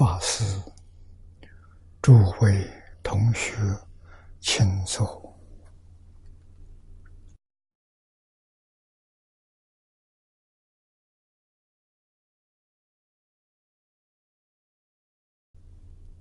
[0.00, 0.42] 法师、
[2.00, 2.66] 诸位
[3.02, 3.52] 同学，
[4.40, 5.38] 请坐，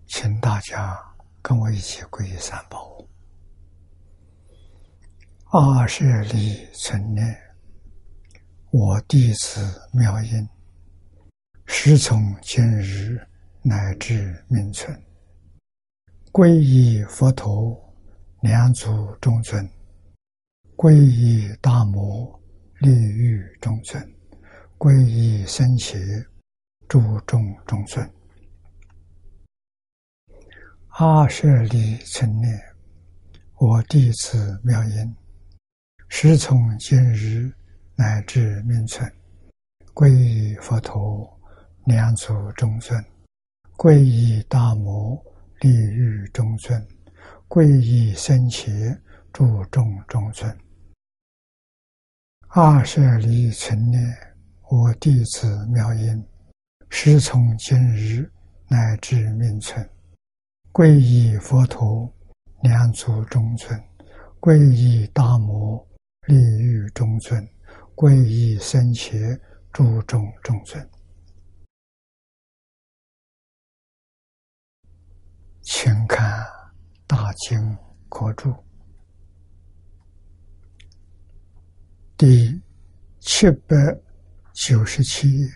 [0.08, 1.00] 请大家
[1.42, 3.08] 跟我一起皈依三宝。
[5.54, 7.34] 二舍利存念，
[8.72, 10.50] 我弟子妙音，
[11.66, 13.26] 师从今日
[13.62, 14.98] 乃至命存，
[16.32, 17.78] 皈依佛陀，
[18.42, 19.62] 两祖中尊；
[20.78, 22.40] 皈依大摩，
[22.80, 24.02] 利欲中尊；
[24.78, 25.98] 皈依僧伽，
[26.88, 28.10] 诸众中尊。
[30.88, 32.58] 阿舍利存念，
[33.58, 35.16] 我弟子妙音。
[36.08, 37.54] 师从今日
[37.96, 39.12] 乃至命存，
[39.94, 41.40] 皈依佛陀，
[41.86, 42.98] 两祖中尊；
[43.80, 45.18] 皈依大摩，
[45.62, 46.78] 利欲中尊；
[47.48, 48.70] 皈依僧伽，
[49.32, 50.54] 注众中尊。
[52.50, 54.04] 二舍离存念，
[54.70, 56.22] 我弟子妙音，
[56.90, 58.30] 师从今日
[58.68, 59.90] 乃至命存，
[60.74, 62.14] 皈依佛陀，
[62.64, 63.80] 两足中尊；
[64.42, 65.88] 皈依大摩。
[66.28, 67.48] 利欲中尊，
[67.96, 69.40] 皈依僧伽，
[69.72, 70.86] 注众中尊。
[75.62, 76.42] 请看
[77.06, 77.78] 《大经
[78.08, 78.50] 国注》
[82.18, 82.62] 第
[83.20, 83.76] 七百
[84.54, 85.48] 九十七页，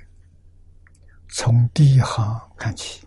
[1.29, 3.05] 从第一行看起。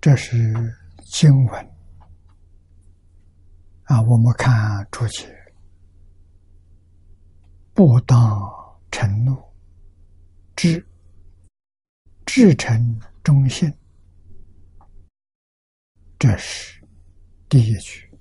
[0.00, 0.54] 这是
[1.04, 1.77] 经文
[3.88, 5.26] 啊，我们看注解：
[7.72, 8.38] 不当
[8.90, 9.54] 承诺，
[10.54, 10.86] 至
[12.26, 13.72] 至诚忠信，
[16.18, 16.86] 这是
[17.48, 18.12] 第一句，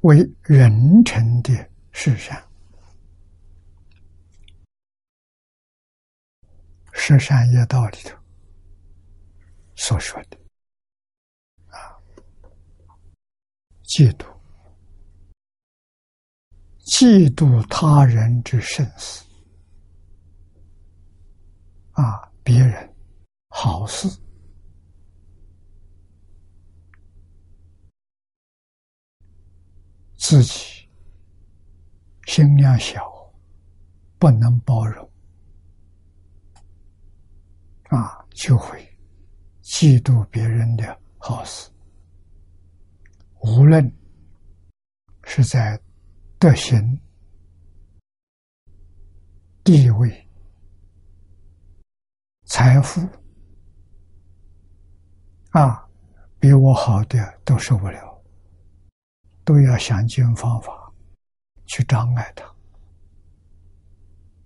[0.00, 2.44] 为人臣的事善，
[6.92, 8.18] 十善业道里头。
[9.76, 10.38] 所说的
[11.68, 11.94] 啊，
[13.86, 14.26] 嫉妒，
[16.84, 19.24] 嫉妒他人之生死。
[21.92, 22.94] 啊，别人
[23.48, 24.08] 好事，
[30.16, 30.88] 自己
[32.26, 33.00] 心量小，
[34.18, 35.10] 不能包容。
[37.84, 38.84] 啊，就会。
[39.62, 41.68] 嫉妒别人的好事，
[43.40, 43.92] 无论
[45.24, 45.80] 是在
[46.38, 47.00] 德行、
[49.62, 50.28] 地位、
[52.44, 53.00] 财富
[55.50, 55.88] 啊，
[56.38, 58.22] 比我好的都受不了，
[59.44, 60.92] 都要想尽方法
[61.66, 62.54] 去障碍他，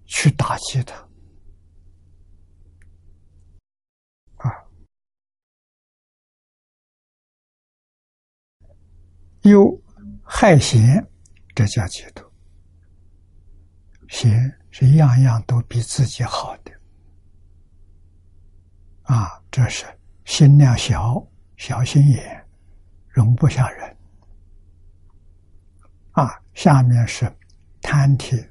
[0.06, 1.09] 去打击他。
[9.42, 9.80] 有
[10.22, 11.04] 害嫌，
[11.54, 12.28] 这叫嫉妒。
[14.08, 16.72] 嫌是样样都比自己好的，
[19.02, 19.86] 啊，这是
[20.24, 21.26] 心量小、
[21.56, 22.46] 小心眼，
[23.08, 23.96] 容不下人。
[26.12, 27.32] 啊，下面是
[27.80, 28.46] 贪铁，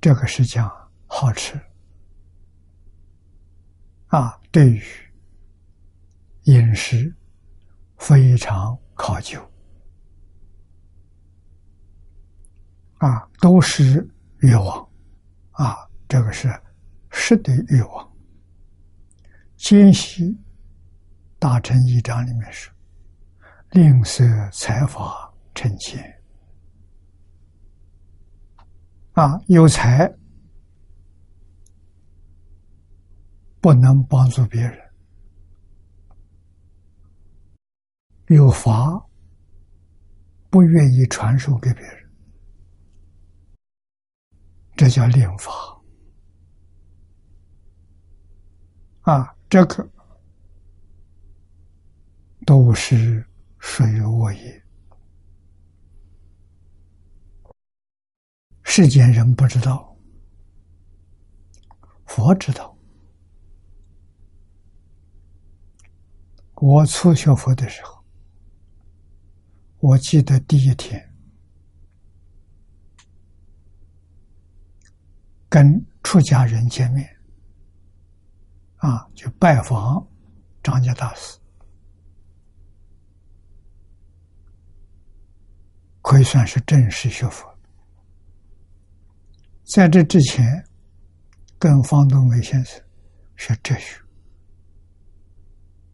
[0.00, 0.68] 这个是讲
[1.06, 1.60] 好吃。
[4.06, 4.82] 啊，对于
[6.44, 7.14] 饮食。
[7.98, 9.40] 非常考究
[12.98, 14.08] 啊，都是
[14.40, 14.88] 欲望
[15.52, 15.76] 啊，
[16.08, 16.48] 这个是
[17.10, 18.12] 实的欲望。
[19.56, 20.38] 奸细
[21.38, 22.72] 大臣一章里面说
[23.72, 26.22] ：“吝啬财法成钱
[29.12, 30.10] 啊，有财
[33.60, 34.78] 不能帮助别人。”
[38.28, 39.06] 有法
[40.50, 42.10] 不愿意传授给别人，
[44.76, 45.52] 这叫令法
[49.02, 49.36] 啊！
[49.48, 49.88] 这个
[52.44, 53.24] 都是
[53.60, 54.64] 属于我也。
[58.64, 59.96] 世间人不知道，
[62.06, 62.76] 佛知道
[66.56, 67.95] 我初学佛的时候，
[69.78, 71.14] 我记得第一天
[75.48, 77.08] 跟出家人见面，
[78.76, 80.06] 啊，就拜访
[80.62, 81.38] 张家大师，
[86.02, 87.46] 可以算是正式学佛。
[89.64, 90.64] 在这之前，
[91.58, 92.82] 跟方东梅先生
[93.36, 94.00] 学哲学。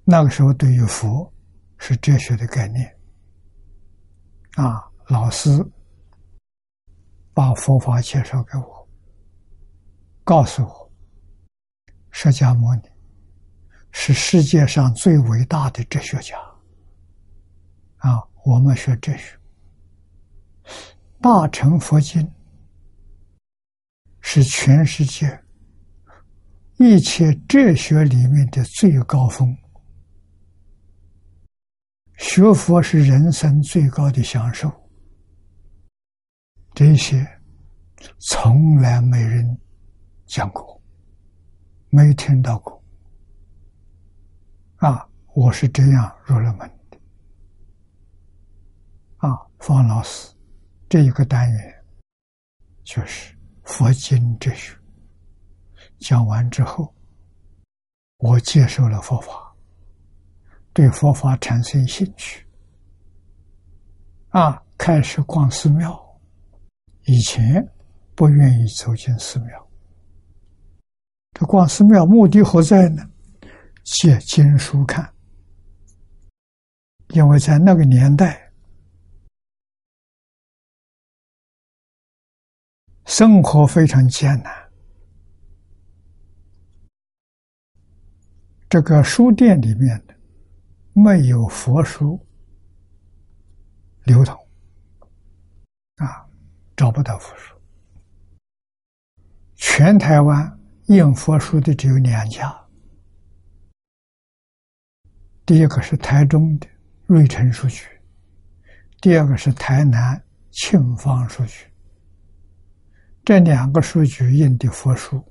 [0.05, 1.33] 那个时候，对于佛
[1.79, 2.97] 是哲学的概念
[4.57, 4.89] 啊。
[5.09, 5.51] 老师
[7.35, 8.89] 把佛法介绍给我，
[10.25, 10.93] 告诉我，
[12.11, 12.83] 释迦牟尼
[13.91, 16.39] 是世界上最伟大的哲学家
[17.99, 18.23] 啊。
[18.45, 19.39] 我们学哲学，
[21.21, 22.33] 大乘佛经。
[24.25, 25.39] 是全世界
[26.79, 29.55] 一切哲学里面的最高峰。
[32.23, 34.71] 学佛是人生最高的享受，
[36.73, 37.27] 这些
[38.21, 39.45] 从来没人
[40.27, 40.81] 讲过，
[41.91, 42.81] 没听到过。
[44.77, 45.05] 啊，
[45.35, 46.61] 我是这样入了门
[46.91, 46.99] 的。
[49.17, 50.33] 啊，方老师，
[50.89, 51.85] 这一个单元
[52.85, 53.37] 就是。
[53.65, 54.77] 佛经哲学
[55.99, 56.93] 讲完之后，
[58.19, 59.33] 我接受了佛法，
[60.73, 62.47] 对佛法产生兴趣，
[64.31, 66.01] 啊，开始逛寺庙。
[67.05, 67.67] 以前
[68.15, 69.71] 不愿意走进寺庙，
[71.33, 73.03] 这逛寺庙目的何在呢？
[73.85, 75.13] 借经书看，
[77.09, 78.39] 因为在那个年代。
[83.05, 84.71] 生活非常艰难，
[88.71, 90.15] 这个书店里面的
[90.95, 92.21] 没有佛书
[94.05, 94.35] 流通，
[95.97, 96.27] 啊，
[96.77, 97.55] 找不到佛书。
[99.57, 102.55] 全台湾印佛书的只有两家，
[105.47, 106.69] 第一个是台中的
[107.07, 107.87] 瑞城书局，
[109.01, 111.65] 第二个是台南庆芳书局。
[113.25, 115.25] 这两个书局印的佛书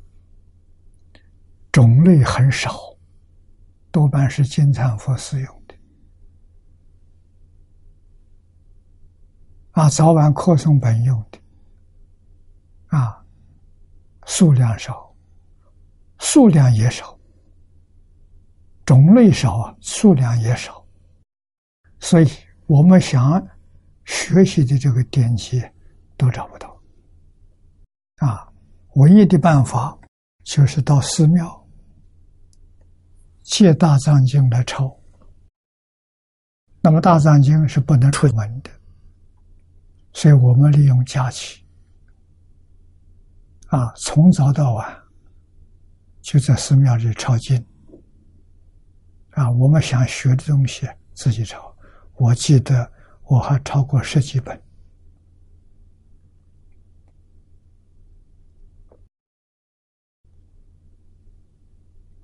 [1.74, 2.72] 种类很少，
[3.92, 5.76] 多半是金蝉佛寺用的，
[9.82, 11.40] 啊，早晚课诵本用的，
[12.96, 13.20] 啊，
[14.28, 15.12] 数量少，
[16.20, 17.18] 数量也少，
[18.86, 20.86] 种类少啊，数量也少，
[22.00, 22.28] 所以
[22.68, 23.44] 我们想
[24.06, 25.60] 学习的这个典籍
[26.16, 26.80] 都找不到。
[28.18, 28.48] 啊，
[28.98, 29.98] 唯一的办法
[30.44, 31.68] 就是到寺庙
[33.42, 34.96] 借大藏经来抄。
[36.82, 38.70] 那么大藏经是不能出门的，
[40.14, 41.64] 所以我们利用假期，
[43.68, 45.04] 啊，从早到晚
[46.22, 47.66] 就在寺庙里抄经。
[49.32, 51.74] 啊，我们想学的东西自己抄。
[52.16, 52.92] 我记得
[53.24, 54.62] 我还抄过十几本。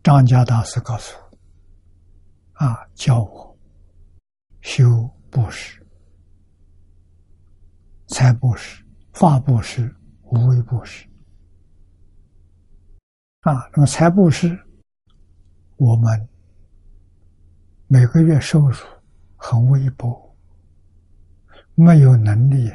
[0.04, 1.38] 张家大师告诉我
[2.66, 3.58] ：“啊，教我
[4.62, 5.82] 修布施、
[8.08, 8.84] 财布施、
[9.14, 11.08] 法布施、无为布施。
[13.42, 14.58] 啊，那么财布施，
[15.76, 16.30] 我们
[17.88, 18.78] 每个月收入
[19.36, 20.36] 很微薄，
[21.76, 22.72] 没有能力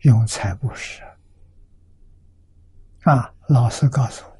[0.00, 1.02] 用财布施。
[3.02, 4.30] 啊，老师告诉我。”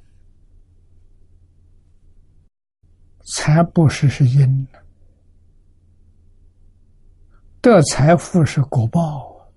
[3.33, 4.67] 财布施是因，
[7.61, 9.49] 得财富是果报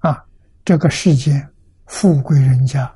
[0.00, 0.26] 啊！
[0.68, 1.50] 这个世间
[1.86, 2.94] 富贵人家，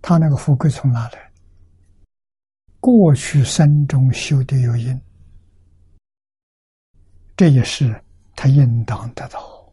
[0.00, 1.32] 他那个富贵从哪来？
[2.80, 5.00] 过去生中修的有因，
[7.36, 8.02] 这也是
[8.34, 9.72] 他应当得到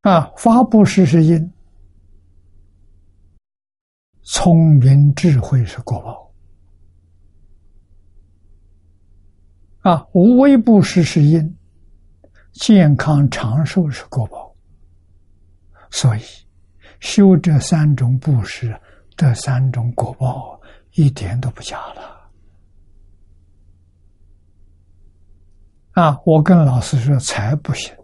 [0.00, 0.32] 啊！
[0.36, 1.52] 发布施是因。
[4.24, 6.32] 聪明智慧是果报
[9.92, 11.56] 啊，无微不施是因，
[12.58, 14.52] 健康长寿是果报，
[15.90, 16.22] 所以
[16.98, 18.76] 修这三种布施，
[19.16, 20.60] 这三种果报
[20.94, 22.30] 一点都不假了。
[25.92, 27.94] 啊，我跟老师说才不行，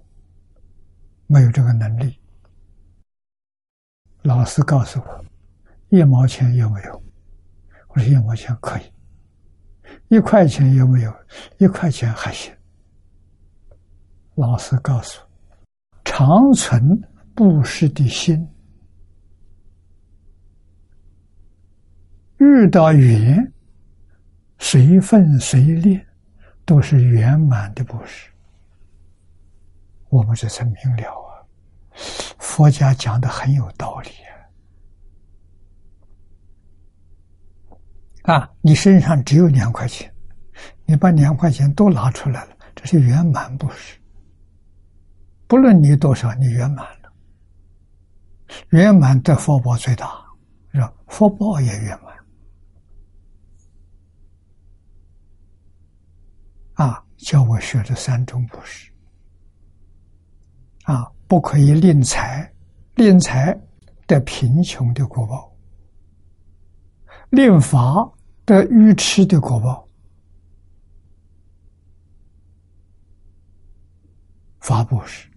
[1.27, 2.17] 没有这个能力。
[4.23, 5.25] 老师告诉我。
[5.89, 7.03] 一毛钱有没有？
[7.89, 8.83] 我说一毛钱可以。
[10.09, 11.13] 一块钱有没有？
[11.59, 12.53] 一块钱还行。
[14.37, 15.23] 老师告诉：
[16.05, 17.01] 长存
[17.35, 18.49] 布施的心，
[22.39, 23.53] 遇到缘，
[24.59, 26.05] 随分随练，
[26.65, 28.29] 都是圆满的布施。
[30.09, 31.47] 我们这才明了啊！
[32.39, 34.11] 佛家讲的很有道理
[38.25, 38.35] 啊！
[38.35, 40.13] 啊，你身上只有两块钱，
[40.87, 43.97] 你把两块钱都拿出来了，这是圆满布施。
[45.55, 47.13] 不论你多少，你圆满了，
[48.71, 50.21] 圆满的福报最大，
[50.73, 50.93] 是吧？
[51.07, 52.13] 福报也圆满。
[56.73, 58.91] 啊，教我学这三种布施。
[60.87, 62.53] 啊，不可以吝财，
[62.97, 63.57] 吝财
[64.09, 65.57] 得贫穷的果报；
[67.31, 68.13] 吝法
[68.45, 69.89] 得愚痴的果报。
[74.59, 75.29] 法布施。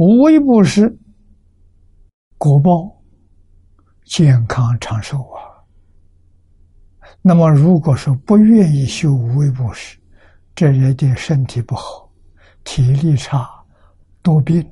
[0.00, 0.98] 无为不施，
[2.38, 3.02] 果报
[4.06, 5.60] 健康长寿啊。
[7.20, 9.98] 那么，如果说不愿意修无为不施，
[10.54, 12.10] 这人的身体不好，
[12.64, 13.46] 体力差，
[14.22, 14.66] 多病，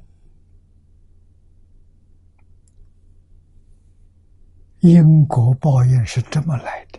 [4.78, 6.98] 因果报应是这么来的，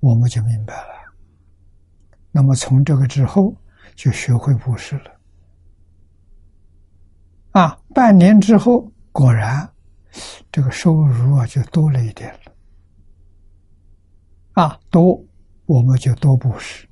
[0.00, 0.88] 我们就明白了。
[2.30, 3.56] 那么，从这个之后，
[3.94, 5.19] 就学会布施了。
[7.52, 9.68] 啊，半年之后，果然，
[10.52, 12.52] 这个收入啊就多了一点了。
[14.52, 15.20] 啊，多
[15.66, 16.88] 我们就多布施。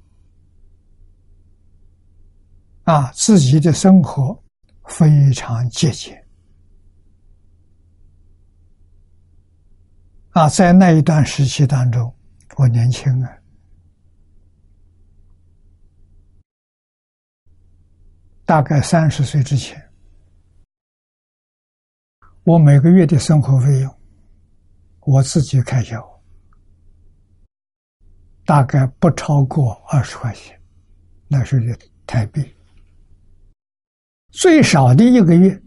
[2.84, 4.42] 啊，自己的生活
[4.86, 6.26] 非常节俭。
[10.30, 12.12] 啊，在那一段时期当中，
[12.56, 13.30] 我年轻啊，
[18.44, 19.87] 大概三十岁之前。
[22.48, 23.98] 我每个月的生活费用，
[25.00, 26.02] 我自己开销，
[28.46, 30.58] 大概不超过二十块钱，
[31.28, 32.42] 那是的台币。
[34.30, 35.62] 最少的一个月，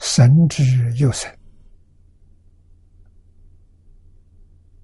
[0.00, 0.62] 神之
[0.98, 1.34] 又神，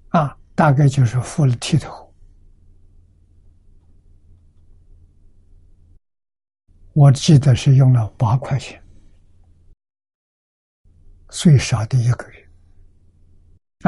[0.07, 2.11] 啊，大概就是付了剃头。
[6.93, 8.80] 我记得是用了八块钱。
[11.31, 12.47] 最少的一个月，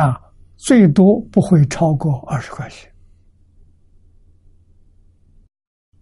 [0.01, 0.19] 啊，
[0.55, 2.89] 最多不会超过二十块钱。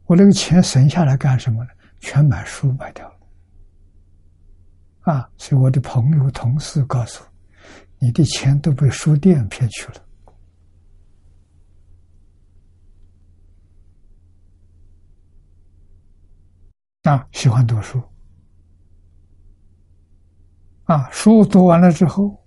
[0.06, 1.70] 我那个钱省下来干什么呢？
[2.00, 3.16] 全买书买掉了。
[5.02, 7.30] 啊，所以我的朋友同事告诉我，
[7.98, 9.96] 你的钱都被书店骗去了。
[17.12, 18.00] 啊，喜欢读书。
[20.92, 22.38] 啊，书读完了之后，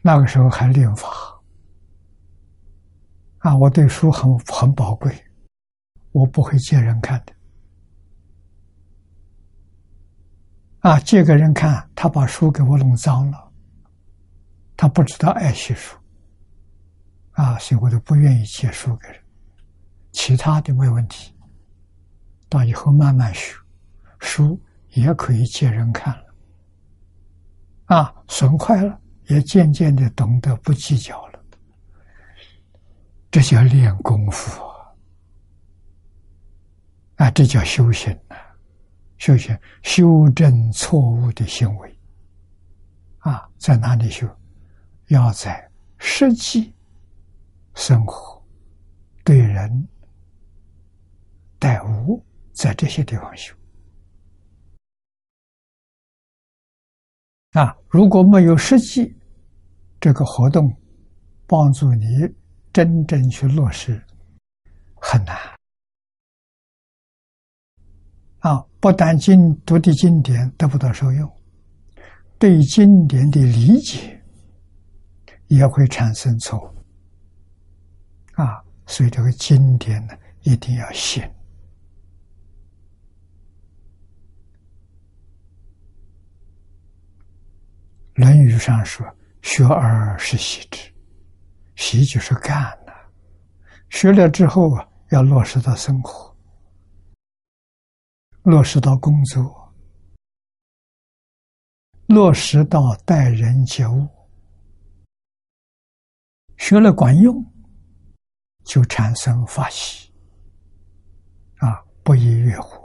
[0.00, 1.10] 那个时候还练法。
[3.40, 5.14] 啊，我对书很很宝贵，
[6.12, 7.34] 我不会借人看的。
[10.78, 13.52] 啊，借给人看，他把书给我弄脏了，
[14.78, 15.98] 他不知道爱惜书。
[17.32, 19.22] 啊，所以我都不愿意借书给人，
[20.12, 21.36] 其他的没问题。
[22.48, 23.54] 到以后慢慢学
[24.20, 24.58] 书。
[24.92, 26.34] 也可以借人看了，
[27.96, 31.40] 啊，损坏了也渐渐的懂得不计较了，
[33.30, 34.62] 这叫练功夫
[37.16, 38.36] 啊，这叫修行啊，
[39.18, 41.98] 修行修正错误的行为，
[43.18, 44.28] 啊，在哪里修？
[45.08, 46.72] 要在实际
[47.74, 48.40] 生活、
[49.24, 49.88] 对人
[51.58, 53.52] 待物，在这些地方修。
[57.52, 59.12] 啊，如果没有实际
[60.00, 60.72] 这个活动
[61.46, 62.06] 帮助你
[62.72, 64.00] 真正去落实，
[64.94, 65.36] 很难。
[68.38, 71.30] 啊，不但经读的经典得不到受用，
[72.38, 74.22] 对经典的理解
[75.48, 78.40] 也会产生错误。
[78.40, 81.22] 啊，所以这个经典呢，一定要信。
[88.20, 89.06] 《论语》上说
[89.40, 90.92] ：“学而时习之，
[91.74, 92.92] 习就是干呐。
[93.88, 96.36] 学了之后啊，要落实到生活，
[98.42, 99.72] 落实到工作，
[102.08, 104.06] 落实到待人接物，
[106.58, 107.42] 学了管用，
[108.64, 110.12] 就产生法喜
[111.56, 112.78] 啊，不亦乐乎。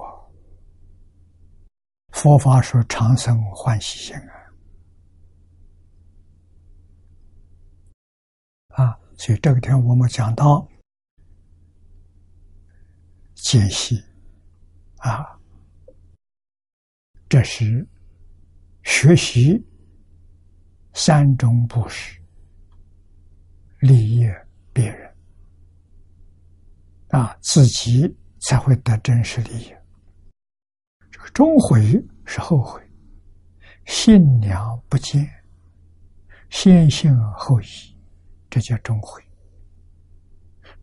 [2.12, 4.16] 佛法说长生欢喜心
[8.70, 10.68] 啊，啊，所以这个天我们讲到
[13.34, 14.04] 解析
[14.98, 15.40] 啊，
[17.30, 17.88] 这是
[18.84, 19.64] 学习
[20.94, 22.20] 三种布施，
[23.80, 24.28] 利益
[24.74, 25.16] 别人。
[27.10, 29.74] 啊，自己才会得真实利益。
[31.10, 32.82] 这个终悔是后悔，
[33.86, 35.30] 信良不见，
[36.50, 37.95] 先信后疑，
[38.56, 39.22] 这叫终悔。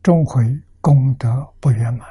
[0.03, 2.07] 终悔功德不圆满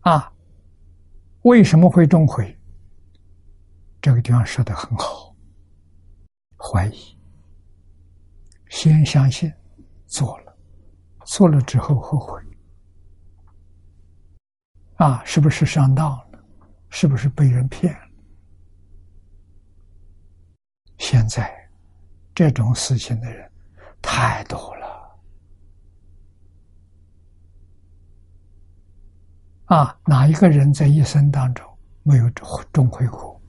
[0.00, 0.32] 啊！
[1.42, 2.58] 为什么会终悔？
[4.00, 5.36] 这个地方说的很好，
[6.56, 7.18] 怀疑，
[8.70, 9.52] 先相信，
[10.06, 10.56] 做了，
[11.26, 12.42] 做了之后后悔。
[14.94, 16.42] 啊，是不是上当了？
[16.88, 18.00] 是不是被人骗了？
[20.98, 21.65] 现在
[22.36, 23.50] 这种事情的人
[24.02, 25.18] 太多了。
[29.64, 31.66] 啊，哪一个人在一生当中
[32.02, 32.28] 没有
[32.74, 33.40] 钟回苦？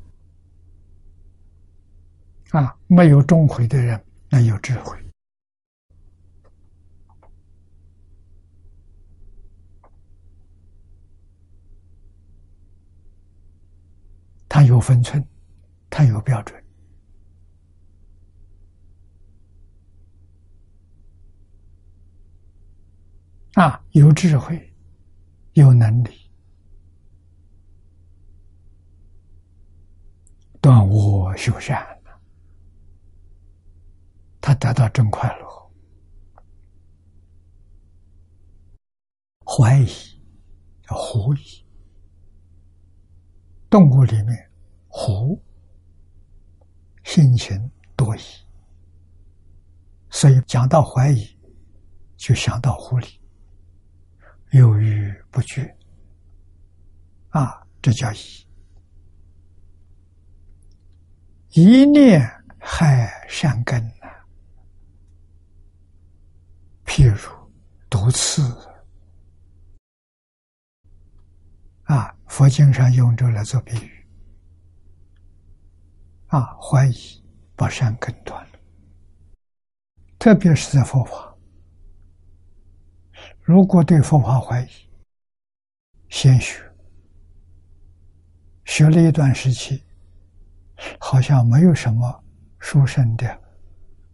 [2.52, 4.98] 啊，没有钟回的人，那有智慧。
[14.48, 15.22] 他有分寸，
[15.90, 16.64] 他有标准，
[23.58, 24.72] 啊，有智慧，
[25.54, 26.30] 有能力，
[30.62, 32.00] 断我修善
[34.40, 35.72] 他得到真快乐。
[39.44, 39.88] 怀疑
[40.84, 41.66] 叫狐疑，
[43.72, 44.52] 动物里面。
[44.88, 45.44] 狐
[47.04, 48.20] 性情多疑，
[50.12, 51.40] 所以讲到怀疑，
[52.16, 53.17] 就想到狐狸，
[54.52, 55.78] 犹豫不决，
[57.30, 58.18] 啊，这叫疑。
[61.52, 62.22] 一念
[62.60, 64.08] 害善根呐，
[66.86, 67.18] 譬如
[67.90, 68.42] 毒刺，
[71.84, 74.08] 啊，佛经上用这来做比喻。
[76.28, 77.24] 啊，怀疑
[77.56, 78.60] 把善根断了，
[80.20, 81.27] 特别是在佛法。
[83.48, 84.68] 如果对佛法怀疑，
[86.10, 86.62] 先学，
[88.66, 89.82] 学了一段时期，
[91.00, 92.26] 好像没有什么
[92.60, 93.42] 殊胜的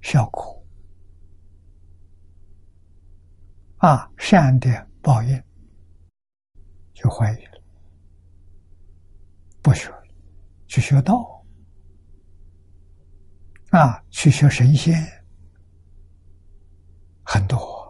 [0.04, 0.64] 效果，
[3.78, 5.44] 啊，善的报应，
[6.94, 7.62] 就怀疑了，
[9.64, 10.04] 不学了，
[10.68, 11.44] 去学道。
[13.72, 15.04] 啊，去学神仙
[17.24, 17.83] 很多。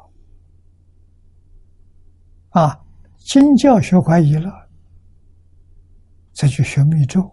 [2.54, 2.86] 啊，
[3.18, 4.70] 经教学怀疑了，
[6.34, 7.32] 再去学密咒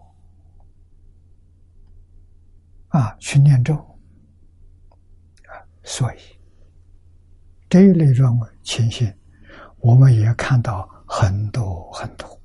[2.89, 3.75] 啊，去念咒
[5.45, 6.17] 啊，所以
[7.69, 9.11] 这一类状情形，
[9.77, 12.41] 我们也看到很多很多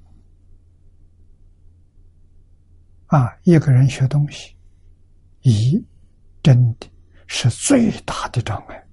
[3.07, 4.57] 啊，一个人学东西，
[5.43, 5.85] 以。
[6.43, 6.89] 真的
[7.27, 8.86] 是最大的障碍。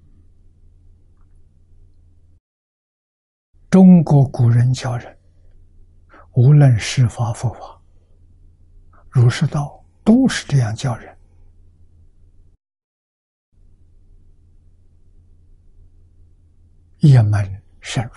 [3.74, 5.18] 中国古人教人，
[6.34, 7.82] 无论是法佛法、
[9.10, 11.18] 儒释道，都是这样教人：
[17.00, 18.12] 一门深入，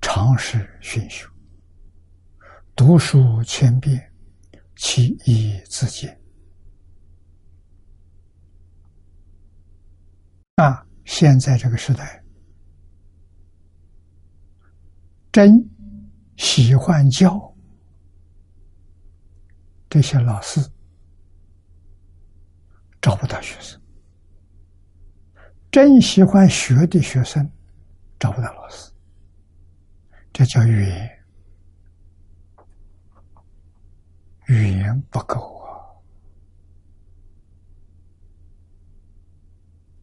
[0.00, 1.30] 常识熏修，
[2.74, 4.12] 读书千遍，
[4.74, 6.20] 其义自见。
[10.56, 12.15] 啊，现在这个时代，
[15.36, 15.62] 真
[16.38, 17.54] 喜欢教
[19.90, 20.66] 这些老师，
[23.02, 23.78] 找不到学生；
[25.70, 27.46] 真喜欢学的学生，
[28.18, 28.90] 找不到老师。
[30.32, 31.18] 这叫语言，
[34.46, 35.62] 语言不够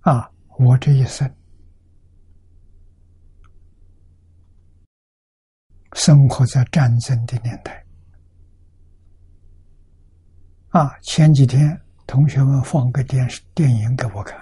[0.04, 0.14] 啊！
[0.14, 0.30] 啊。
[0.60, 1.28] 我这一生
[5.94, 7.86] 生活在战争的年代，
[10.70, 14.42] 啊，前几天同学们放个电视电影给我看，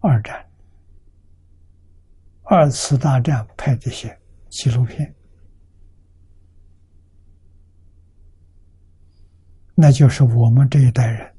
[0.00, 0.46] 二战、
[2.42, 4.16] 二次大战拍这些
[4.50, 5.14] 纪录片，
[9.74, 11.34] 那就是我们这一代人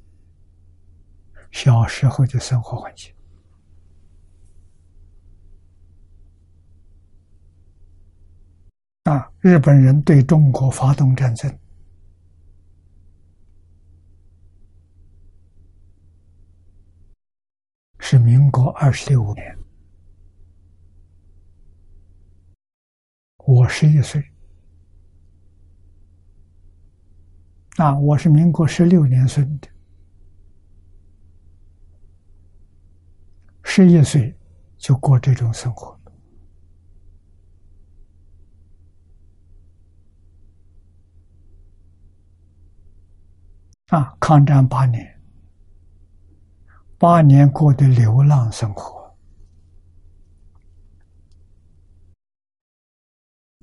[1.52, 3.14] 小时候的生活环境。
[9.08, 9.32] 啊！
[9.40, 11.58] 日本人对中国发动战争，
[18.00, 19.58] 是民国二十六年，
[23.38, 24.22] 我十一岁。
[27.78, 29.70] 啊，我是民国十六年生的，
[33.64, 34.36] 十一岁
[34.78, 35.97] 就过这种生活。
[43.88, 45.22] 啊，抗战八年，
[46.98, 49.16] 八年过的流浪生活，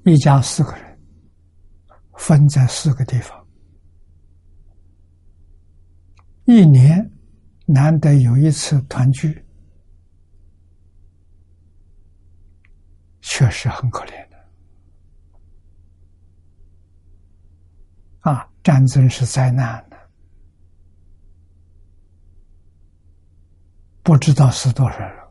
[0.04, 0.98] 一家四个人，
[2.14, 3.46] 分在四个地方，
[6.46, 7.12] 一年
[7.66, 9.46] 难得有一次团聚，
[13.20, 14.48] 确实很可怜的。
[18.20, 19.86] 啊，战争是灾难。
[24.04, 25.24] 不知道死多少人，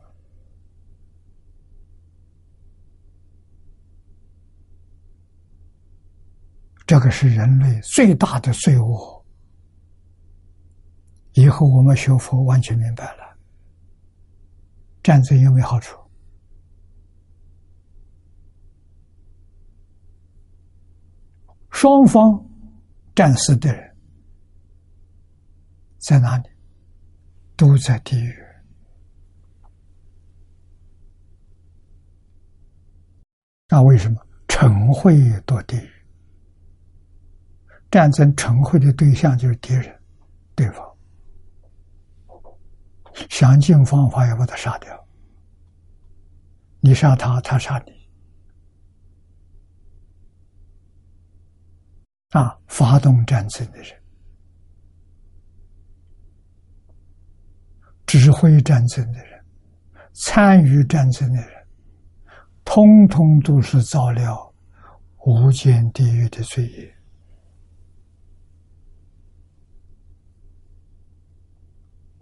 [6.84, 9.24] 这个是人类最大的罪恶。
[11.34, 13.38] 以后我们学佛完全明白了，
[15.04, 15.96] 战争有没有好处？
[21.70, 22.44] 双方
[23.14, 23.96] 战死的人
[25.98, 26.48] 在哪里？
[27.56, 28.43] 都在地狱。
[33.74, 35.90] 那为什么成会堕地狱？
[37.90, 40.00] 战争成会的对象就是敌人，
[40.54, 40.96] 对方
[43.28, 45.08] 想尽方法要把他杀掉。
[46.78, 47.92] 你杀他，他杀你。
[52.30, 54.00] 啊，发动战争的人，
[58.06, 59.44] 指挥战争的人，
[60.12, 61.53] 参与战争的人。
[62.64, 64.52] 通通都是造了
[65.26, 66.94] 无间地狱的罪业。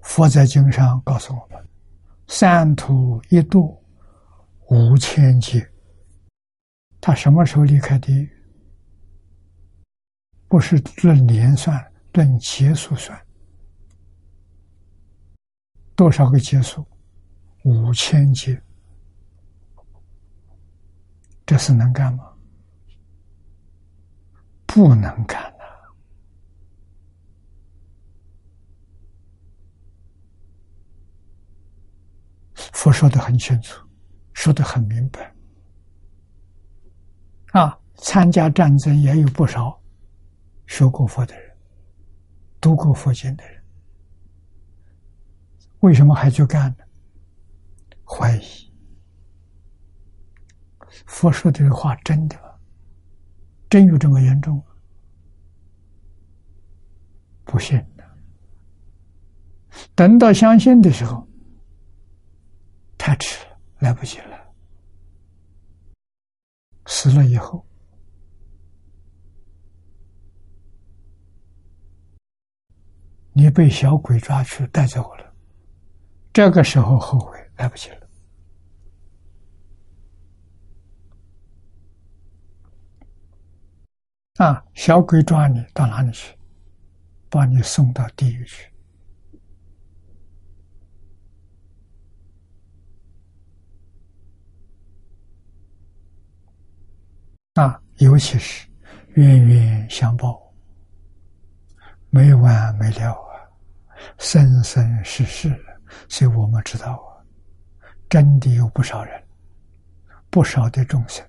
[0.02, 1.68] 佛在经上告诉我们
[2.28, 3.83] ：“三途一度
[4.68, 5.66] 五千劫。”
[7.00, 8.31] 他什么时候离开地狱？
[10.48, 13.18] 不是论年算，论劫数算。
[15.94, 16.85] 多少个劫数？
[17.64, 18.61] 五千劫。
[21.53, 22.33] 这事能干吗？
[24.65, 25.65] 不能干呐！
[32.55, 33.87] 佛说的很清楚，
[34.33, 35.31] 说的很明白。
[37.53, 39.79] 啊，参加战争也有不少
[40.67, 41.55] 学过佛的人，
[42.62, 43.62] 读过佛经的人，
[45.81, 46.85] 为什么还去干呢？
[48.07, 48.71] 怀疑。
[51.12, 52.59] 佛说这个话真的？
[53.68, 54.64] 真有这么严重吗？
[57.44, 58.05] 不信的。
[59.94, 61.29] 等到相信的时候，
[62.96, 64.55] 太迟了，来不及了。
[66.87, 67.64] 死了以后，
[73.35, 75.35] 你被小鬼抓去带走了，
[76.33, 78.02] 这个时候后悔来不及了。
[84.42, 84.61] 啊！
[84.74, 86.37] 小鬼抓你到哪里去？
[87.31, 88.68] 把你送到地狱去。
[97.55, 97.81] 啊！
[97.98, 98.66] 尤其是
[99.14, 100.52] 冤冤相报，
[102.11, 103.46] 没完没了啊，
[104.18, 105.57] 生生世世。
[106.09, 107.22] 所以我们知道啊，
[108.09, 109.22] 真的有不少人，
[110.31, 111.24] 不少的众生。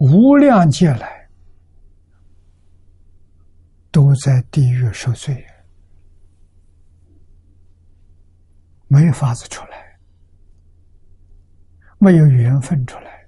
[0.00, 1.28] 无量劫来，
[3.90, 5.44] 都在地狱受罪，
[8.86, 9.98] 没法子出来，
[11.98, 13.26] 没有缘分出来。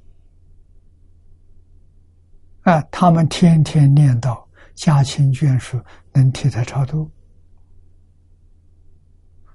[2.62, 7.11] 啊，他们天天念叨，家亲眷属能替他超度。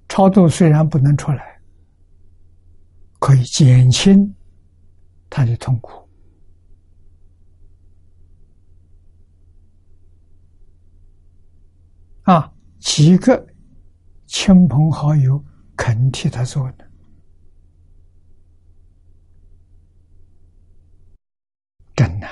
[0.10, 1.62] 超度虽然不能出来，
[3.20, 4.36] 可以减轻
[5.30, 6.05] 他的痛苦。
[12.26, 13.48] 啊，几个
[14.26, 15.44] 亲朋好友
[15.76, 16.86] 肯替他做的。
[21.96, 22.30] 真难，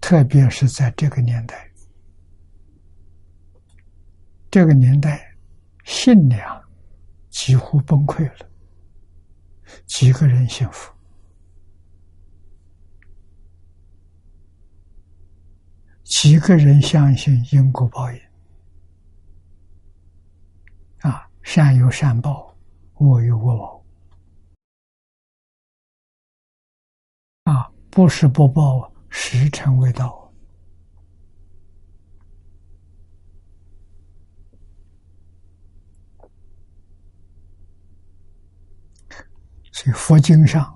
[0.00, 1.68] 特别是在这个年代，
[4.50, 5.34] 这个年代
[5.84, 6.62] 信仰
[7.30, 8.50] 几乎崩溃了，
[9.86, 10.92] 几个人幸福，
[16.08, 18.18] 几个人相信因果报应，
[21.00, 22.56] 啊，善有善报，
[22.94, 23.84] 恶有恶报
[27.44, 27.70] 啊。
[27.90, 30.32] 不是不报，时辰未到。
[39.72, 40.74] 所以佛经上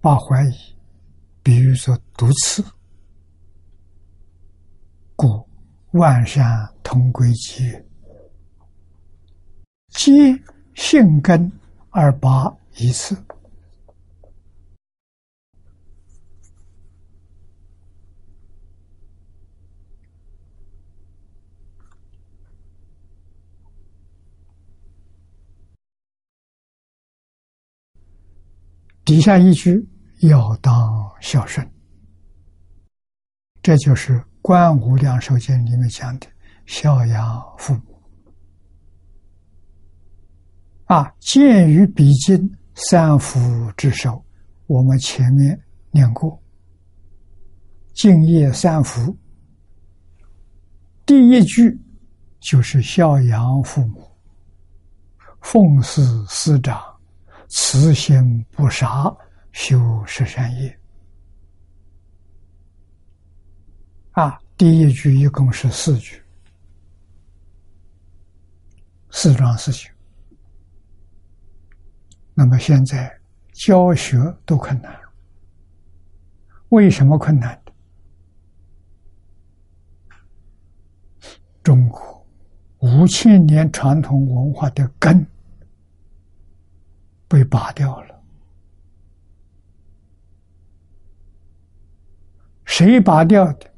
[0.00, 0.76] 把怀疑
[1.42, 2.64] 比喻作毒刺，
[5.22, 5.48] 故
[5.92, 7.86] 万善同归结，
[9.90, 10.36] 皆
[10.74, 11.52] 性根
[11.90, 13.16] 而拔一次。
[29.04, 29.88] 底下一句
[30.22, 31.70] 要当孝顺，
[33.62, 36.26] 这就是《观无量寿经》里面讲的
[36.66, 38.02] 孝养父母。
[40.84, 43.40] 啊，鉴于比经三福
[43.76, 44.22] 之首，
[44.66, 45.58] 我们前面
[45.90, 46.38] 念过，
[47.94, 49.16] 敬业三福，
[51.06, 51.80] 第一句
[52.40, 54.06] 就是孝养父母，
[55.40, 56.82] 奉事师长。
[57.54, 59.14] 慈心不杀，
[59.52, 60.81] 修十善业。
[64.12, 66.22] 啊，第一句一共是四句，
[69.10, 69.90] 四桩事情。
[72.34, 73.20] 那么现在
[73.52, 74.98] 教学都困难，
[76.70, 77.60] 为什么困难？
[81.62, 82.26] 中国
[82.80, 85.26] 五千年传统文化的根。
[87.28, 88.22] 被拔掉了，
[92.66, 93.71] 谁拔掉的？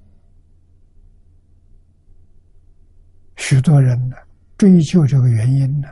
[3.46, 4.16] 许多人呢
[4.56, 5.88] 追究这个原因呢？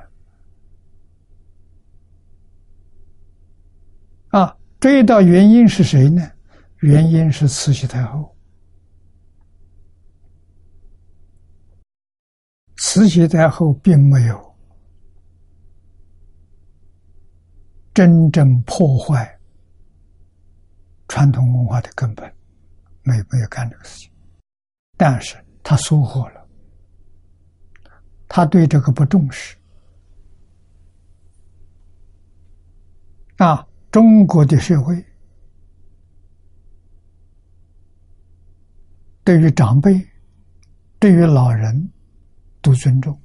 [4.29, 6.27] 啊，追到原因是谁呢？
[6.79, 8.35] 原因是慈禧太后。
[12.79, 14.55] 慈禧太后并没有。
[17.93, 19.39] 真正破坏
[21.07, 22.35] 传统文化的根本，
[23.03, 24.11] 没没有干这个事情，
[24.97, 26.42] 但是他疏忽了，
[28.35, 29.55] 他对这个不重视。
[33.37, 35.05] 啊，中国的社会
[39.23, 40.03] 对于长辈、
[40.99, 41.93] 对于老人
[42.63, 43.21] 都尊重，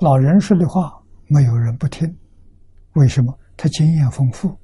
[0.00, 2.12] 老人说的话没有人不听，
[2.94, 3.32] 为什么？
[3.56, 4.58] 他经验丰富，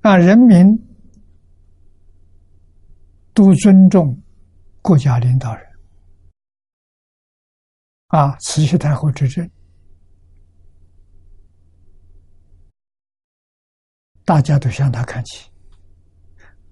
[0.00, 0.66] 啊，人民
[3.34, 4.18] 都尊重
[4.80, 5.71] 国家领导人，
[8.12, 9.50] 啊，慈禧太后执政，
[14.22, 15.50] 大家都向他看齐，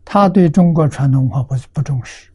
[0.05, 2.31] 他对中国传统文化不不重视，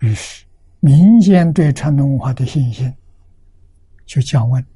[0.00, 0.44] 于是
[0.80, 2.94] 民间对传统文化的信心。
[4.06, 4.66] 就降温。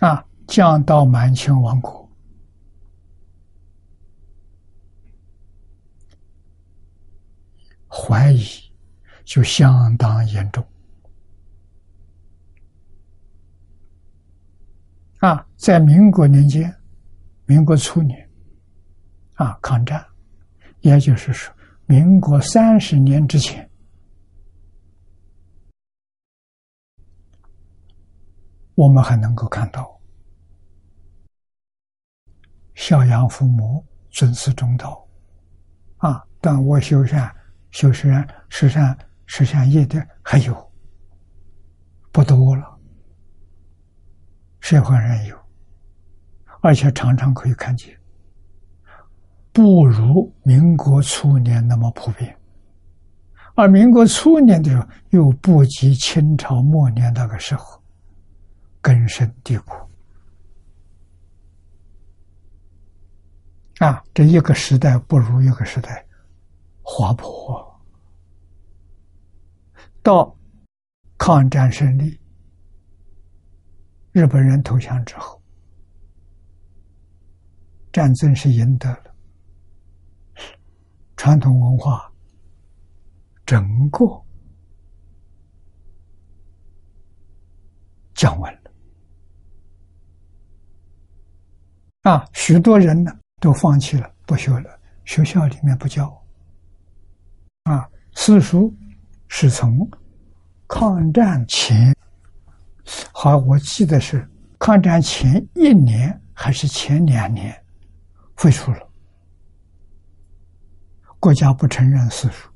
[0.00, 2.03] 啊，降到满清亡国，
[7.96, 8.44] 怀疑
[9.24, 10.66] 就相当严重
[15.18, 15.46] 啊。
[15.56, 16.74] 在民国年间，
[17.46, 18.28] 民国初年
[19.34, 20.04] 啊，抗战，
[20.80, 21.54] 也就是说，
[21.86, 23.70] 民国三十年之前。
[28.74, 30.00] 我们还能够看到，
[32.74, 35.06] 孝养父母、尊师重道，
[35.98, 37.32] 啊，断恶修善、
[37.74, 40.72] 修善、十善、十善业的还有
[42.12, 42.78] 不多了。
[44.60, 45.36] 社会上有，
[46.62, 47.98] 而且常常可以看见，
[49.52, 52.38] 不如民国初年那么普遍。
[53.56, 57.82] 而民国初年的时候，又不及清朝末年那个时候
[58.80, 59.74] 根深蒂固。
[63.80, 66.03] 啊，这一个时代不如一个时代
[66.84, 67.82] 滑坡。
[70.02, 70.36] 到
[71.18, 72.20] 抗战胜利，
[74.12, 75.42] 日本人投降之后，
[77.90, 79.14] 战争是赢得了，
[81.16, 82.12] 传统文化。
[83.46, 84.06] 整个
[88.14, 88.70] 降温了
[92.04, 92.26] 啊！
[92.32, 94.80] 许多人呢都放弃了，不学了。
[95.04, 96.23] 学校里面不教
[97.64, 97.88] 啊。
[98.14, 98.72] 私塾
[99.28, 99.86] 是从
[100.68, 101.94] 抗战前，
[103.12, 104.26] 好，我记得是
[104.58, 107.52] 抗战前一年还是前两年
[108.36, 108.88] 废除了，
[111.18, 112.48] 国家不承认私塾。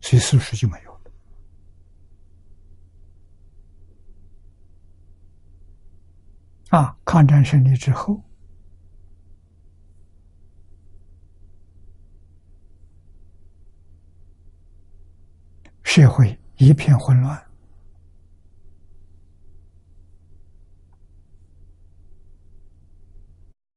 [0.00, 1.00] 所以四书就没有了。
[6.70, 8.24] 啊，抗战胜利之后，
[15.92, 17.36] 社会一片混乱，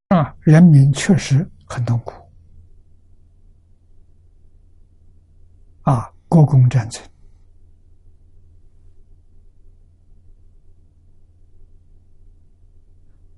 [0.09, 2.13] 啊，人民确实很痛苦，
[5.81, 6.13] 啊。
[6.27, 7.03] 国共战争，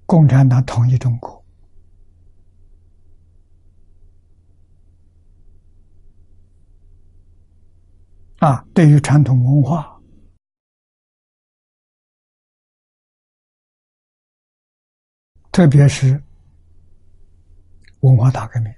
[0.06, 1.45] 共产党统一中国
[8.46, 8.64] 啊！
[8.76, 10.00] 对于传统文化，
[15.52, 16.24] 特别是
[18.02, 18.72] 文化大革命。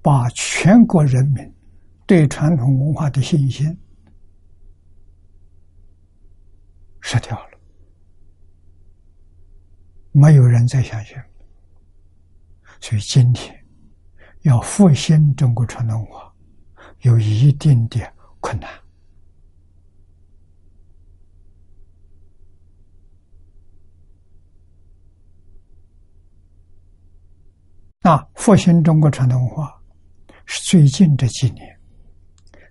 [0.00, 1.54] 把全国人民
[2.06, 3.66] 对传统文化的信心
[7.02, 7.60] 失掉了，
[10.12, 11.14] 没有人再相信。
[12.80, 13.57] 所以今天
[14.42, 16.32] 要复兴中国传统文化，
[17.00, 18.00] 有一定的
[18.40, 18.70] 困难。
[28.00, 29.74] 那复兴中国传统文化。
[30.50, 31.78] 是最近这几年，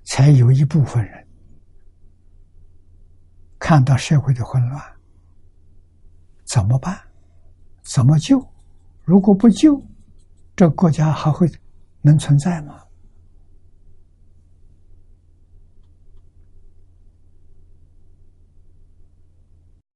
[0.04, 1.28] 才有一部分人
[3.60, 4.82] 看到社会的混乱，
[6.46, 7.00] 怎么办？
[7.84, 8.44] 怎么救？
[9.04, 9.80] 如果不救，
[10.58, 11.48] 这国家还会
[12.02, 12.84] 能存在吗？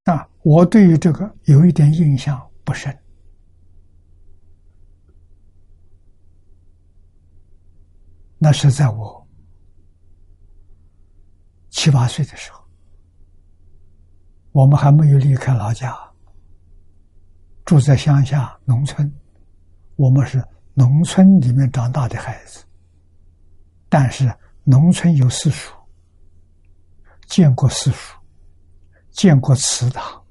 [0.03, 2.95] 啊，我对于这个有一点印象不深。
[8.37, 9.27] 那是在我
[11.71, 12.63] 七八岁的时候，
[14.51, 15.97] 我们还没有离开老家，
[17.65, 19.11] 住在乡下农村。
[19.97, 20.43] 我们是
[20.73, 22.63] 农村里面长大的孩子，
[23.89, 25.73] 但是农村有私塾，
[27.27, 28.15] 见过私塾，
[29.11, 30.23] 见过祠堂，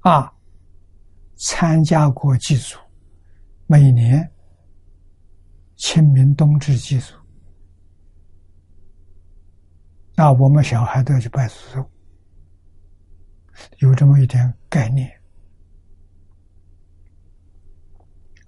[0.00, 0.32] 啊，
[1.36, 2.76] 参加过祭祖，
[3.66, 4.30] 每年。
[5.80, 7.14] 清明冬至祭祖，
[10.16, 11.90] 那我们小孩都要去拜祖宗，
[13.78, 15.08] 有这么一点概念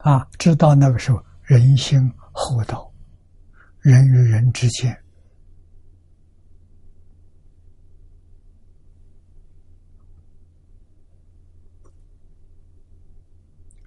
[0.03, 2.91] 啊，知道那个时候人心厚道，
[3.81, 4.97] 人与人之间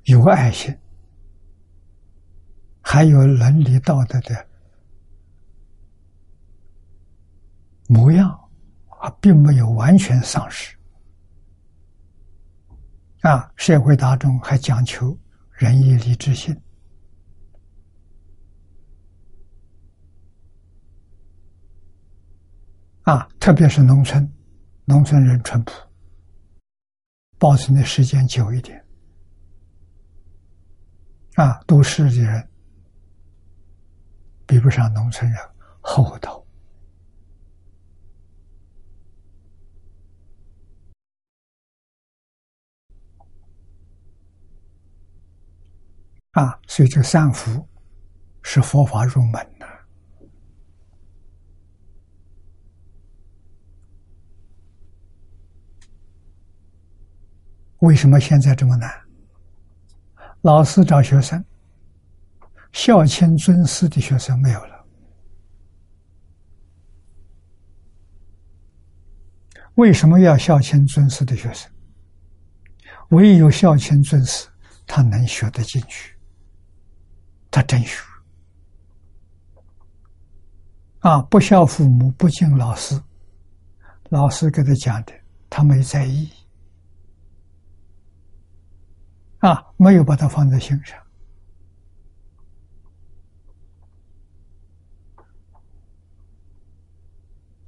[0.03, 0.75] 有爱心。
[2.85, 4.47] 还有伦理道德的
[7.87, 8.29] 模样
[9.01, 10.77] 啊，并没有完全丧失
[13.21, 13.51] 啊。
[13.55, 15.17] 社会大众还讲求
[15.63, 16.53] 仁义礼智信
[23.03, 24.29] 啊，特别是农村，
[24.83, 25.71] 农村人淳朴，
[27.39, 28.85] 保存的时间久一点
[31.35, 32.45] 啊，都市的人。
[34.45, 35.39] 比不上农村人
[35.79, 36.42] 厚道
[46.33, 46.59] 啊！
[46.67, 47.67] 所以这三福
[48.43, 49.67] 是佛法入门的
[57.79, 58.89] 为什么现在这么难？
[60.41, 61.43] 老师找学生，
[62.71, 64.85] 孝亲尊师的学生没有了。
[69.75, 71.69] 为什么要孝亲尊师的学生？
[73.09, 74.47] 唯有孝亲尊师，
[74.87, 76.12] 他能学得进去，
[77.53, 78.01] 他真学。
[81.01, 82.99] 啊，不孝父母，不敬老师，
[84.09, 85.13] 老师给他讲的，
[85.51, 86.27] 他没在意，
[89.39, 90.97] 啊，没有把他放在心上。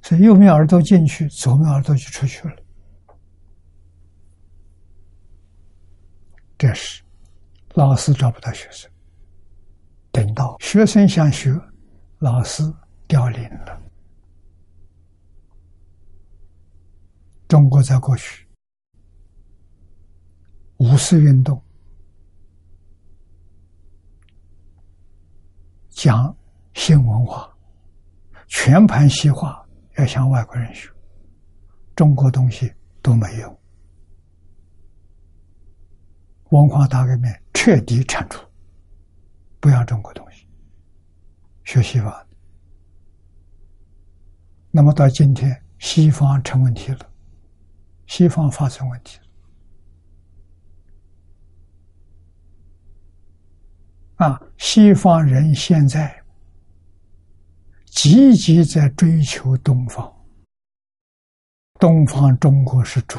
[0.02, 2.56] 所以右面耳朵进去，左面耳朵就出去了。
[6.58, 7.04] 这是
[7.74, 8.90] 老师找不到学生，
[10.16, 11.54] 等到学生想学，
[12.20, 12.62] 老师
[13.06, 13.78] 凋零了。
[17.46, 18.48] 中国在过去
[20.78, 21.62] 五四运动
[25.90, 26.34] 讲
[26.72, 27.54] 新文化，
[28.46, 29.62] 全盘西化。
[29.98, 30.90] 要向外国人学，
[31.94, 33.60] 中国东西都没有。
[36.50, 38.45] 文化大革命彻底铲除，
[39.66, 40.46] 不要中国东西，
[41.64, 42.26] 学西方。
[44.70, 47.00] 那么到今天，西方成问题了，
[48.06, 49.24] 西方发生问题了。
[54.24, 56.22] 啊，西方人现在。
[57.86, 60.14] 积极在追求东方，
[61.80, 63.18] 东方中国是主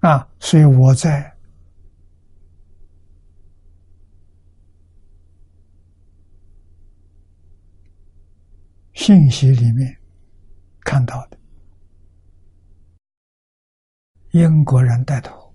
[0.00, 1.35] 啊，所以我在
[8.96, 9.94] 信息里面
[10.80, 11.38] 看到的，
[14.30, 15.54] 英国人带头。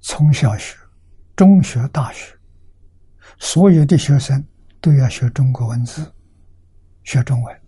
[0.00, 0.76] 从小学、
[1.36, 2.36] 中学、大学，
[3.38, 4.44] 所有的学生
[4.80, 6.12] 都要学中国文字，
[7.04, 7.62] 学中文。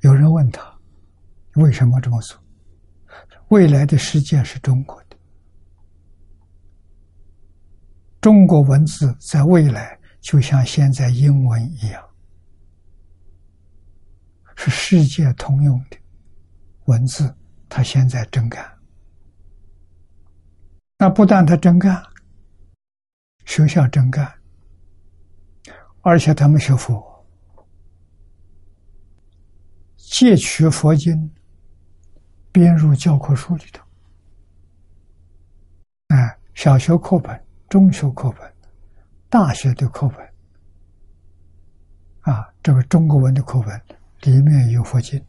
[0.00, 0.74] 有人问他
[1.56, 2.42] 为什么这么做？
[3.50, 5.05] 未来的世界是中国的，
[8.20, 12.02] 中国文字在未来就像现在英文一样，
[14.56, 15.96] 是世界通用的
[16.86, 17.34] 文字。
[17.68, 18.64] 他现在真干，
[20.98, 22.00] 那不但他真干，
[23.44, 24.32] 学校真干，
[26.00, 27.26] 而且他们学佛，
[29.96, 31.34] 借取佛经，
[32.52, 33.84] 编入教科书里头。
[36.06, 38.52] 哎，小学课本、中学课本、
[39.28, 40.24] 大学的课本，
[42.20, 43.80] 啊，这个中国文的课本
[44.22, 45.20] 里面有佛经。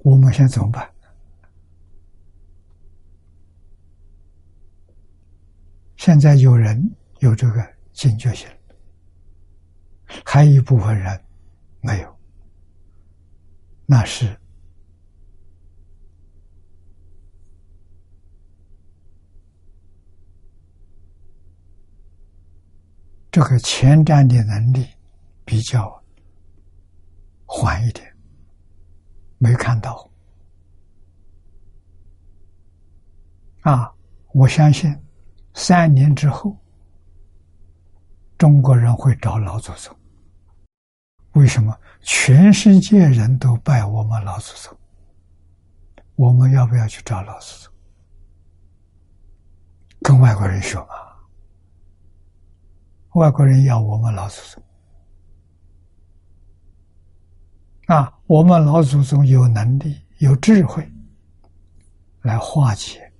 [0.00, 0.88] 我们现在怎么办？
[5.96, 8.46] 现在有人有这个警觉性，
[10.24, 11.20] 还有一部分人
[11.80, 12.18] 没有，
[13.86, 14.38] 那是
[23.36, 24.88] 这个前瞻的能力
[25.44, 26.02] 比较
[27.44, 28.10] 缓一点。
[29.36, 30.10] 没看到
[33.60, 33.92] 啊！
[34.32, 34.90] 我相信
[35.52, 36.56] 三年之后，
[38.38, 39.94] 中国人会找老祖宗。
[41.32, 41.78] 为什么？
[42.00, 44.74] 全世界人都拜我们老祖宗，
[46.14, 47.74] 我们要不要去找老祖宗？
[50.00, 51.05] 跟外国人学嘛？
[53.16, 54.62] 外国人要我们老祖宗。
[57.86, 60.86] 啊，我们老祖宗有能力、有智慧，
[62.20, 63.10] 来化解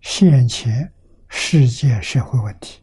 [0.00, 0.92] 现前
[1.28, 2.82] 世界社会问题，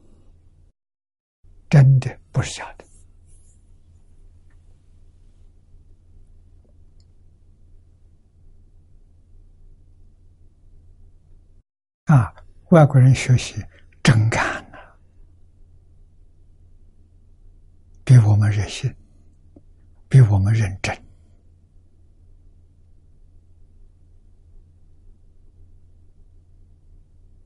[1.70, 2.86] 真的不是假的。
[12.06, 12.34] 啊，
[12.70, 13.62] 外国人学习
[14.02, 14.78] 真干呐，
[18.10, 18.92] 比我们热心。
[20.08, 20.98] 比我们认真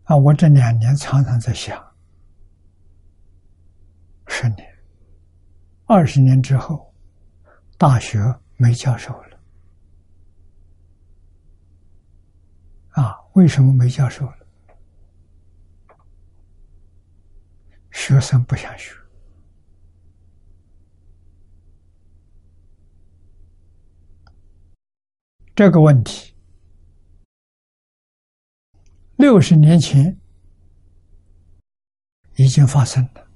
[0.05, 0.15] 啊！
[0.15, 1.77] 我这两年常常在想，
[4.27, 4.65] 十年、
[5.85, 6.95] 二十年之后，
[7.77, 8.17] 大学
[8.55, 9.39] 没教授了
[12.91, 13.19] 啊？
[13.33, 14.37] 为什么没教授了？
[17.91, 19.02] 学生不想学。
[25.55, 26.33] 这个问题，
[29.17, 30.19] 六十年前
[32.37, 33.27] 已经发生了，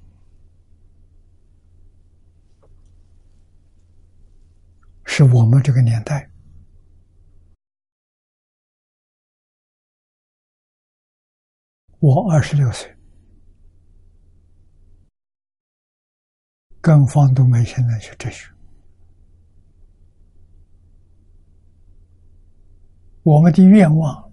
[5.06, 6.32] 是我们这个年代。
[12.00, 12.98] 我二十六岁，
[16.82, 18.57] 跟方东梅现在学哲学。
[23.28, 24.32] 我们的愿望，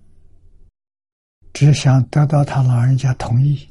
[1.53, 3.69] 只想得到他老人家同意。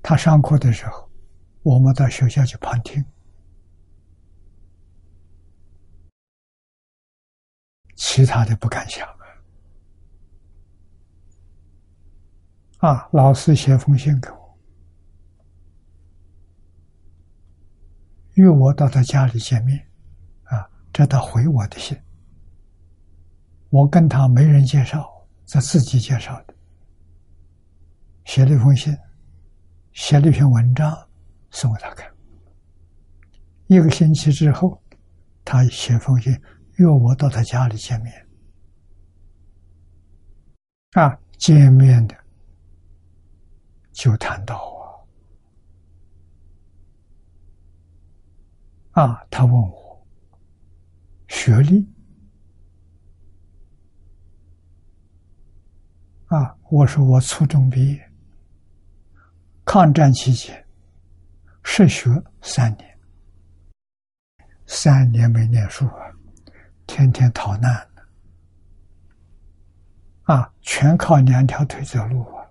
[0.00, 1.10] 他上课的时候，
[1.64, 3.04] 我们到学校去旁听，
[7.96, 9.08] 其他的不敢想。
[12.78, 13.08] 啊！
[13.12, 14.58] 老师写封信给我，
[18.34, 19.84] 约我到他家里见面。
[20.44, 21.96] 啊，这他回我的信，
[23.72, 25.10] 我跟他没人介绍，
[25.46, 26.54] 是自己介绍的。
[28.26, 28.94] 写了一封信，
[29.92, 30.94] 写了一篇文章
[31.50, 32.06] 送给他看。
[33.68, 34.78] 一个星期之后，
[35.42, 36.38] 他写封信
[36.74, 38.28] 约我到他家里见面。
[40.90, 42.14] 啊，见面的。
[43.92, 45.08] 就谈到我，
[49.02, 50.06] 啊，他问我
[51.28, 51.86] 学历，
[56.32, 58.10] 啊，我说我初中毕业，
[59.66, 60.66] 抗战期间
[61.62, 62.08] 失学
[62.40, 62.98] 三年，
[64.64, 66.10] 三年没念书啊，
[66.86, 67.86] 天天逃难
[70.22, 72.48] 啊，全靠两条腿走路啊。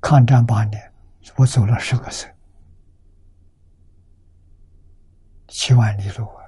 [0.00, 0.92] 抗战八年，
[1.36, 2.28] 我走了十个省，
[5.46, 6.42] 七万里路啊，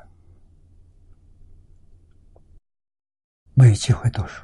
[3.55, 4.43] 没有机会读书，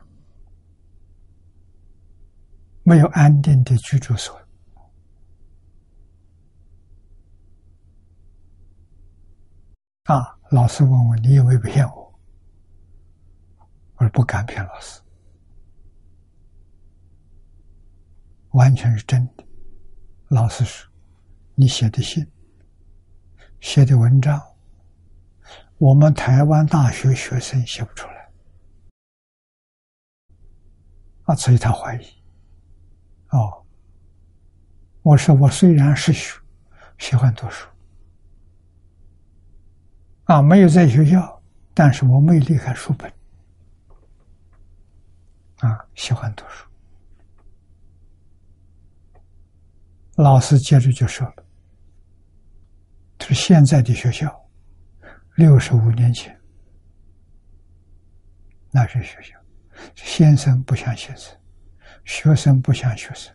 [2.83, 4.39] 没有安定的居住所。
[10.05, 12.21] 啊，老师问我，你有没有骗我？
[13.97, 15.01] 我说不敢骗老师。
[18.53, 19.45] 完全是真的，
[20.29, 20.91] 老师说，
[21.55, 22.27] 你写的信、
[23.61, 24.41] 写的文章，
[25.77, 28.18] 我们台湾大学学生写不出来，
[31.29, 32.07] 啊，所以他怀疑。
[33.29, 33.62] 哦，
[35.03, 36.41] 我说我虽然是学，
[36.97, 37.68] 喜欢读书，
[40.24, 41.43] 啊，没有在学校，
[41.74, 43.12] 但是我没离开书本，
[45.59, 46.66] 啊，喜欢读书。
[50.14, 51.45] 老师接着就说了
[53.18, 54.49] ：“他说现在的学校，
[55.35, 56.35] 六十五年前
[58.70, 59.38] 那是学校，
[59.95, 61.37] 先生不像先生，
[62.05, 63.35] 学生不像学生。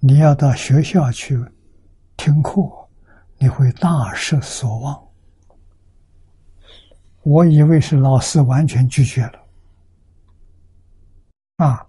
[0.00, 1.38] 你要到学校去
[2.16, 2.60] 听课，
[3.38, 5.08] 你会大失所望。
[7.22, 9.46] 我以为是老师完全拒绝了，
[11.56, 11.86] 啊，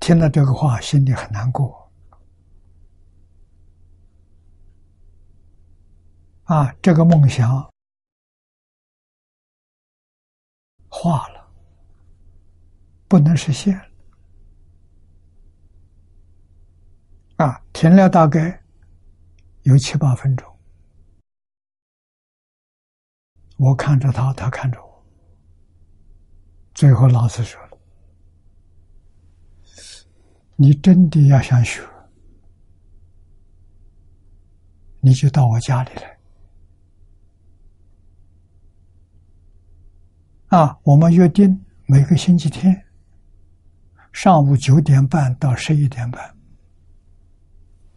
[0.00, 1.82] 听了这个话，心里很难过。”
[6.44, 7.72] 啊，这个梦想
[10.90, 11.33] 化了，
[13.08, 13.80] 不能实现。
[17.36, 18.62] 啊，停了大概
[19.62, 20.48] 有七八分钟，
[23.56, 25.04] 我看着他，他看着我，
[26.74, 27.78] 最后老师说了
[30.54, 31.82] ：“你真的要想学，
[35.00, 36.18] 你就到我家里来。”
[40.56, 42.83] 啊，我们约定每个星期天
[44.14, 46.34] 上午九点半到十一点半，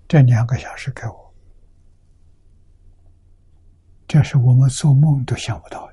[0.07, 1.33] 这两个小时给我，
[4.07, 5.87] 这是我们做梦都想不到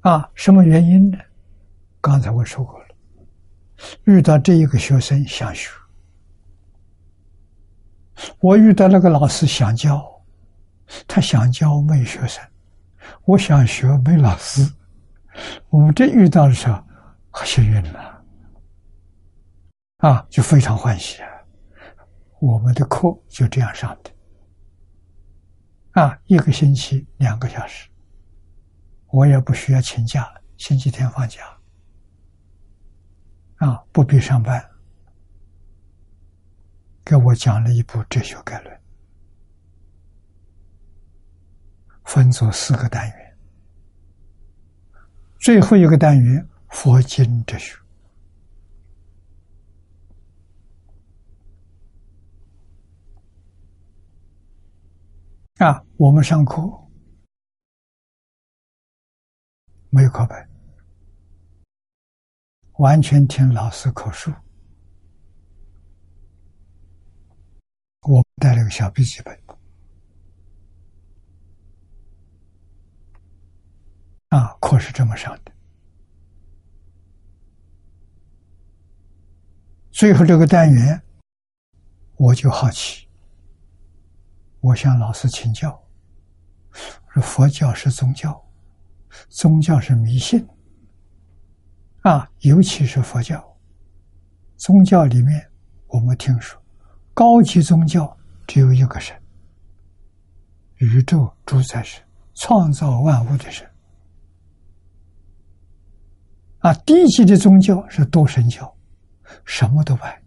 [0.00, 0.10] 的。
[0.10, 1.18] 啊，什么原因呢？
[2.00, 2.86] 刚才我说过了，
[4.04, 5.70] 遇到这一个学生想学，
[8.40, 10.10] 我遇到那个老师想教。
[11.06, 12.42] 他想教没学生，
[13.24, 14.62] 我想学没老师，
[15.70, 16.82] 我们这遇到的时候
[17.30, 18.24] 可幸运了，
[19.98, 21.28] 啊，就非常欢喜啊！
[22.40, 24.10] 我们的课就这样上的，
[26.00, 27.88] 啊，一个星期两个小时，
[29.06, 31.40] 我也不需要请假，星期天放假，
[33.58, 34.68] 啊，不必上班，
[37.04, 38.80] 给我讲了一部哲学概论，
[42.04, 43.21] 分作四个单元，
[45.42, 47.76] 最后一个单元佛经哲学。
[55.56, 56.62] 啊，我们上课
[59.90, 60.48] 没有课本，
[62.74, 64.32] 完全听老师口述。
[68.02, 69.36] 我带了个小笔记本，
[74.32, 75.52] 啊，课是这么上的。
[79.90, 81.02] 最后这个单元，
[82.16, 83.06] 我就好奇。
[84.60, 85.78] 我向老师请教，
[87.12, 88.42] 说佛教是宗教，
[89.28, 90.42] 宗教是迷信，
[92.00, 93.38] 啊，尤其是佛教，
[94.56, 95.46] 宗教里面
[95.88, 96.58] 我们听说，
[97.12, 98.16] 高级宗教
[98.46, 99.14] 只有一个神，
[100.76, 102.02] 宇宙主宰神，
[102.32, 103.70] 创造万物的神，
[106.62, 108.74] 啊，低级的宗教是多神教，
[109.44, 110.22] 什么都拜，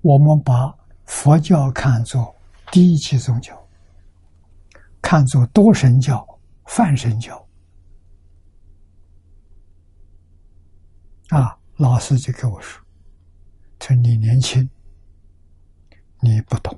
[0.00, 0.74] 我们把
[1.04, 2.34] 佛教看作。
[2.72, 3.68] 低级宗教
[5.00, 6.26] 看作多神教、
[6.64, 7.46] 泛神教
[11.28, 12.82] 啊，老师就跟我说
[13.78, 14.68] ：“他说你年轻，
[16.18, 16.76] 你不懂。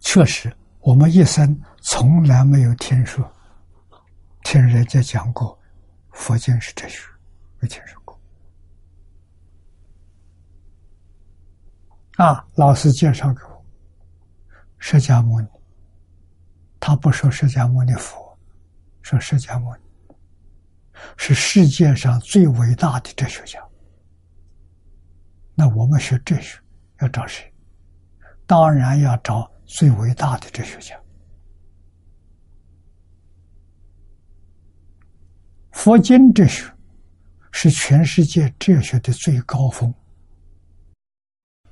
[0.00, 3.30] 确实，我们一生从来没有听说，
[4.42, 5.58] 听人家讲过
[6.12, 7.02] 佛经是哲学，
[7.60, 8.18] 没听说过。”
[12.16, 13.64] 啊，老师介绍给我，
[14.78, 15.46] 释迦牟尼，
[16.80, 18.34] 他不说释迦牟尼佛，
[19.02, 19.82] 说释迦牟尼
[21.18, 23.62] 是世界上最伟大的哲学家。
[25.54, 26.58] 那我们学哲学
[27.00, 27.52] 要找谁？
[28.46, 30.98] 当然要找最伟大的哲学家。
[35.74, 36.64] 佛经哲学
[37.50, 39.92] 是全世界哲学的最高峰。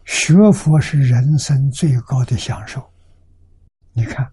[0.05, 2.87] 学佛是人生最高的享受。
[3.93, 4.31] 你看，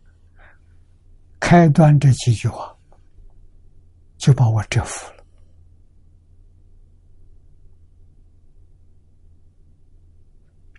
[1.39, 2.75] 开端这几句话
[4.17, 5.23] 就把我折服了。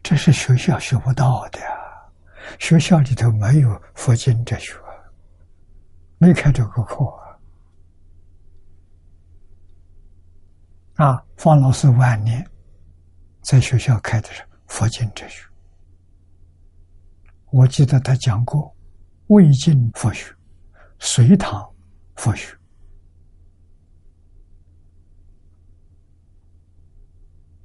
[0.02, 1.68] 这是学校学不到的呀，
[2.58, 4.74] 学校里头没有佛经哲学，
[6.18, 7.04] 没开这个课
[11.04, 11.22] 啊。
[11.36, 12.46] 方老师晚年
[13.42, 14.42] 在学校开的是。
[14.70, 15.44] 佛经哲学，
[17.50, 18.72] 我记得他讲过
[19.26, 20.32] 魏晋佛学、
[21.00, 21.68] 隋唐
[22.14, 22.56] 佛学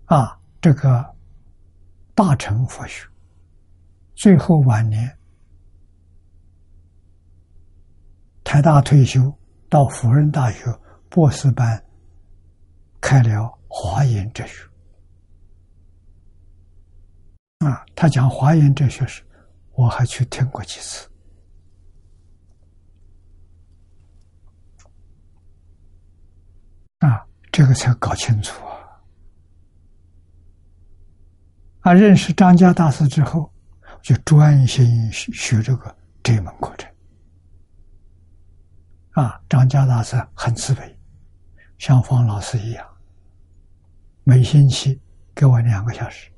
[0.05, 1.15] 啊，这个
[2.15, 3.07] 大乘佛学，
[4.15, 5.15] 最后晚年
[8.43, 9.31] 台大退休，
[9.69, 10.75] 到辅仁大学
[11.07, 11.84] 博士班
[13.05, 14.67] 开了华严哲学。
[17.59, 19.21] 啊，他讲华严哲学时，
[19.73, 21.07] 我还去听过几次。
[26.97, 28.73] 啊，这个才搞清楚啊！
[31.81, 33.53] 啊，认识张家大师之后，
[34.01, 36.91] 就专心学学这个这门课程。
[39.11, 40.99] 啊，张家大师很慈悲，
[41.77, 42.94] 像方老师一样，
[44.27, 44.99] 每星期
[45.35, 46.31] 给我两个小时。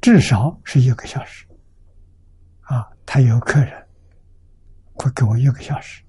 [0.00, 1.44] 至少是一个小时，
[2.60, 3.86] 啊，他有客人
[4.94, 6.02] 会给我一个小时，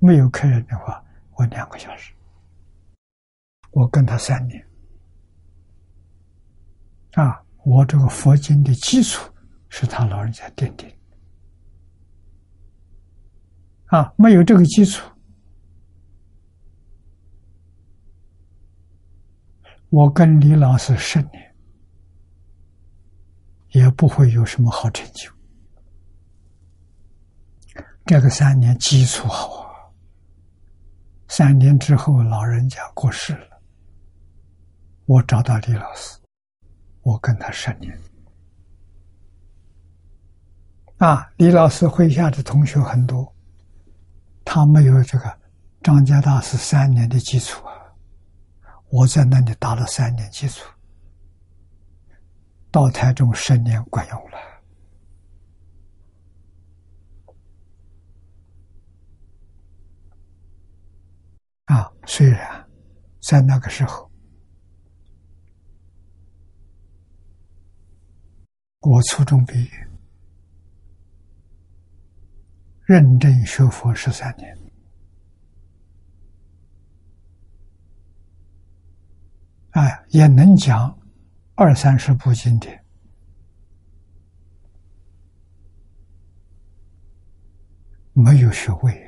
[0.00, 1.04] 没有客人的话，
[1.36, 2.12] 我两个小时。
[3.70, 4.66] 我跟他三年，
[7.12, 9.30] 啊，我这个佛经的基础
[9.68, 10.90] 是他老人家奠定，
[13.84, 15.08] 啊，没有这个基础，
[19.90, 21.46] 我跟李老师十年。
[23.70, 25.30] 也不会有什么好成就。
[28.06, 29.68] 这个三年基础好啊，
[31.28, 33.60] 三年之后老人家过世了，
[35.04, 36.18] 我找到李老师，
[37.02, 37.94] 我跟他十年。
[40.96, 43.30] 啊，李老师麾下的同学很多，
[44.42, 45.38] 他没有这个
[45.82, 47.75] 张家大师三年的基础啊，
[48.88, 50.64] 我在那里打了三年基础。
[52.70, 54.38] 到台中十年管用了
[61.64, 62.68] 啊，虽然
[63.22, 64.10] 在那个时候，
[68.80, 69.70] 我初中毕业，
[72.84, 74.54] 认真学佛十三年，
[79.76, 80.98] 哎，也能讲
[81.54, 82.82] 二三十部经典，
[88.14, 89.06] 没有学位。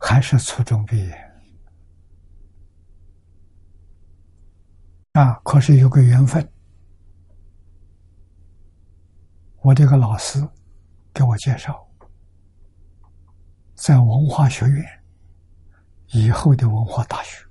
[0.00, 1.32] 还是初中毕业
[5.12, 5.34] 啊！
[5.44, 6.46] 可是有个缘分，
[9.60, 10.46] 我这个老师
[11.12, 11.86] 给我介绍，
[13.74, 15.02] 在文化学院
[16.08, 17.43] 以后的文化大学，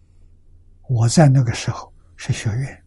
[0.88, 2.84] 我在那个时候是学院，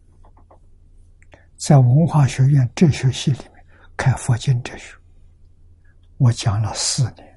[1.55, 3.65] 在文化学院哲学系里面
[3.97, 4.95] 开佛经哲学，
[6.17, 7.27] 我讲了四年。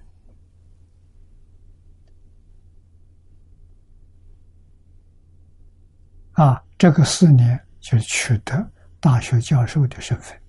[6.33, 10.41] 啊，这个四年就取得大学教授的身份，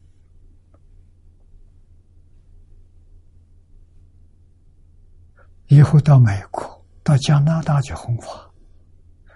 [5.67, 8.50] 以后到美国、到加拿大去弘法，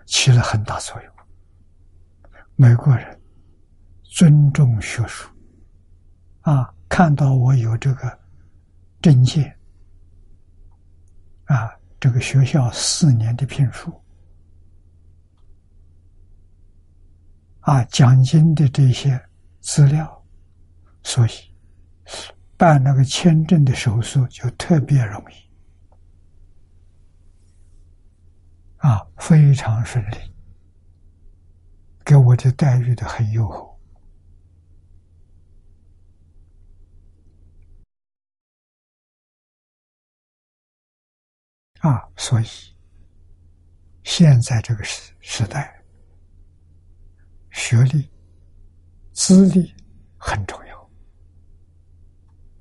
[0.05, 1.13] 起了很大作用。
[2.55, 3.21] 美国人
[4.03, 5.29] 尊重学术，
[6.41, 8.19] 啊，看到我有这个
[9.01, 9.53] 证件，
[11.45, 13.93] 啊，这个学校四年的聘书。
[17.61, 19.19] 啊，奖金的这些
[19.59, 20.23] 资料，
[21.01, 21.31] 所以
[22.55, 25.44] 办那个签证的手续就特别容易，
[28.85, 30.17] 啊，非常顺利，
[32.05, 33.79] 给我的待遇的很优厚，
[41.79, 42.45] 啊，所以
[44.03, 45.81] 现在这个时时代。
[47.49, 48.11] 学历、
[49.13, 49.73] 资历
[50.17, 50.89] 很重要。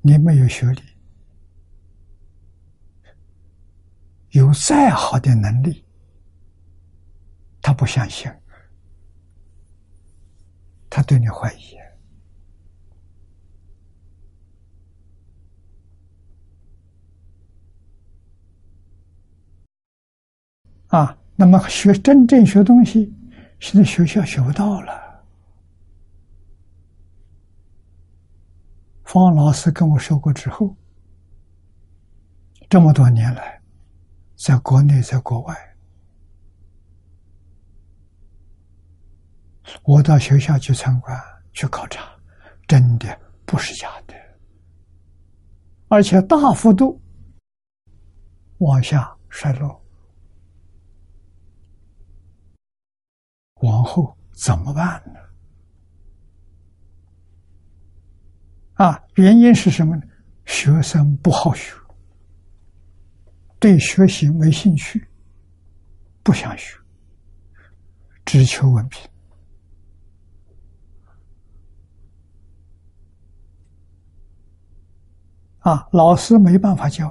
[0.00, 0.82] 你没有学历，
[4.30, 5.83] 有再好的能力，
[7.74, 8.32] 不相信，
[10.88, 11.76] 他对你怀疑。
[20.88, 23.12] 啊，那么学真正学东西。
[23.58, 25.24] 现在学校学不到了。
[29.02, 30.76] 方老师跟我说过之后，
[32.68, 33.60] 这么多年来，
[34.36, 35.73] 在国内，在国外，
[39.82, 41.18] 我到学校去参观、
[41.52, 42.04] 去考察，
[42.66, 44.14] 真的不是假的，
[45.88, 47.00] 而且大幅度
[48.58, 49.82] 往下衰落。
[53.62, 55.20] 往后怎么办呢？
[58.74, 60.02] 啊，原因是什么呢？
[60.44, 61.72] 学生不好学，
[63.58, 65.08] 对学习没兴趣，
[66.22, 66.76] 不想学，
[68.26, 69.08] 只求文凭。
[75.64, 77.10] 啊，老师没办法教，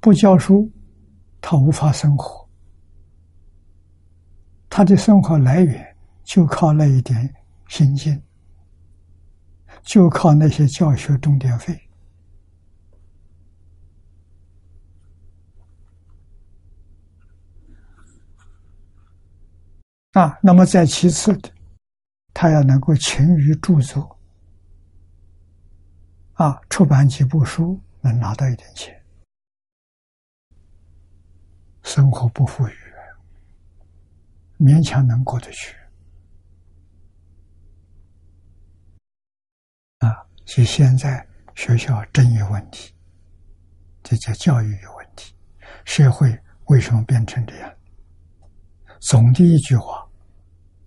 [0.00, 0.72] 不教书，
[1.42, 2.48] 他无法生活。
[4.70, 7.34] 他的生活来源就靠那一点
[7.68, 8.18] 薪金，
[9.82, 11.78] 就靠那些教学钟点费
[20.12, 20.38] 啊。
[20.42, 21.50] 那么再其次的，
[22.32, 24.18] 他要能够勤于著作
[26.40, 28.98] 啊，出版几部书能拿到一点钱，
[31.82, 32.72] 生活不富裕。
[34.58, 35.76] 勉强能过得去，
[39.98, 40.26] 啊！
[40.46, 42.94] 所以现在学校真有问题，
[44.02, 45.34] 这叫教育有问题。
[45.84, 46.38] 社会
[46.68, 47.76] 为什么变成这样？
[48.98, 50.08] 总的一句话，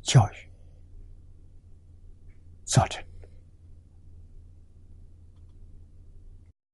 [0.01, 0.51] 教育
[2.65, 3.03] 造成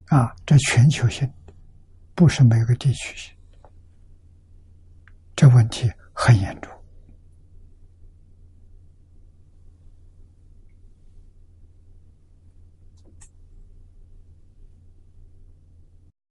[0.09, 0.35] 啊！
[0.45, 1.31] 这全球性，
[2.15, 3.31] 不是每个地区性，
[5.35, 6.71] 这问题很严重。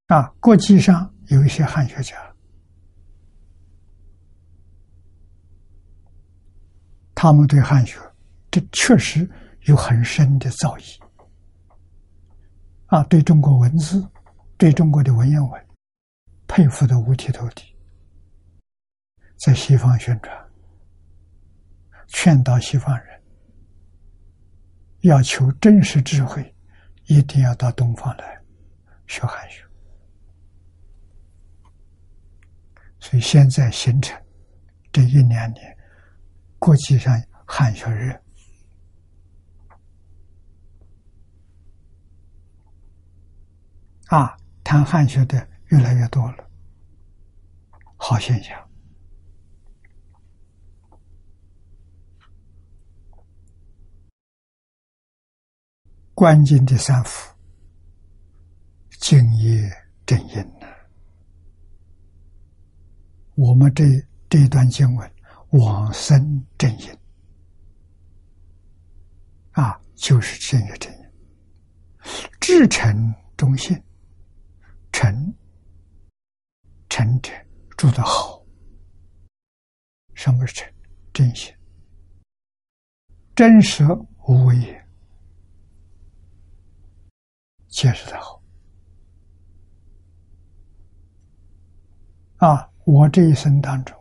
[0.09, 2.17] 啊，国际上有一些汉学家，
[7.15, 8.01] 他们对汉学，
[8.51, 9.31] 这确实
[9.67, 10.99] 有很深的造诣。
[12.89, 14.07] 啊，对中国文字，
[14.57, 15.67] 对中国的文言文，
[16.47, 17.77] 佩服的五体投地，
[19.37, 20.49] 在西方宣传，
[22.07, 23.23] 劝导西方人
[25.03, 26.55] 要求真实智慧，
[27.05, 28.41] 一定要到东方来
[29.07, 29.63] 学汉学。
[33.01, 34.19] 所以现在形成
[34.91, 35.77] 这一两年，
[36.59, 38.19] 国际上汉学热
[44.09, 46.49] 啊，谈汉学的越来越多了，
[47.97, 48.59] 好现象。
[56.15, 57.33] 关键的三福，
[58.99, 59.71] 敬业
[60.05, 60.53] 正因。
[63.37, 63.85] 我们这
[64.29, 65.13] 这一段经文，
[65.51, 66.99] 往生正因
[69.53, 70.99] 啊，就是正业正因。
[72.41, 73.81] 至诚忠信，
[75.01, 75.33] 诚
[76.89, 77.31] 诚者
[77.77, 78.45] 住得好。
[80.13, 80.75] 什么是诚？
[81.13, 81.55] 真心，
[83.37, 83.85] 真实
[84.27, 84.89] 无为也，
[87.69, 88.43] 解释的好
[92.39, 92.69] 啊。
[92.85, 93.97] 我这一生当中，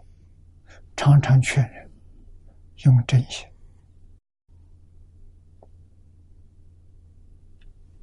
[0.95, 1.91] 常常劝人
[2.85, 3.47] 用真心，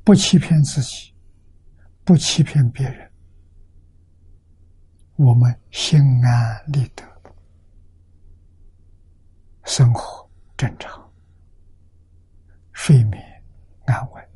[0.05, 1.14] 不欺骗自己，
[2.05, 3.11] 不欺骗别人，
[5.17, 7.03] 我们心安理得，
[9.65, 11.11] 生活正常，
[12.73, 13.43] 睡眠
[13.87, 14.29] 安稳，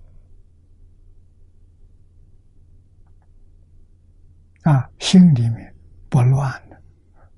[4.63, 5.75] 啊，心里面。
[6.11, 6.83] 不乱的，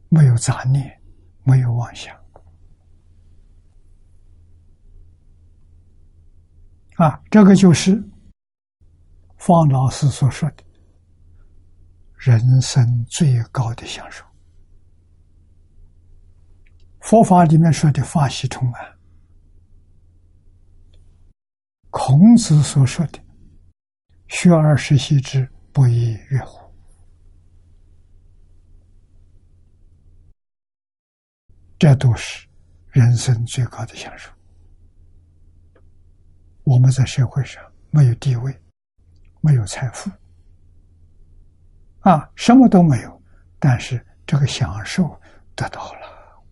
[0.08, 1.02] 没有杂念，
[1.42, 2.16] 没有妄想，
[6.94, 8.00] 啊，这个就是
[9.40, 10.62] 方老师所说的
[12.14, 14.22] 人生最高的享受。
[17.00, 18.98] 佛法里面说的法喜充满，
[21.88, 23.18] 孔子所说的
[24.28, 26.70] 学而时习之，不亦说乎？
[31.78, 32.46] 这都是
[32.90, 34.30] 人生最高的享受。
[36.64, 38.54] 我们在社会上没有地位，
[39.40, 40.10] 没有财富，
[42.00, 43.22] 啊，什么都没有，
[43.58, 45.04] 但是这个享受
[45.54, 46.42] 得到了，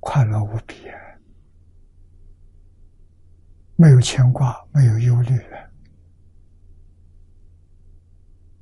[0.00, 0.74] 快乐无比！
[3.76, 5.58] 没有牵挂，没有忧虑了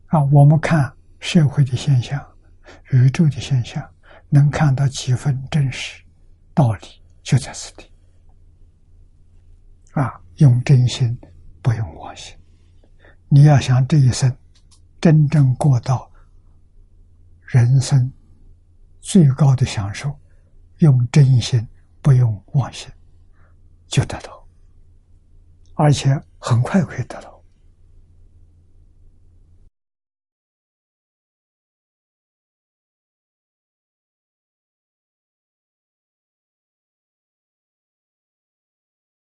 [0.07, 0.25] 啊！
[0.33, 2.21] 我们看社会的现象，
[2.91, 3.87] 宇宙的现象。
[4.35, 6.03] 能看到几分真实
[6.55, 6.89] 道理，
[7.23, 7.93] 就在此地
[9.93, 10.19] 啊！
[10.37, 11.15] 用真心，
[11.61, 12.35] 不用妄心。
[13.35, 14.37] 你要想这一生
[15.01, 16.13] 真正过到
[17.41, 18.13] 人生
[19.01, 20.15] 最高的享受，
[20.81, 21.67] 用真心，
[22.03, 22.93] 不用妄心，
[23.87, 24.47] 就得到，
[25.77, 27.43] 而且很快可以得到。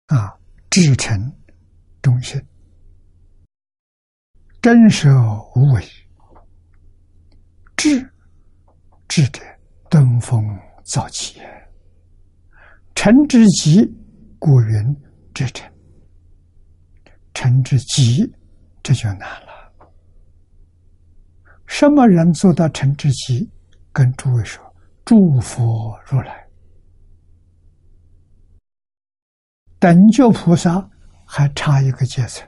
[0.06, 0.40] 啊，
[0.70, 1.30] 至诚
[2.00, 2.42] 忠心，
[4.60, 5.08] 真舍
[5.54, 5.82] 无为，
[7.76, 8.10] 智
[9.06, 9.40] 智者
[9.88, 10.44] 登峰
[10.84, 11.40] 造极，
[12.94, 13.86] 诚之极，
[14.38, 14.96] 故云
[15.32, 15.70] 之诚。
[17.34, 18.28] 诚之极，
[18.82, 19.72] 这就难了。
[21.66, 23.48] 什么人做到诚之极？
[23.92, 26.46] 跟诸位说，诸佛如来。
[29.78, 30.90] 等觉菩萨
[31.24, 32.47] 还差一个阶层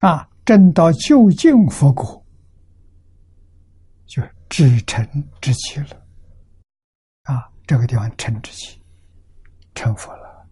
[0.00, 2.26] 啊，证到究竟佛果，
[4.06, 5.06] 就至诚
[5.40, 6.06] 之期了
[7.22, 7.50] 啊。
[7.66, 8.82] 这个地方诚之期，
[9.74, 10.48] 成佛了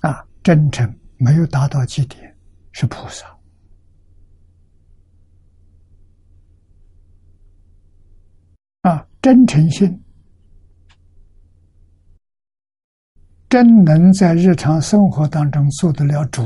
[0.00, 0.26] 啊。
[0.42, 2.36] 真诚没有达到极点，
[2.72, 3.26] 是菩萨
[8.82, 9.06] 啊。
[9.20, 10.00] 真诚心。
[13.48, 16.42] 真能在日常生活当中做得了主，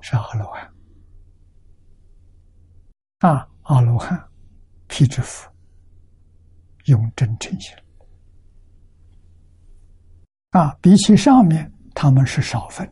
[0.00, 0.72] 是阿罗汉
[3.18, 3.48] 啊！
[3.62, 4.20] 阿罗汉、
[4.88, 5.48] 辟支佛
[6.86, 7.76] 用真诚心
[10.50, 12.90] 啊，比起上面他们是少分，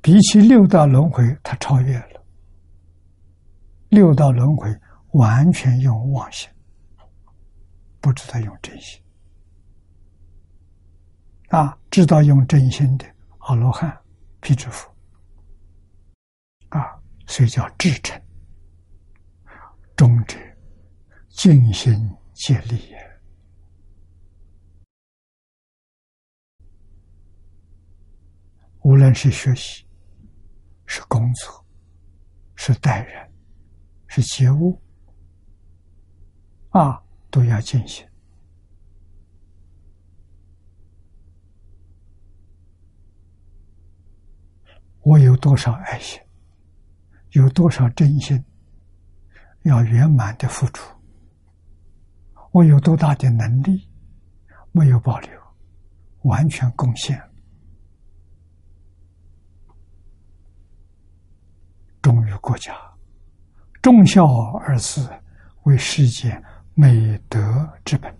[0.00, 2.24] 比起六道轮回，他超越了
[3.88, 4.68] 六道轮回，
[5.12, 6.48] 完全用妄心，
[8.00, 9.02] 不知道用真心。
[11.48, 13.06] 啊，知道用真心的
[13.38, 13.96] 阿罗汉、
[14.44, 14.94] 辟支佛，
[17.26, 18.22] 所以叫至诚。
[19.96, 20.36] 忠者
[21.30, 21.94] 尽心
[22.34, 23.20] 竭力也。
[28.82, 29.86] 无论是学习，
[30.84, 31.66] 是工作，
[32.54, 33.32] 是待人，
[34.08, 34.78] 是觉悟，
[36.68, 38.06] 啊，都要尽心。
[45.04, 46.18] 我有多少爱心，
[47.32, 48.42] 有多少真心，
[49.62, 50.90] 要圆满的付出。
[52.52, 53.86] 我有多大的能力，
[54.72, 55.30] 没有保留，
[56.22, 57.20] 完全贡献，
[62.00, 62.74] 忠于国家，
[63.82, 64.26] 忠孝
[64.58, 65.06] 二字
[65.64, 66.42] 为世界
[66.72, 68.10] 美德之本。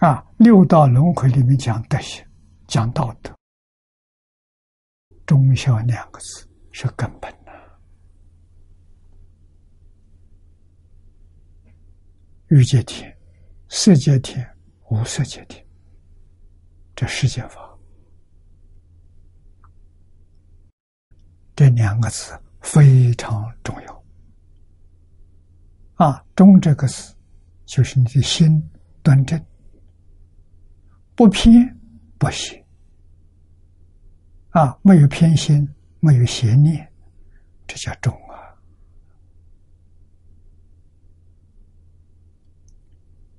[0.00, 2.26] 啊，六道轮回里面讲德行，
[2.66, 3.39] 讲道德。
[5.30, 7.52] 忠孝两个字是根本的。
[12.48, 13.16] 欲界天、
[13.68, 14.44] 色界天、
[14.88, 15.64] 无色界天，
[16.96, 17.78] 这世界法，
[21.54, 24.04] 这两个字非常重要。
[25.94, 27.14] 啊，忠这个字，
[27.66, 28.60] 就是你的心
[29.00, 29.40] 端正，
[31.14, 31.78] 不偏
[32.18, 32.59] 不邪。
[34.50, 35.68] 啊，没有偏心，
[36.00, 36.92] 没有邪念，
[37.66, 38.34] 这叫忠啊！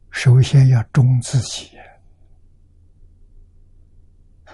[0.09, 1.72] 首先要忠自己，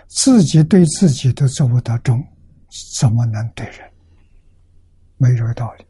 [0.08, 2.26] 自己对自己都做不到忠，
[2.98, 3.92] 怎么能对人？
[5.18, 5.86] 没这个道理。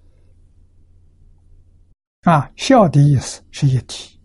[2.24, 4.20] 啊，孝的意思是一体，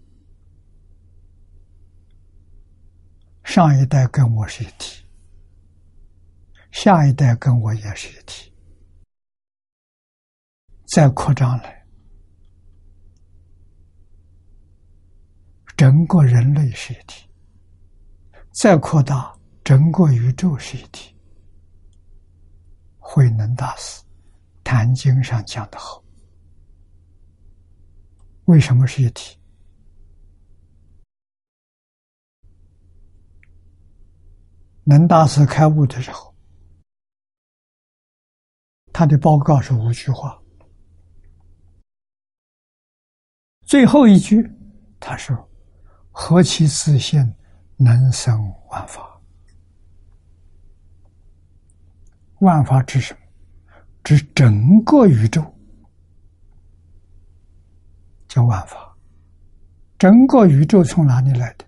[3.45, 5.01] 上一代跟我是一体。
[6.73, 8.51] 下一代跟我也是一体，
[10.87, 11.87] 再扩张来，
[15.77, 17.29] 整个人类是一体；
[18.53, 21.14] 再扩大，整个宇宙是一体。
[22.99, 24.01] 慧能大师
[24.64, 26.03] 《坛经》上讲的好，
[28.47, 29.39] 为什么是一体？
[34.85, 36.32] 能大师开悟的时候。
[38.93, 40.38] 他的报告是五句话，
[43.64, 44.47] 最后一句
[45.01, 45.34] 他说
[46.12, 47.34] ：“何其自信，
[47.76, 48.38] 能生
[48.68, 49.18] 万法。
[52.40, 53.20] 万法指什么？
[54.05, 55.43] 指整个宇宙，
[58.28, 58.95] 叫万法。
[59.99, 61.64] 整个宇宙从哪里来的？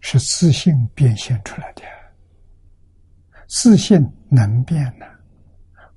[0.00, 1.82] 是自信变现出来的。”
[3.46, 5.06] 自信能变的，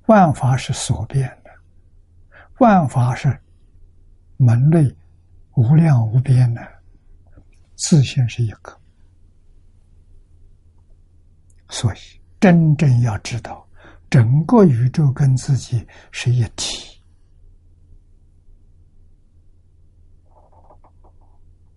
[0.06, 1.50] 万法是所变的，
[2.58, 3.36] 万法是
[4.36, 4.94] 门类
[5.54, 6.60] 无量无边的，
[7.74, 8.78] 自信是一个。
[11.70, 11.98] 所以，
[12.40, 13.66] 真正要知道，
[14.08, 17.02] 整个宇宙跟自己是一体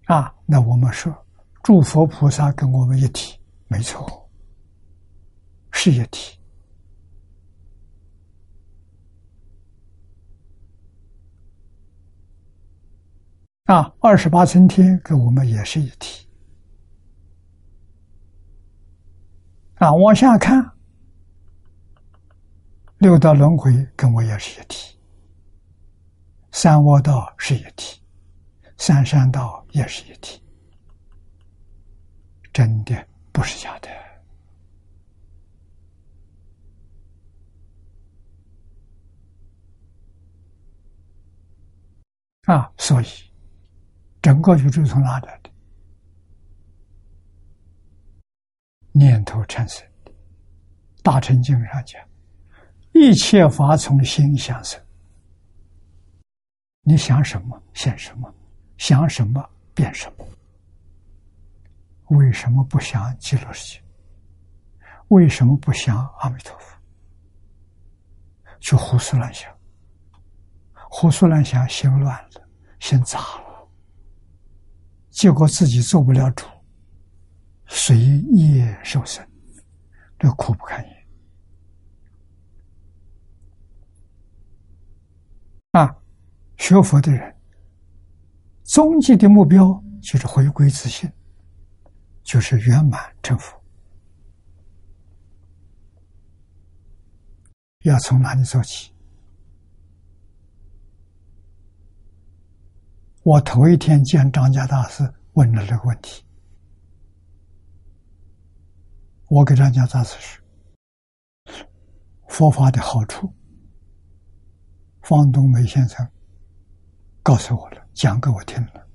[0.06, 0.34] 啊。
[0.46, 1.14] 那我们说，
[1.64, 4.21] 诸佛菩萨跟我们一体，没错。
[5.72, 6.38] 是一体
[13.66, 13.94] 啊！
[14.00, 16.28] 二十八层天跟我们也是一体
[19.76, 19.94] 啊！
[19.94, 20.62] 往下看，
[22.98, 25.00] 六道轮回跟我也是一体，
[26.52, 28.02] 三窝道是一体，
[28.78, 30.44] 三山道也是一体，
[32.52, 34.01] 真的不是假的。
[42.52, 43.06] 啊，所以
[44.22, 45.50] 整个宇宙从哪来的？
[48.92, 50.12] 念头产生的。
[51.02, 52.02] 大乘经上讲，
[52.92, 54.78] 一切法从心想生。
[56.82, 58.30] 你想什么，现什么；
[58.78, 60.28] 想什么，变什么。
[62.10, 63.84] 为什么不想极乐世界？
[65.08, 66.78] 为什么不想阿弥陀佛？
[68.60, 69.50] 就胡思乱想。
[70.94, 72.41] 胡思乱想，心乱了，
[72.82, 73.70] 先砸了，
[75.12, 76.46] 结果自己做不了主，
[77.68, 79.26] 随业受生，
[80.18, 81.08] 这苦不堪言。
[85.74, 85.96] 啊，
[86.58, 87.34] 学佛的人，
[88.64, 91.10] 终极的目标就是回归自信，
[92.24, 93.64] 就是圆满成佛。
[97.84, 98.91] 要从哪里做起？
[103.24, 106.26] 我头一天见张家大师，问了这个问题。
[109.28, 110.44] 我给张家大师说
[112.28, 113.32] ：“佛法的好处，
[115.04, 116.10] 方东梅先生
[117.22, 118.88] 告诉我了，讲给我听了，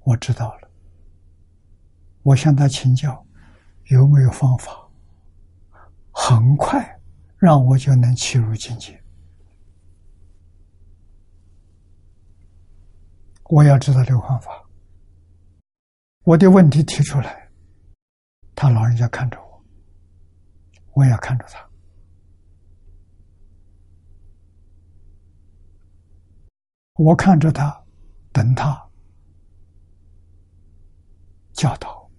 [0.00, 0.70] 我知道了。
[2.22, 3.26] 我向他请教，
[3.86, 4.86] 有没有方法，
[6.10, 7.00] 很快
[7.38, 8.99] 让我就能切入境界？
[13.50, 14.64] 我要知道这个方法。
[16.24, 17.50] 我的问题提出来。”
[18.54, 19.64] 他老人家看着我，
[20.92, 21.66] 我也看着他。
[26.96, 27.82] 我看着他，
[28.32, 28.88] 等他
[31.54, 32.10] 教导。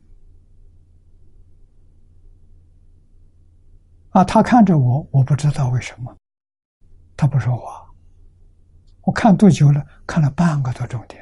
[4.10, 6.18] 啊，他看着我，我不知道为什么，
[7.16, 7.81] 他不说话。
[9.02, 9.86] 我看多久了？
[10.06, 11.22] 看了半个多钟点。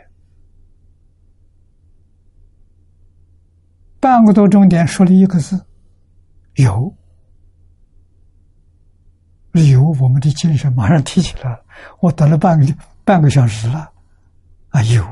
[3.99, 5.65] 半个多钟点说了一个字，
[6.55, 6.95] 有，
[9.51, 11.65] 有，我们的精神马上提起来了。
[11.99, 12.65] 我等了半个
[13.03, 13.91] 半个小时了，
[14.69, 15.03] 啊，有，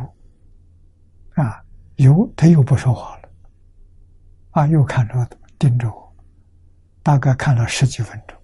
[1.36, 1.62] 啊，
[1.96, 3.30] 有，他又不说话了，
[4.52, 6.16] 啊，又看着盯着我，
[7.04, 8.38] 大概看了十几分钟，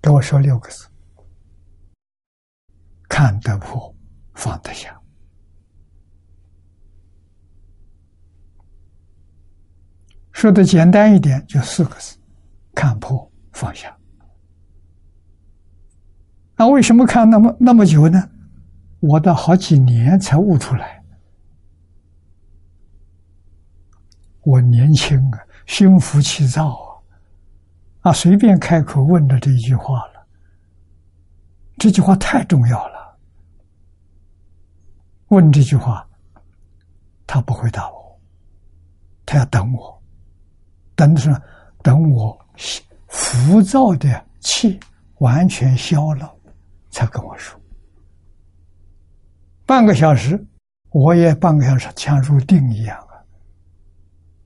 [0.00, 0.86] 给我说六个字：
[3.16, 3.94] 看得破，
[4.34, 4.92] 放得下。
[10.32, 12.18] 说的简单一点，就四个字：
[12.74, 13.96] 看破放下。
[16.56, 18.20] 那为什么看那么那么久呢？
[18.98, 21.00] 我的好几年才悟出来。
[24.40, 26.68] 我年轻啊，心浮气躁
[28.00, 30.26] 啊，啊，随便开口问的这一句话了。
[31.78, 32.93] 这句话太重要了。
[35.34, 36.08] 问这句话，
[37.26, 38.20] 他不回答我，
[39.26, 40.02] 他要等我。
[40.94, 41.42] 等什么？
[41.82, 42.38] 等我
[43.08, 44.78] 浮躁的气
[45.18, 46.32] 完全消了，
[46.90, 47.60] 才跟我说。
[49.66, 50.42] 半个小时，
[50.90, 53.18] 我也半个小时像入定一样啊，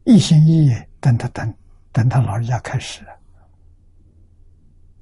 [0.05, 1.55] 一心一意等他等，
[1.93, 3.05] 等他老人家开始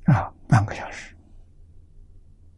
[0.06, 1.14] 啊，半个小时。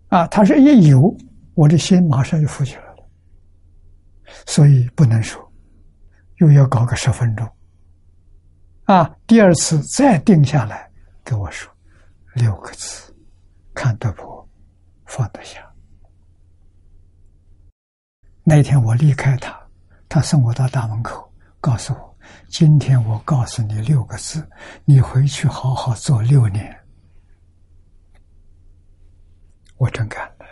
[0.08, 1.14] 啊，他说一有，
[1.52, 2.82] 我的心马上就浮起来，
[4.46, 5.52] 所以不能说，
[6.36, 7.48] 又要搞个十分钟。
[8.84, 9.14] 啊！
[9.26, 10.90] 第二次再定下来，
[11.22, 11.70] 跟我说
[12.34, 13.14] 六个字：
[13.74, 14.48] 看得破，
[15.04, 15.62] 放得下。
[18.42, 19.54] 那天我离开他，
[20.08, 24.48] 他送我到大门口，告诉我：“今天我告诉你六个字，
[24.86, 26.74] 你回去好好做六年。”
[29.76, 30.46] 我真干了。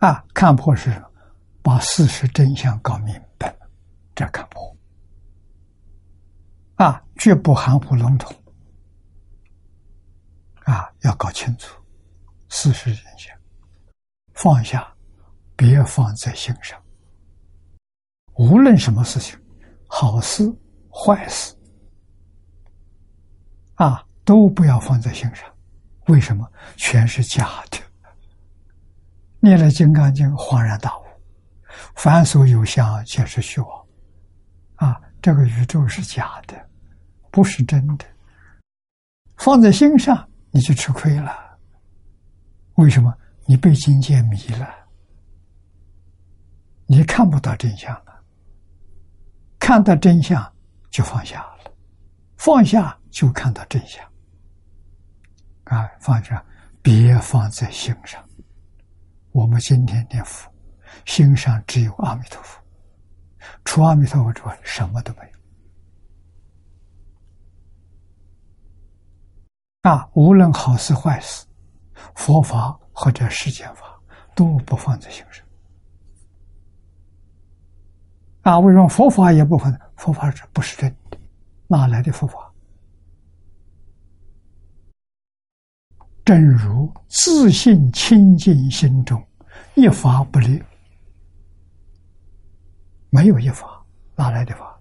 [0.00, 0.24] 啊！
[0.34, 1.10] 看破是什么
[1.62, 3.54] 把事实真相搞明白。
[4.14, 4.76] 这看破
[6.76, 8.34] 啊，绝不含糊笼统
[10.64, 11.78] 啊，要搞清楚
[12.48, 13.36] 事实真相，
[14.34, 14.90] 放下，
[15.56, 16.82] 别放在心上。
[18.34, 19.38] 无论什么事情，
[19.86, 20.50] 好事
[20.90, 21.54] 坏事
[23.74, 25.44] 啊，都不要放在心上。
[26.06, 26.50] 为什么？
[26.76, 27.78] 全是假的。
[29.40, 31.02] 念了《金刚经》，恍然大悟：
[31.96, 33.86] 凡所有相，皆是虚妄。
[34.76, 36.54] 啊，这个宇宙是假的，
[37.30, 38.04] 不是真的。
[39.38, 41.34] 放在心上，你就吃亏了。
[42.74, 43.12] 为什么？
[43.46, 44.68] 你被境界迷了，
[46.86, 48.22] 你看不到真相了。
[49.58, 50.40] 看到真相
[50.90, 51.72] 就放下了，
[52.36, 54.04] 放下就看到真相。
[55.64, 56.44] 啊，放下，
[56.82, 58.22] 别放在心上。
[59.32, 60.50] 我们今天念佛，
[61.06, 62.60] 心上只有阿弥陀佛。
[63.64, 65.30] 除阿弥陀佛之外，什么都没有。
[69.90, 71.46] 啊，无论好事坏事，
[72.14, 73.98] 佛法或者世间法，
[74.34, 75.46] 都不放在心上。
[78.42, 79.72] 啊，为什么佛法也不放？
[79.96, 81.18] 佛法是不是真的？
[81.68, 82.49] 哪来的佛法？
[86.24, 89.22] 正如自信清净心中，
[89.74, 90.62] 一法不立。
[93.10, 93.84] 没有一法，
[94.14, 94.80] 哪来的法？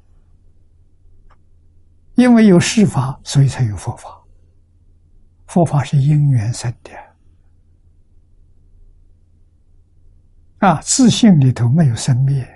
[2.15, 4.15] 因为有事法，所以才有佛法。
[5.47, 6.91] 佛法是因缘生的，
[10.59, 12.47] 啊，自信里头没有生灭，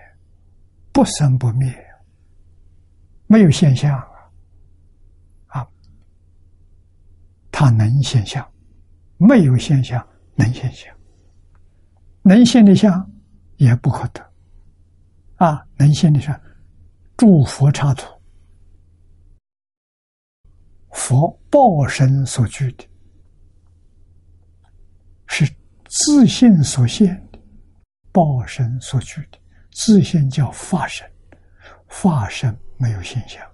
[0.91, 1.73] 不生不灭，
[3.25, 3.97] 没有现象
[5.47, 5.67] 啊，
[7.51, 8.47] 它能现象，
[9.17, 10.93] 没有现象能现象，
[12.21, 13.11] 能现的相
[13.57, 14.33] 也不可得。
[15.37, 16.39] 啊，能现的相，
[17.17, 18.05] 诸佛刹土，
[20.91, 22.87] 佛报身所具的，
[25.27, 25.45] 是
[25.85, 27.39] 自信所现的，
[28.11, 29.39] 报身所具的，
[29.71, 31.05] 自信叫法身，
[31.87, 33.45] 法身没有现象。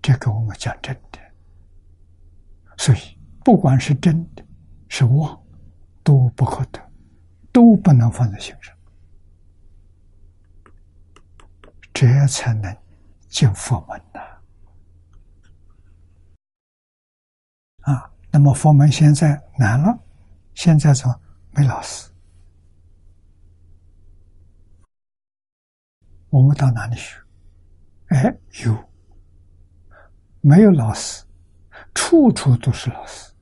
[0.00, 1.18] 这个我们讲真的，
[2.76, 2.98] 所以
[3.44, 4.44] 不管是真的，
[4.88, 5.42] 是妄，
[6.02, 6.80] 都不可得，
[7.52, 8.74] 都不能放在心上，
[11.92, 12.76] 这才能
[13.28, 14.20] 进佛门呐！
[17.82, 19.98] 啊，那么佛门现在难了，
[20.54, 21.20] 现在怎么
[21.52, 22.10] 没老师？
[26.30, 27.20] 我们到哪里去？
[28.08, 28.90] 哎，有。
[30.40, 31.24] 没有老师，
[31.94, 33.32] 处处都是老师。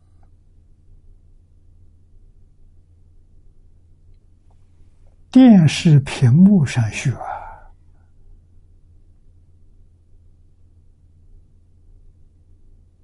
[5.31, 7.73] 电视屏幕上学啊，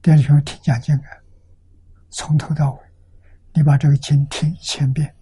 [0.02, 1.08] 电视上听讲经啊，
[2.10, 2.80] 从头到尾，
[3.54, 5.16] 你把这个经听一千遍，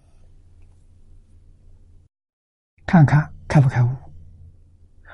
[2.85, 3.89] 看看开不开悟，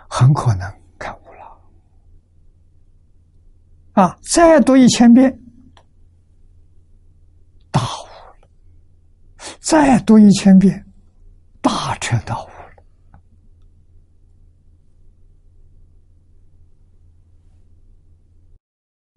[0.09, 0.82] 很可能。
[3.93, 4.17] 啊！
[4.23, 5.39] 再读一千遍，
[7.69, 8.05] 大悟
[8.41, 8.47] 了；
[9.61, 10.83] 再读一千遍，
[11.61, 12.53] 大彻大悟了。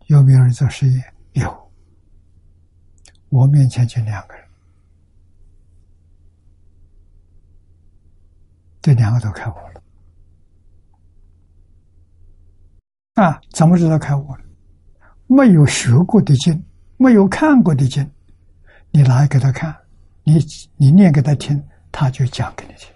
[0.08, 1.14] 有没有人做实验？
[1.32, 1.72] 有。
[3.30, 4.46] 我面前就两个人，
[8.82, 9.82] 这两个都开悟了。
[13.14, 14.45] 啊，怎么知道开悟了？
[15.26, 16.64] 没有学过的经，
[16.96, 18.08] 没有看过的经，
[18.90, 19.74] 你拿给他看，
[20.22, 20.38] 你
[20.76, 22.90] 你念给他听，他就讲给你听，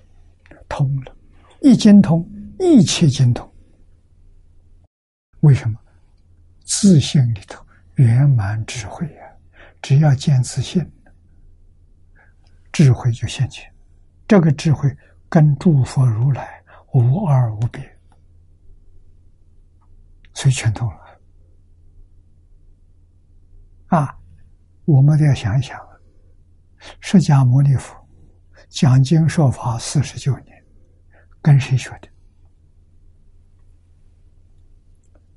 [0.69, 1.17] 通了，
[1.61, 2.29] 一经通，
[2.59, 3.51] 一切经通。
[5.41, 5.79] 为什么？
[6.65, 7.65] 自信里头
[7.97, 9.23] 圆满智慧呀！
[9.83, 10.89] 只要见自信，
[12.71, 13.69] 智慧就现前。
[14.29, 14.95] 这个智慧
[15.29, 16.63] 跟诸佛如来
[16.93, 17.83] 无二无别，
[20.35, 21.00] 所以全通了。
[23.91, 24.17] 啊，
[24.85, 25.79] 我们都要想一想，
[27.01, 27.95] 释迦牟尼佛
[28.69, 30.65] 讲经说法四十九年，
[31.43, 32.09] 跟谁学的？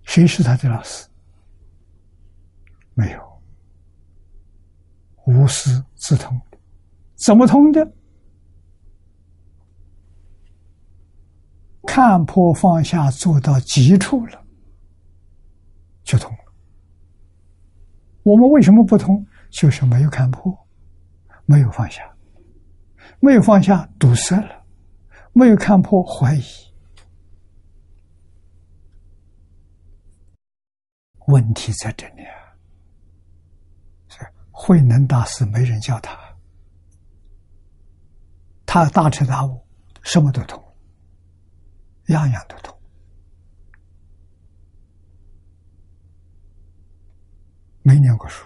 [0.04, 1.08] 谁是他的老师？
[2.94, 3.42] 没有，
[5.26, 6.40] 无师自通，
[7.16, 7.92] 怎么通的？
[11.88, 14.46] 看破放下，做到极处了，
[16.04, 16.32] 就通。
[18.24, 19.26] 我们为什么不通？
[19.50, 20.58] 就是没有看破，
[21.46, 22.02] 没有放下，
[23.20, 24.66] 没有放下堵塞了，
[25.32, 26.44] 没有看破怀疑。
[31.28, 32.34] 问题在这里啊！
[34.52, 36.18] 慧能大师没人教他，
[38.66, 39.66] 他大彻大悟，
[40.02, 40.62] 什么都通，
[42.08, 42.73] 样样都通。
[47.84, 48.46] 没念过书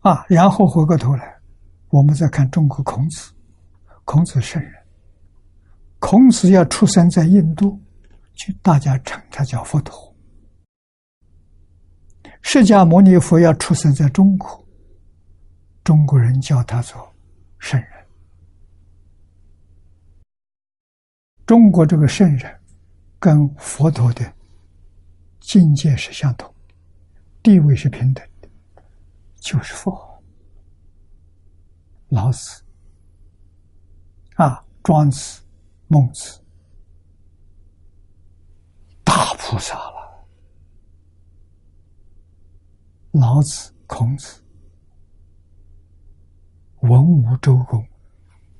[0.00, 1.36] 啊，然后回过头来，
[1.88, 3.32] 我们再看中国孔子，
[4.04, 4.72] 孔子圣人，
[5.98, 7.80] 孔子要出生在印度，
[8.34, 10.14] 就大家称他叫佛陀；
[12.40, 14.66] 释迦牟尼佛要出生在中国，
[15.84, 17.14] 中国人叫他做
[17.58, 17.90] 圣人。
[21.44, 22.60] 中国这个圣人，
[23.18, 24.32] 跟佛陀的
[25.40, 26.52] 境界是相同。
[27.46, 28.48] 地位是平等的，
[29.36, 30.20] 就是佛、
[32.08, 32.60] 老子、
[34.34, 35.40] 啊、庄子、
[35.86, 36.42] 孟子，
[39.04, 40.26] 大菩萨了。
[43.12, 44.42] 老子、孔子、
[46.80, 47.86] 文武周公，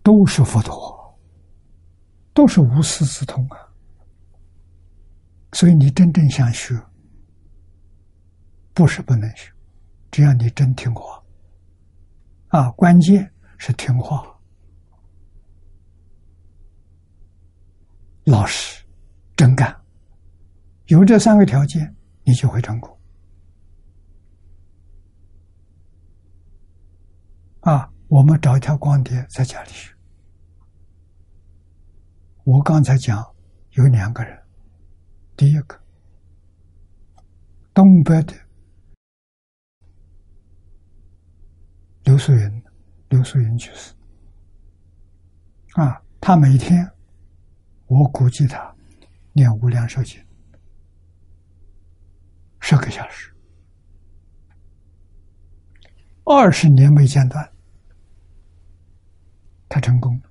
[0.01, 1.19] 都是佛陀，
[2.33, 3.59] 都是无师自通啊。
[5.55, 6.81] 所以你真正想学。
[8.77, 9.51] 不是不能学，
[10.11, 11.25] 只要你真听话，
[12.49, 14.39] 啊，关键是听话、
[18.25, 18.85] 老实、
[19.35, 19.75] 真干，
[20.89, 22.95] 有这三个条件，你就会成功。
[27.61, 29.91] 啊，我们找一条光碟在家里学。
[32.45, 33.25] 我刚才讲
[33.71, 34.39] 有两个人，
[35.35, 35.81] 第一个。
[37.73, 38.35] 东北的
[42.07, 42.63] 刘素云，
[43.09, 43.93] 刘素云去世。
[45.73, 46.89] 啊，他每天，
[47.87, 48.73] 我估计他
[49.33, 50.25] 念无量寿经
[52.61, 53.35] 十个小时，
[56.23, 57.53] 二十年没间断，
[59.69, 60.31] 他成功了。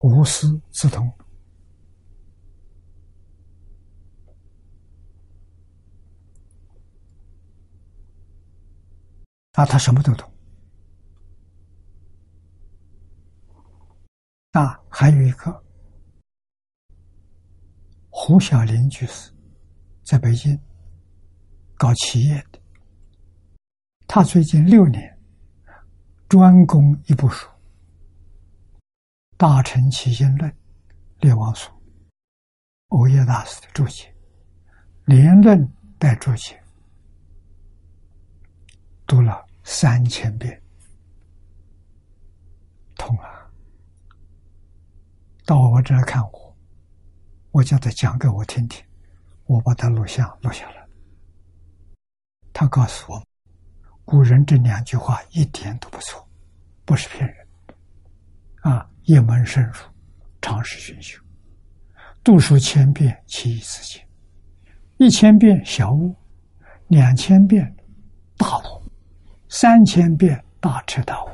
[0.00, 1.08] 无师自通
[9.60, 10.26] 啊，他什么都懂
[14.52, 14.80] 啊。
[14.88, 15.62] 还有一个
[18.08, 19.30] 胡小林居士，
[20.02, 20.58] 在北京
[21.76, 22.58] 搞企业的，
[24.06, 25.18] 他最近六年
[26.26, 27.46] 专攻一部书。
[29.36, 30.50] 大乘起心论，
[31.18, 31.70] 列王书，
[32.88, 34.10] 欧耶大师的注解，
[35.04, 36.58] 连论带注解，
[39.06, 40.60] 读了三千遍，
[42.96, 43.48] 痛啊。
[45.46, 46.56] 到我这儿看我，
[47.52, 48.84] 我叫他讲给我听听，
[49.46, 50.84] 我把他录像录下来。
[52.52, 53.24] 他告诉我，
[54.04, 56.28] 古人这两句话一点都不错，
[56.84, 57.46] 不是骗人，
[58.62, 58.90] 啊。
[59.04, 59.74] 一门深入，
[60.42, 61.20] 长时熏修，
[62.22, 64.06] 读书千遍，其义自见。
[64.98, 66.14] 一千遍小悟，
[66.88, 67.74] 两千遍
[68.36, 68.82] 大悟，
[69.50, 71.28] 三千遍大彻大悟，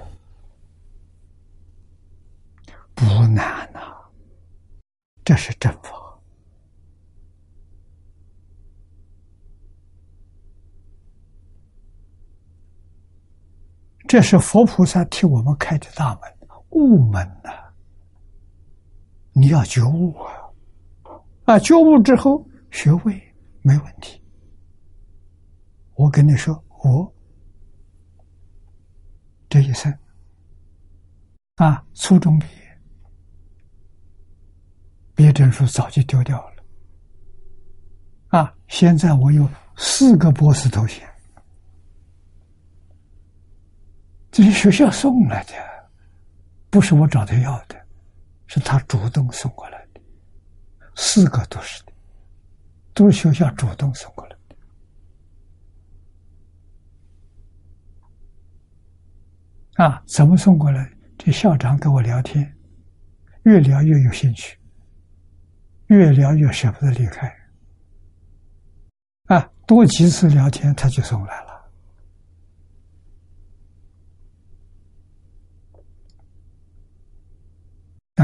[2.94, 3.94] 不难呐。
[5.22, 6.18] 这是正法，
[14.08, 17.50] 这是佛菩萨替我们开的大门，悟门呐。
[19.32, 20.32] 你要觉悟啊！
[21.44, 23.20] 啊，觉悟之后学位
[23.60, 24.22] 没问题。
[25.96, 27.12] 我跟你说，我
[29.56, 29.90] 这一生
[31.54, 32.78] 啊，初中毕业，
[35.14, 36.62] 毕业证书早就丢掉了。
[38.38, 41.08] 啊，现在我有四个博士头衔，
[44.30, 45.54] 这是学校送来的，
[46.68, 47.86] 不是我找他要的。
[48.48, 50.00] 是他主动送过来的，
[50.96, 51.92] 四个都是的，
[52.92, 54.56] 都是学校主动送过来的。
[59.76, 60.90] 啊，怎么送过来？
[61.18, 62.50] 这校长跟我聊天，
[63.42, 64.58] 越聊越有兴趣，
[65.88, 67.30] 越聊越舍不得离开。
[69.26, 71.70] 啊，多几次聊天，他就送来了。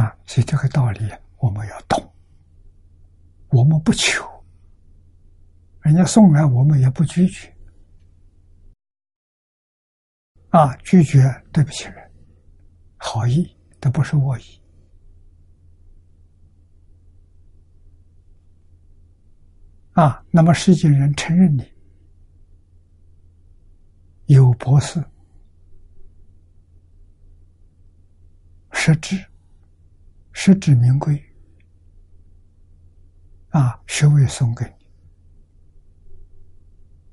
[0.01, 2.15] 啊，所以这个道理我们要懂。
[3.49, 4.24] 我们不求，
[5.83, 7.52] 人家送来我们也不拒绝。
[10.53, 11.23] 啊，拒绝
[11.53, 12.11] 对不起人，
[12.97, 14.62] 好意都不是恶意。
[19.93, 21.65] 啊，那么世间人承认你
[24.27, 25.05] 有博士，
[28.70, 29.23] 实质。
[30.35, 31.23] 实至名归，
[33.51, 34.87] 啊，学位送给你，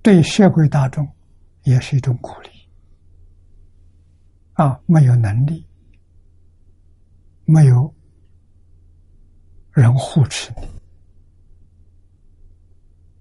[0.02, 1.07] 对社会大众
[1.64, 2.49] 也是一种鼓励。
[4.60, 5.65] 啊，没有能力，
[7.45, 7.95] 没有
[9.72, 10.52] 人护持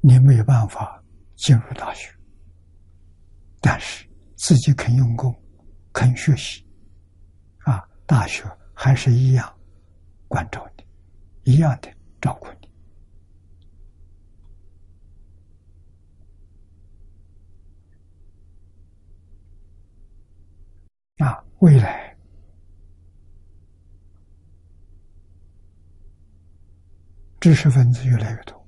[0.00, 1.00] 你，你没有办法
[1.36, 2.12] 进入大学。
[3.60, 4.04] 但是
[4.34, 5.32] 自己肯用功，
[5.92, 6.66] 肯学习，
[7.58, 8.42] 啊，大学
[8.74, 9.56] 还是一样。
[10.26, 11.88] 关照你，一样的
[12.20, 12.67] 照顾你
[21.18, 21.44] 啊！
[21.58, 22.16] 未来
[27.40, 28.66] 知识分子越来越多，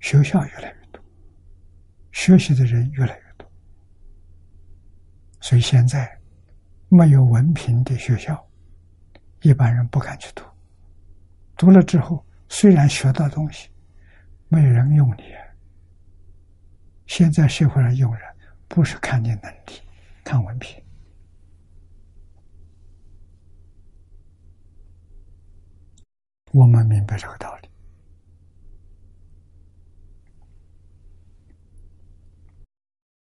[0.00, 1.02] 学校越来越多，
[2.10, 3.50] 学习的人越来越多，
[5.40, 6.10] 所以现在
[6.88, 8.44] 没有文凭的学校，
[9.42, 10.44] 一般人不敢去读。
[11.56, 13.70] 读了之后，虽然学到东西，
[14.48, 15.22] 没人用你。
[17.06, 18.22] 现在社会上用人，
[18.68, 19.80] 不是看你能力，
[20.24, 20.82] 看文凭。
[26.52, 27.68] 我们明白这个道理。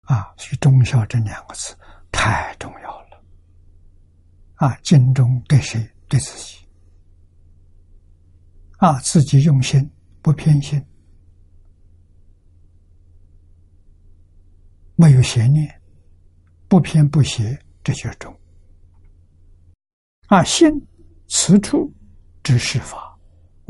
[0.03, 1.77] 啊，所以忠孝这两个字
[2.11, 3.24] 太重要了。
[4.57, 5.89] 啊，尽忠对谁？
[6.09, 6.59] 对自己。
[8.78, 9.89] 啊，自己用心
[10.20, 10.85] 不偏心，
[14.97, 15.81] 没有邪念，
[16.66, 18.36] 不偏不邪，这就是中。
[20.27, 20.69] 啊，心
[21.28, 21.93] 此处
[22.43, 23.12] 之事法，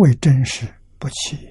[0.02, 0.66] 为真实
[0.98, 1.48] 不欺。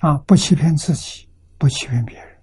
[0.00, 2.42] 啊，不欺骗自己，不欺骗别人，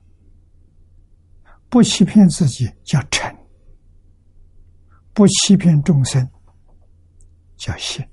[1.70, 3.32] 不欺骗自己叫诚，
[5.14, 6.28] 不欺骗众生
[7.58, 8.04] 叫信。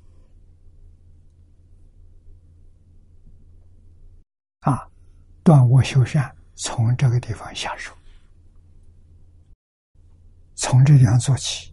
[4.61, 4.87] 啊，
[5.43, 7.97] 断恶修善，从这个地方下手。
[10.55, 11.73] 从这地方做起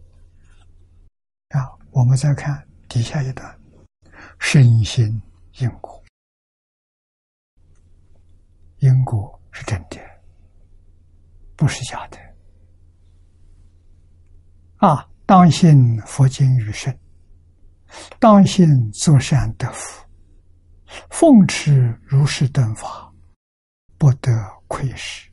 [1.50, 1.60] 啊！
[1.96, 3.58] 我们再看底下一段：
[4.38, 5.18] 身心
[5.60, 6.04] 因果，
[8.80, 9.98] 因果是真的，
[11.56, 12.18] 不是假的。
[14.76, 15.08] 啊！
[15.24, 16.94] 当信佛经与身，
[18.20, 20.06] 当信作善得福，
[21.08, 23.10] 奉持如是等法，
[23.96, 24.30] 不得
[24.68, 25.30] 窥视。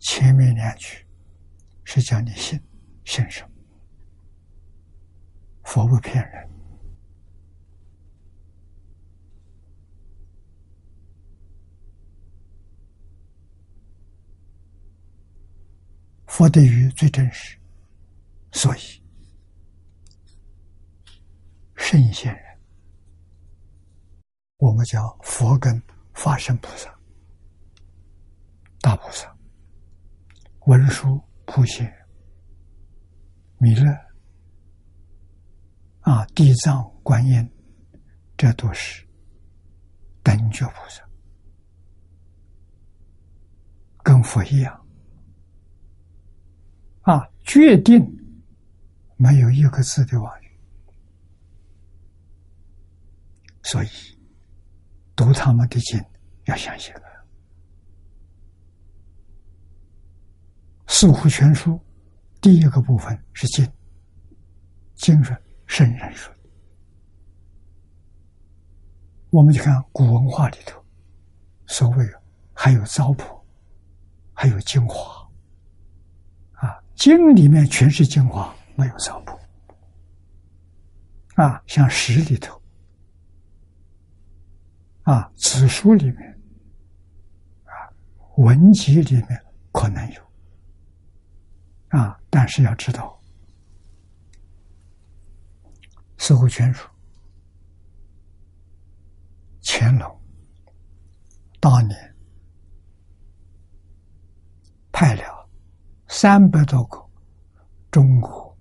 [0.00, 1.02] 前面两句。
[1.86, 2.60] 是叫你信，
[3.06, 3.53] 信什么？
[5.64, 6.48] 佛不骗人，
[16.26, 17.58] 佛的语最真实，
[18.52, 19.02] 所以
[21.74, 22.44] 圣贤人，
[24.58, 25.82] 我们叫佛跟
[26.12, 26.96] 法身菩萨、
[28.80, 29.36] 大菩萨、
[30.66, 31.20] 文殊。
[31.46, 31.86] 普贤、
[33.58, 33.94] 弥勒
[36.04, 37.50] 啊，地藏、观音，
[38.36, 39.02] 这都是
[40.22, 41.02] 等觉菩萨，
[44.02, 44.86] 跟佛一样
[47.00, 48.02] 啊，决定
[49.16, 50.60] 没有一个字的妄语，
[53.62, 53.88] 所以
[55.16, 55.98] 读他们的经
[56.44, 57.00] 要相信了。
[60.86, 61.80] 四库全书
[62.42, 63.66] 第一个部分是经，
[64.96, 65.34] 经是
[65.66, 66.32] 圣人说。
[69.30, 70.82] 我们就看古文化里头，
[71.66, 72.08] 所谓
[72.52, 73.40] 还有糟粕，
[74.32, 75.28] 还有精华，
[76.52, 79.36] 啊，经里面全是精华，没有糟粕。
[81.42, 82.62] 啊，像史里头，
[85.02, 86.40] 啊，子书里面，
[87.64, 87.72] 啊，
[88.36, 90.24] 文集里面可能有。
[91.88, 92.18] 啊！
[92.28, 93.16] 但是要知道，
[96.26, 96.88] 《似乎全书》
[99.62, 100.22] 乾隆
[101.60, 102.16] 当年
[104.90, 105.50] 派了
[106.08, 106.98] 三百多个
[107.90, 108.56] 中国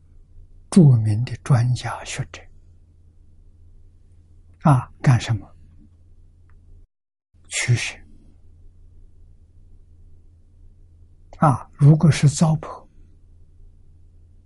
[0.72, 2.42] 著名的专家学者
[4.64, 5.50] 啊，干什么？
[7.48, 7.98] 取舍
[11.38, 11.72] 啊！
[11.76, 12.86] 如果是糟粕。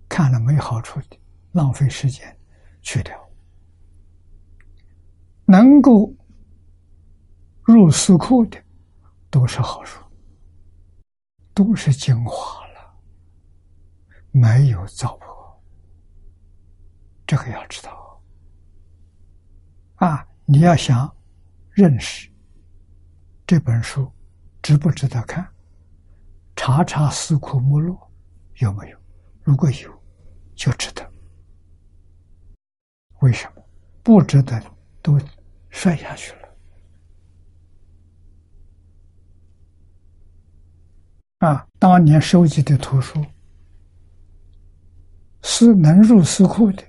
[0.08, 1.18] 看了没好处的，
[1.50, 2.37] 浪费时间，
[2.88, 3.14] 去掉。
[5.44, 6.10] 能够
[7.62, 8.58] 入四库的，
[9.28, 10.02] 都是好书，
[11.52, 12.98] 都是精华了，
[14.30, 15.54] 没有糟粕。
[17.26, 18.22] 这个要知道
[19.96, 20.26] 啊！
[20.46, 21.14] 你要想
[21.68, 22.32] 认识
[23.46, 24.10] 这本书
[24.62, 25.46] 值不值得看，
[26.56, 27.98] 查查四库目录
[28.60, 28.98] 有没有？
[29.42, 29.98] 如果有。
[30.56, 31.08] 就值得，
[33.20, 33.62] 为什么
[34.02, 34.60] 不值得
[35.02, 35.18] 都
[35.70, 36.48] 摔下去了？
[41.38, 43.24] 啊，当年收集的图书
[45.42, 46.82] 是能入四库的，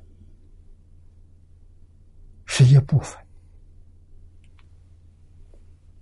[2.46, 3.20] 是一部分；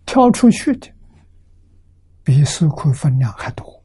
[0.06, 0.90] 挑出去的，
[2.24, 3.84] 比四库分量还多。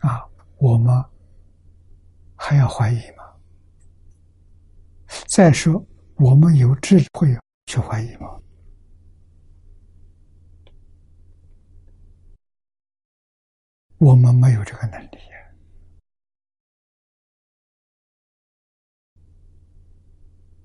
[0.00, 0.22] 啊，
[0.58, 0.94] 我们
[2.46, 3.24] 还要怀疑吗？
[5.28, 5.82] 再说，
[6.16, 7.34] 我们有智慧
[7.64, 8.38] 去怀疑吗？
[13.96, 15.54] 我们没有这个能力呀。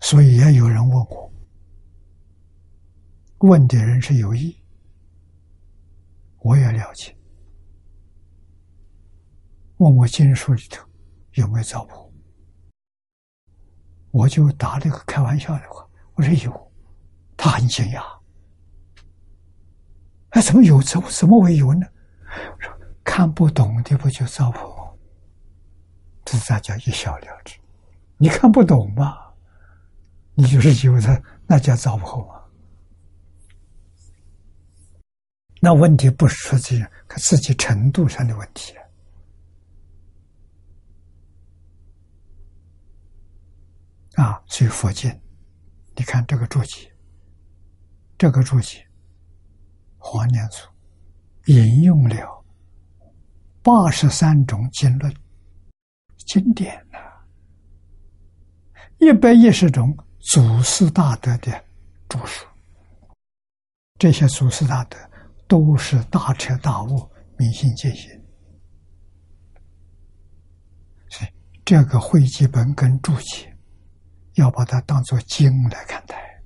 [0.01, 1.31] 所以也有人问我，
[3.37, 4.61] 问的人是有意，
[6.39, 7.15] 我也了解。
[9.77, 10.88] 问我经书里头
[11.39, 12.11] 有没有糟粕，
[14.11, 16.71] 我就打了个开玩笑的话，我说有，
[17.37, 18.03] 他很惊讶，
[20.29, 20.81] 哎，怎么有？
[20.81, 21.87] 怎怎么会有呢？
[22.55, 22.71] 我说
[23.03, 24.91] 看不懂的不就糟粕吗？
[26.25, 27.57] 这才叫一笑了之。
[28.17, 29.33] 你看不懂吧？
[30.35, 32.35] 你就是以为他那叫糟粕吗？
[35.61, 38.73] 那问题不是出自于他自己程度上的问题
[44.19, 44.41] 啊！
[44.47, 45.09] 所以佛经，
[45.95, 46.91] 你看这个注解，
[48.17, 48.85] 这个注解，
[49.97, 50.67] 黄念祖
[51.53, 52.43] 引用了
[53.63, 55.13] 八十三种经论
[56.27, 56.97] 经典呢，
[58.97, 61.63] 一百一十种祖师大德的
[62.07, 62.45] 著述，
[63.97, 64.97] 这些祖师大德。
[65.47, 68.07] 都是大彻大悟、明心见性，
[71.09, 71.31] 所以
[71.65, 73.48] 这个会记本跟注解，
[74.39, 76.41] 要把它当做经来看待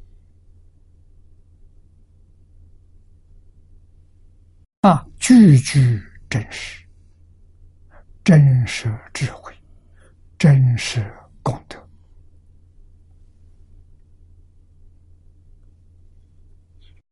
[4.81, 6.83] 啊，句句真实，
[8.23, 9.53] 真实智慧，
[10.37, 11.09] 真实
[11.41, 11.79] 功德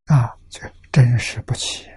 [0.05, 0.69] 啊，这。
[0.93, 1.87] 真实不起。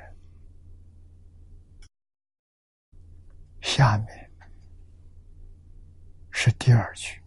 [3.60, 4.30] 下面
[6.30, 7.20] 是第二句：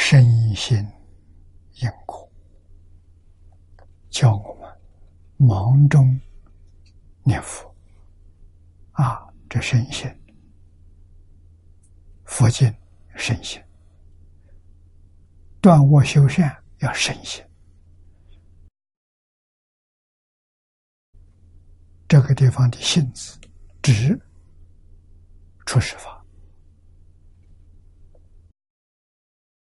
[0.00, 0.78] 身心
[1.82, 2.30] 因果，
[4.08, 4.80] 叫我们
[5.36, 6.18] 忙中
[7.24, 7.74] 念佛
[8.92, 9.28] 啊！
[9.50, 10.08] 这身心，
[12.24, 12.72] 佛经
[13.16, 13.62] 身心，
[15.60, 17.44] 断恶修善要身心。
[22.08, 23.38] 这个地方的“性”字，
[23.82, 24.18] 指
[25.66, 26.17] 出世法，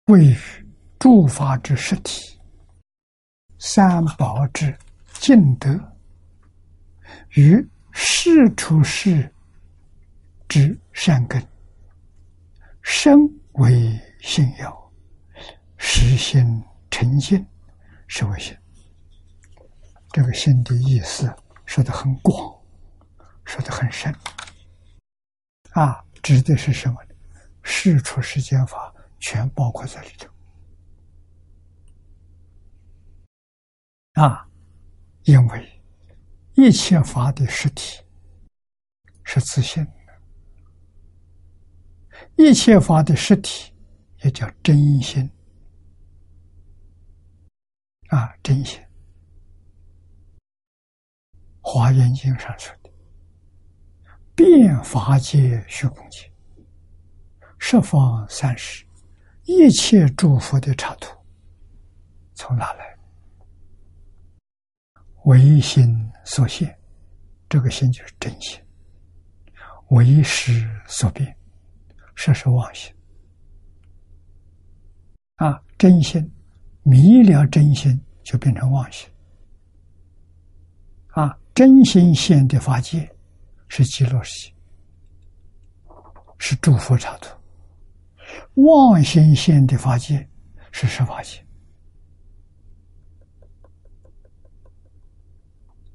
[0.06, 0.36] 位于
[0.98, 2.38] 诸法之实体，
[3.58, 4.76] 三宝之
[5.14, 5.70] 净德，
[7.30, 9.32] 与世出世
[10.46, 11.42] 之善根，
[12.82, 13.18] 身
[13.52, 14.92] 为信要，
[15.78, 17.42] 实心诚信
[18.06, 18.54] 是为心。
[20.12, 21.34] 这个“心”的意思。
[21.66, 22.54] 说的很广，
[23.46, 24.14] 说的很深，
[25.70, 27.14] 啊，指的是什么呢？
[27.62, 28.93] 世出世间法
[29.26, 30.28] 全包括在里头，
[34.22, 34.46] 啊，
[35.22, 35.82] 因为
[36.52, 38.04] 一切法的实体
[39.22, 39.92] 是自信的，
[42.36, 43.72] 一切法的实体
[44.22, 45.30] 也叫真心，
[48.08, 48.78] 啊，真心。
[51.62, 52.92] 华严经上说的
[54.36, 56.30] ：“变法界虚空界，
[57.58, 58.83] 十方三世，
[59.44, 61.16] 一切诸佛的插图，
[62.34, 62.98] 从哪来？
[65.24, 66.78] 唯心所现，
[67.48, 68.60] 这个心就是真心；
[69.90, 71.36] 唯识所变，
[72.14, 72.94] 这是妄心。
[75.36, 76.30] 啊，真心
[76.82, 79.08] 迷了，真心就变成妄心。
[81.08, 83.08] 啊。”真心现的法界
[83.68, 84.54] 是极乐世界，
[86.36, 87.28] 是诸佛刹土；
[88.54, 90.28] 妄心现的法界
[90.70, 91.44] 是十法界，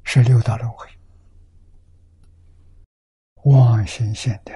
[0.03, 0.87] 是六道轮回。
[3.45, 4.53] 妄心现的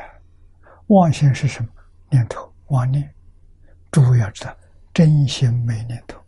[0.87, 1.69] 妄心是什么？
[2.09, 3.13] 念头妄念。
[3.91, 4.57] 诸位要知道，
[4.93, 6.19] 真心没念头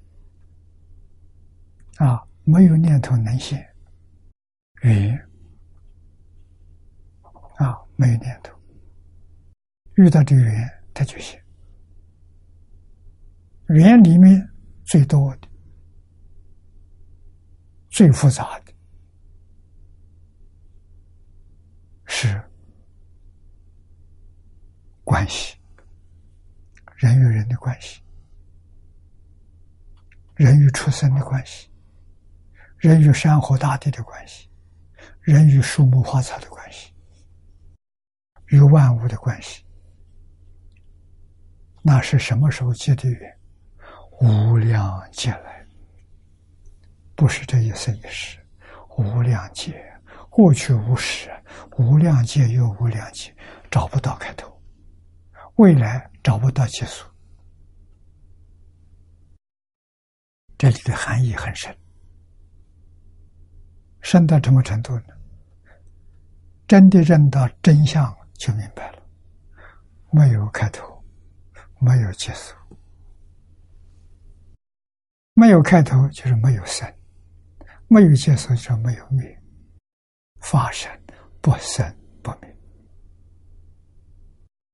[1.98, 3.68] 啊，没有念头能现。
[4.82, 5.18] 缘
[7.56, 8.54] 啊，没有念头，
[9.96, 11.40] 遇到这个缘，它就行。
[13.68, 14.48] 缘里面
[14.84, 15.48] 最多的、
[17.90, 18.74] 最复杂的，
[22.06, 22.42] 是
[25.04, 25.56] 关系，
[26.96, 28.02] 人与人的关系，
[30.36, 31.70] 人与畜生的关系，
[32.78, 34.50] 人与山河大地的关系。
[35.22, 36.94] 人与树木花草的关系，
[38.50, 39.64] 与万物的关系，
[41.82, 43.35] 那是什么时候结的缘？
[44.20, 45.66] 无量劫来，
[47.16, 48.40] 不是这一生一世，
[48.98, 49.84] 无量劫，
[50.30, 51.30] 过去无始，
[51.78, 53.36] 无量劫又无量劫，
[53.70, 54.62] 找不到开头，
[55.56, 57.06] 未来找不到结束。
[60.58, 61.76] 这里的含义很深，
[64.02, 65.14] 深到什么程度呢？
[66.68, 69.02] 真的认到真相，就明白了。
[70.10, 71.04] 没有开头，
[71.80, 72.56] 没有结束。
[75.36, 76.92] 没有开头就是没有生，
[77.88, 79.42] 没有结束就没有灭。
[80.40, 80.90] 发生
[81.42, 81.86] 不生
[82.24, 82.58] 不灭。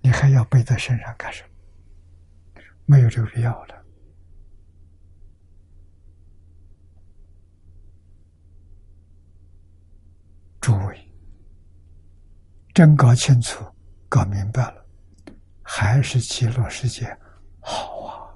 [0.00, 2.62] 你还要背在身上干什么？
[2.86, 3.84] 没有这个必要了。
[10.58, 10.98] 诸位，
[12.72, 13.62] 真搞清楚、
[14.08, 14.86] 搞明白了，
[15.62, 17.14] 还是极乐世界
[17.60, 18.32] 好啊！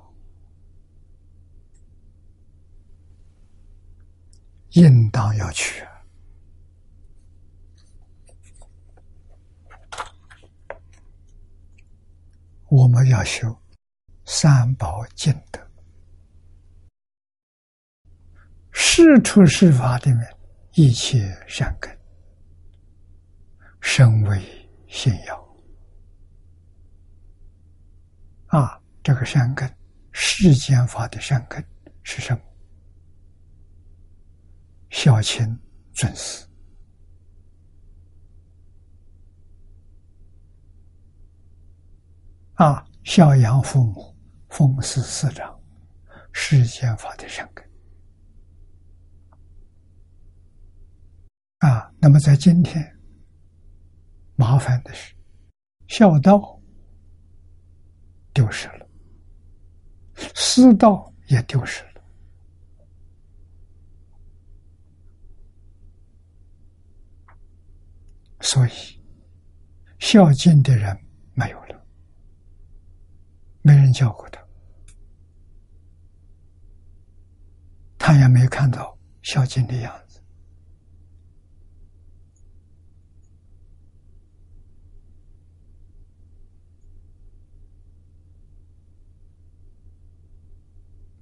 [4.73, 5.83] 应当要去。
[12.75, 13.57] 我们要修
[14.25, 15.61] 三宝净德，
[18.73, 20.37] 是出事法里面
[20.73, 21.97] 一切善根。
[23.81, 25.45] 身为信仰
[28.47, 29.73] 啊，这个善根，
[30.11, 31.65] 世间法的善根
[32.03, 32.43] 是什么？
[34.91, 35.47] 孝亲
[35.93, 36.45] 尊师
[42.55, 44.17] 啊，孝养父母，
[44.49, 45.61] 奉事师长，
[46.33, 47.65] 世间法的善根
[51.59, 51.91] 啊。
[52.01, 52.91] 那么在今天。
[54.37, 55.15] 麻烦的是，
[55.87, 56.61] 孝道
[58.33, 58.89] 丢失了，
[60.35, 62.03] 师道也丢失了，
[68.41, 68.71] 所以
[70.01, 70.99] 孝敬的人，
[73.67, 74.45] 没人教过他，
[77.99, 80.21] 他也没看到孝敬的样子。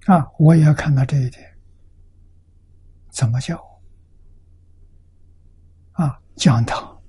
[0.07, 1.57] 啊，我也要看到这一点。
[3.09, 3.57] 怎么教？
[5.93, 7.01] 啊，讲堂，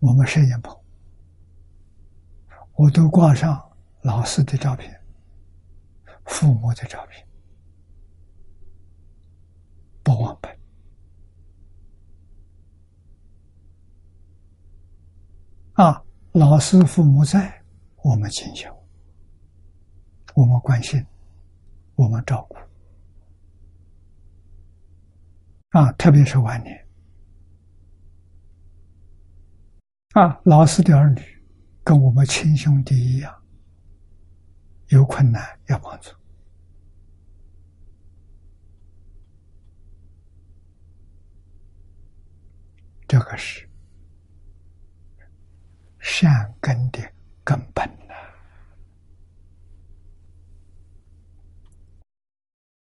[0.00, 0.79] 我们谁也不，
[2.80, 3.62] 我都挂上
[4.00, 4.98] 老师的照片、
[6.24, 7.28] 父母的照片，
[10.02, 10.58] 不忘本。
[15.74, 16.02] 啊，
[16.32, 17.62] 老师、父母在，
[17.96, 18.74] 我们尽孝。
[20.34, 21.04] 我们关心，
[21.96, 22.56] 我们照顾
[25.78, 26.88] 啊，特别是晚年
[30.14, 31.20] 啊，老师的儿女
[31.82, 33.34] 跟我们亲兄弟一样，
[34.88, 36.10] 有困难要帮助
[43.08, 43.68] 这个是
[45.98, 47.00] 善根的
[47.42, 47.88] 根本。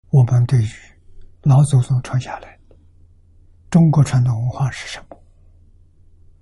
[0.10, 0.70] 我们对于
[1.44, 2.76] 老祖宗传下来的
[3.70, 5.18] 中国传统文化是什么？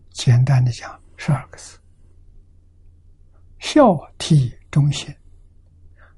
[0.10, 1.79] 简单的讲，十二个字：
[3.60, 5.14] 孝悌忠信、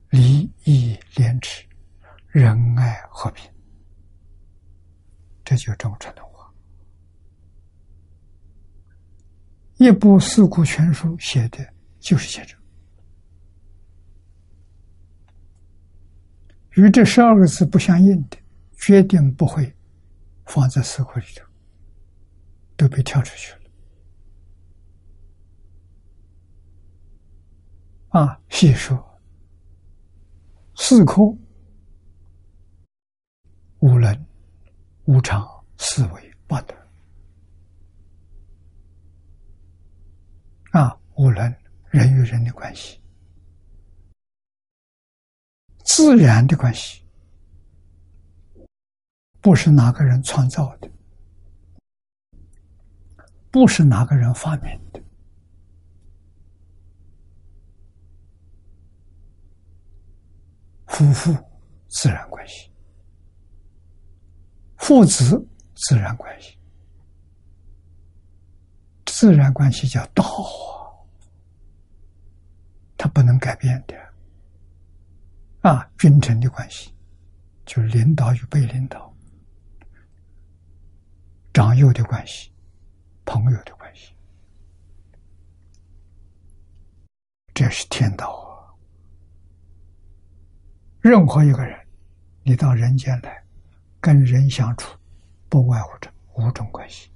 [0.09, 1.65] 礼义廉耻、
[2.27, 3.51] 仁爱和平。
[5.43, 6.53] 这就是中国传统文化。
[9.77, 11.57] 一部《四库全书》写的
[11.99, 12.55] 就是写这。
[16.81, 18.37] 与这十二个字不相应的，
[18.77, 19.75] 决定不会
[20.45, 21.43] 放在四库里头，
[22.77, 23.60] 都被跳出去了。
[28.11, 29.19] 啊，细说
[30.75, 31.39] 四库
[33.79, 34.25] 无能、
[35.05, 35.47] 无常、
[35.77, 36.75] 思维八德。
[40.71, 41.55] 啊，无能，
[41.89, 43.01] 人与人的关系，
[45.85, 47.01] 自然的关系，
[49.39, 50.91] 不是哪个人创造的，
[53.49, 55.01] 不是哪个人发明的。
[61.01, 61.35] 夫妇
[61.87, 62.69] 自然关系，
[64.77, 66.55] 父子自然关系，
[69.07, 70.93] 自然关系叫道啊，
[72.97, 73.95] 它不能改变的
[75.61, 75.89] 啊。
[75.97, 76.93] 君臣的关系，
[77.65, 79.11] 就是领导与被领导；
[81.51, 82.51] 长幼的关系，
[83.25, 84.13] 朋友的关系，
[87.55, 88.50] 这是天道啊。
[91.01, 91.75] 任何一个人，
[92.43, 93.43] 你到人间来，
[93.99, 94.95] 跟人相处，
[95.49, 97.09] 不外乎这五种关系。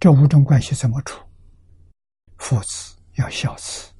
[0.00, 1.24] 这五种关系怎么处？
[2.38, 3.92] 父子要孝慈，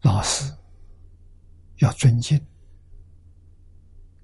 [0.00, 0.52] 老师
[1.76, 2.36] 要尊敬，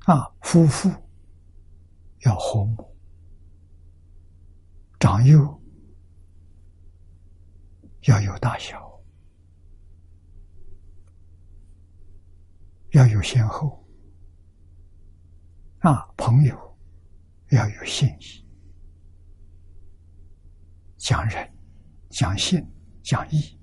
[0.07, 0.91] 啊，夫妇
[2.23, 2.97] 要和睦，
[4.99, 5.63] 长幼
[8.07, 8.82] 要有大小。
[12.93, 13.83] 要有先后，
[15.81, 16.79] 啊，朋友
[17.51, 18.47] 要有信义，
[20.99, 21.51] 讲仁、
[22.11, 22.65] 讲信、
[23.03, 23.59] 讲义，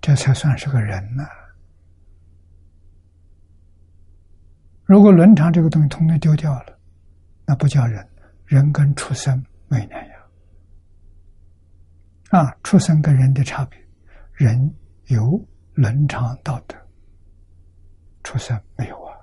[0.00, 1.24] 这才算是个人呢。
[4.84, 6.78] 如果伦常这个东西通通丢掉了，
[7.44, 8.08] 那不叫人，
[8.44, 10.30] 人跟畜生没两样。
[12.30, 13.85] 啊，畜生跟人的差别。
[14.36, 14.74] 人
[15.06, 15.20] 有
[15.72, 16.76] 伦常道德，
[18.22, 19.16] 出生没有啊！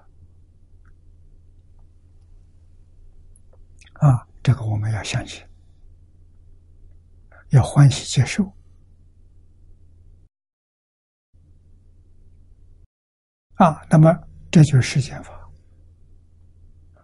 [3.93, 5.45] 啊，这个我们要相信，
[7.49, 8.43] 要欢喜接受
[13.53, 13.85] 啊。
[13.87, 14.11] 那么
[14.49, 15.47] 这就是世间法。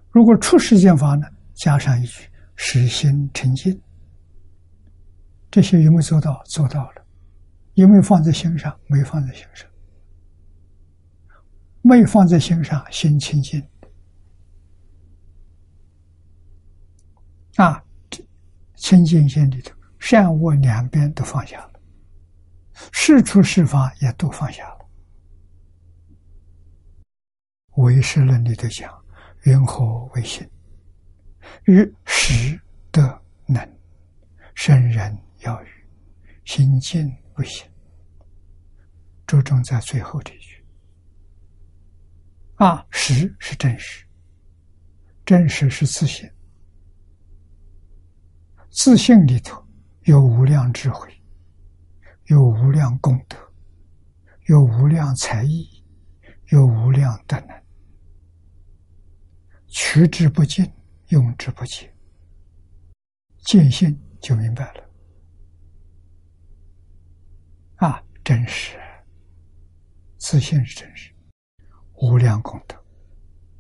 [0.10, 2.28] 如果出世间法呢，加上一句
[2.58, 3.80] “实心沉静”，
[5.52, 6.42] 这些有没有做到？
[6.46, 6.99] 做到了。
[7.80, 8.78] 有没有放在心上？
[8.88, 9.66] 没放在心上。
[11.82, 13.66] 没放在心上，心清净。
[17.56, 17.82] 啊，
[18.76, 21.80] 清净心里头，善恶两边都放下了，
[22.92, 24.90] 是处是法也都放下了。
[27.78, 28.94] 唯识论里头讲
[29.46, 30.46] ：“云何为心？
[31.64, 32.60] 与识
[32.92, 33.66] 得能
[34.54, 35.68] 生人要语，
[36.44, 37.69] 心静。”不行，
[39.30, 40.66] 着重在最后这一句。
[42.56, 44.04] 啊，实是真实，
[45.24, 46.28] 真实是自信，
[48.72, 49.64] 自信里头
[50.06, 51.08] 有无量智慧，
[52.26, 53.38] 有无量功德，
[54.48, 55.86] 有无量才艺，
[56.48, 57.64] 有无量德能，
[59.68, 60.68] 取之不尽，
[61.10, 61.96] 用之不竭，
[63.46, 64.90] 见性就明白了。
[67.76, 68.76] 啊，真实，
[70.20, 71.12] 自信是真实，
[71.96, 72.76] 无量功德，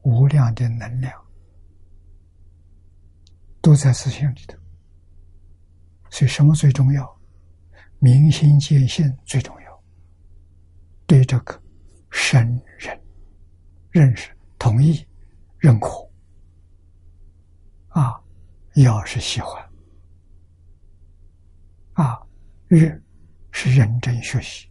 [0.03, 1.11] 无量的能量，
[3.61, 4.57] 都在自信里头。
[6.11, 7.19] 所以，什么最重要？
[7.99, 9.83] 明心见性最重要。
[11.07, 11.59] 对这个
[12.11, 13.01] 生人
[13.89, 15.03] 认识、同意、
[15.57, 15.89] 认可，
[17.87, 18.21] 啊，
[18.75, 19.67] 要是喜欢，
[21.93, 22.21] 啊，
[22.67, 23.01] 日。
[23.51, 24.68] 是认真学习，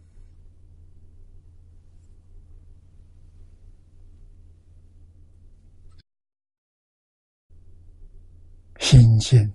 [8.79, 9.53] 心静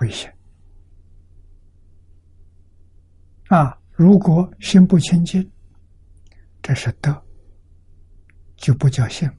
[0.00, 0.34] 危险
[3.48, 3.76] 啊！
[3.90, 5.52] 如果心不清净，
[6.62, 7.22] 这是德，
[8.56, 9.30] 就不叫性，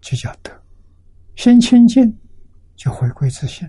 [0.00, 0.50] 就叫德。
[1.36, 2.18] 心清净，
[2.76, 3.68] 就回归自信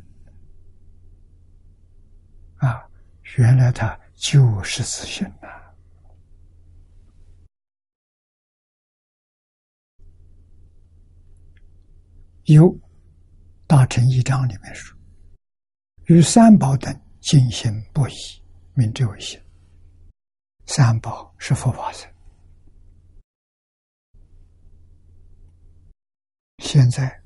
[2.58, 2.88] 啊。
[3.38, 5.50] 原来他就是自信呐。
[12.46, 12.72] 有
[13.68, 14.96] 《大乘一章》里面说
[16.06, 18.14] ：“与三宝等进行不移，
[18.74, 19.40] 名之为心。”
[20.68, 22.08] 三宝是佛法僧。
[26.60, 27.22] 现在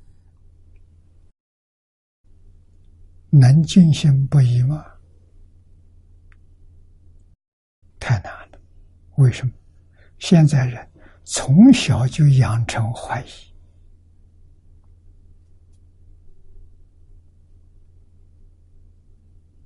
[3.30, 4.84] 能进行不移吗？
[7.98, 8.58] 太难了。
[9.16, 9.52] 为什么？
[10.18, 10.90] 现在人
[11.24, 13.49] 从小就养成怀疑，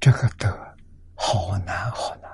[0.04, 0.54] 这个德
[1.14, 2.30] 好难好难。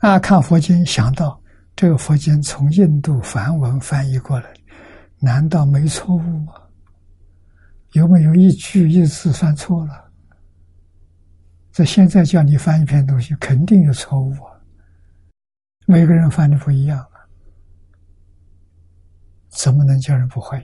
[0.00, 1.42] 啊，看佛经，想到
[1.74, 4.52] 这个佛经从印度梵文翻译过来，
[5.18, 6.52] 难道没错误吗？
[7.92, 10.12] 有没有一句一字算错了？
[11.72, 14.52] 这现在叫你翻一篇东西，肯定有错误啊！
[15.86, 17.24] 每个人翻的不一样啊，
[19.48, 20.62] 怎么能叫人不会？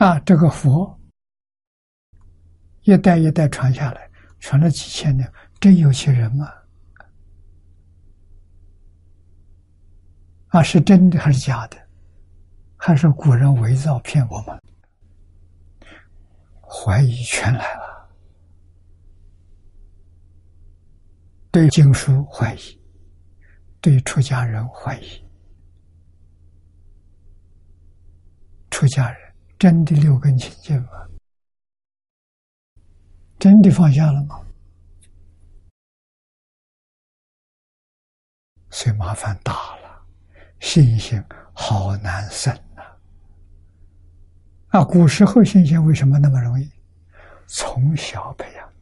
[0.00, 0.98] 啊，这个佛
[2.84, 6.50] 一代一代传下来，传了几千年，真有些人吗？
[10.48, 11.76] 啊，是真的还是假的？
[12.78, 14.58] 还是古人伪造骗我们？
[16.62, 18.08] 怀疑全来了，
[21.50, 22.80] 对经书怀疑，
[23.82, 25.22] 对出家人怀疑。
[28.70, 29.29] 出家人
[29.60, 31.06] 真的六根清净吗？
[33.38, 34.40] 真的放下了吗？
[38.70, 40.02] 所以麻烦大了，
[40.60, 41.22] 信心
[41.52, 42.82] 好难生呐。
[44.68, 46.66] 啊，古时候信心为什么那么容易？
[47.46, 48.72] 从小培养，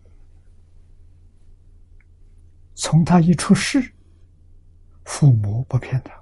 [2.77, 3.93] 从他一出世，
[5.05, 6.18] 父母不骗他，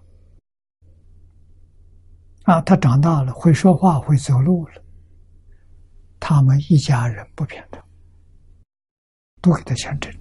[2.47, 4.83] 啊，他长大了会说话会走路了，
[6.21, 7.85] 他们一家人不骗他，
[9.43, 10.13] 都给他讲真。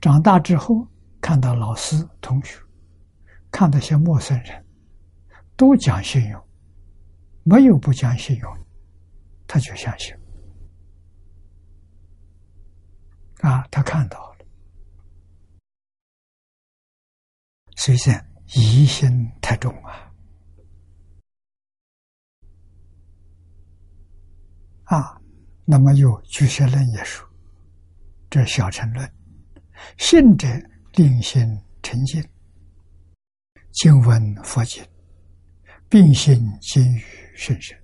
[0.00, 0.88] 长大之后
[1.20, 2.58] 看到老师同学，
[3.50, 4.64] 看到些陌生人，
[5.54, 6.42] 都讲信用。
[7.44, 8.66] 没有不讲信用，
[9.46, 10.14] 他就相信。
[13.40, 14.46] 啊，他看到了，
[17.76, 20.07] 虽然疑心太重啊，
[24.88, 25.18] 啊，
[25.64, 27.26] 那么有巨蟹论也说，
[28.28, 29.10] 这小乘论，
[29.96, 30.46] 信者
[30.94, 31.40] 令心
[31.82, 32.22] 沉静，
[33.72, 34.84] 静闻佛经，
[35.88, 37.02] 并信经语。
[37.38, 37.78] 甚深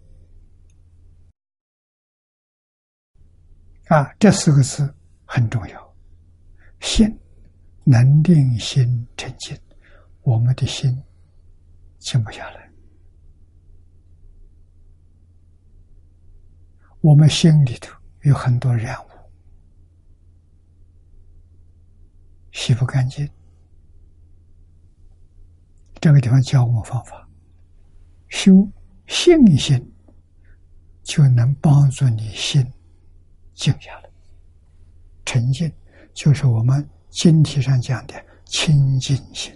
[3.87, 4.13] 啊！
[4.19, 4.93] 这四个字
[5.25, 5.97] 很重要。
[6.81, 7.07] 心
[7.85, 9.57] 能令心沉静，
[10.23, 11.01] 我们的心
[12.01, 12.69] 静不下来。
[17.05, 19.09] 我们心里头有很多染污，
[22.51, 23.29] 洗不干净。
[26.01, 27.29] 这个地方教我方法，
[28.29, 28.67] 修。
[29.07, 29.95] 信心
[31.03, 32.65] 就能帮助你心
[33.53, 34.11] 静下来，
[35.27, 35.71] 沉静
[36.15, 38.15] 就是我们经题上讲的
[38.47, 39.55] 清净心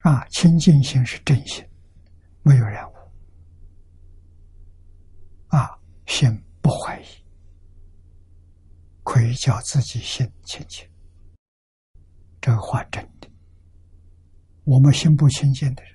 [0.00, 1.64] 啊，清净心是真心，
[2.42, 2.93] 没有染污
[5.54, 5.70] 啊，
[6.06, 6.28] 心
[6.60, 7.04] 不怀疑，
[9.04, 10.84] 可以叫自己心清净。
[12.40, 13.30] 这个话真的，
[14.64, 15.92] 我们心不清净的人。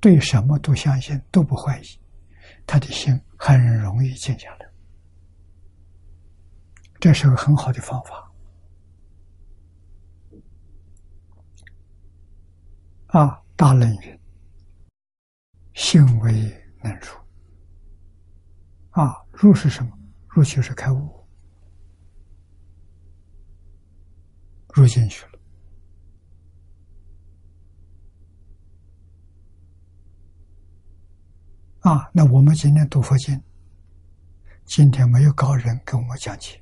[0.00, 1.84] 对什么都相信，都不怀疑，
[2.66, 4.66] 他的心很容易静下来。
[6.98, 8.32] 这是个很好的方法。
[13.08, 14.20] 啊，大论云
[15.74, 16.32] ：“性为
[16.82, 17.08] 能入。”
[18.98, 19.96] 啊，入是什么？
[20.26, 21.24] 入就是开悟，
[24.74, 25.38] 入进去了。
[31.82, 33.40] 啊，那我们今天读佛经，
[34.64, 36.60] 今天没有高人跟我们讲解，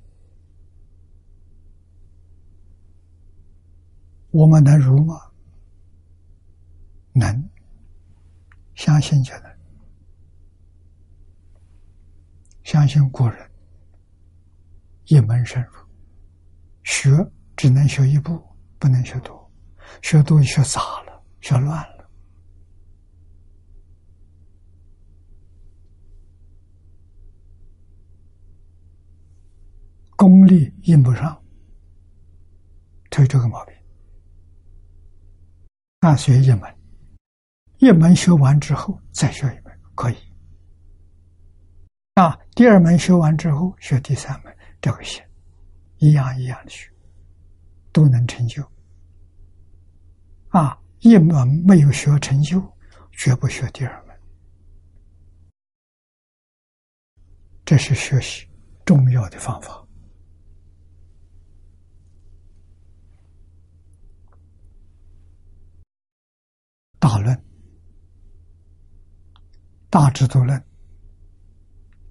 [4.31, 5.19] 我们能入吗？
[7.15, 7.49] 能，
[8.75, 9.56] 相信就能，
[12.67, 13.49] 相信古人
[15.05, 15.71] 一门深入，
[16.83, 17.11] 学
[17.57, 18.45] 只能学一步，
[18.81, 19.49] 不能学多，
[20.03, 22.11] 学多学杂了，学乱了。
[30.17, 31.41] 功力用不上，
[33.17, 33.77] 有这个毛病。
[36.01, 36.63] 那学一门，
[37.79, 40.17] 一门学完之后再学一门可以。
[42.57, 45.23] 第二门学完之后学第三门，这个行，
[45.99, 46.91] 一样一样的学，
[47.93, 48.67] 都能成就。
[50.49, 52.59] 啊，一门没有学成就，
[53.13, 54.19] 绝不学第二门。
[57.67, 58.49] 这是学习。
[58.87, 59.85] 重要的方法。
[67.01, 67.45] 大论、
[69.91, 70.65] 大制度论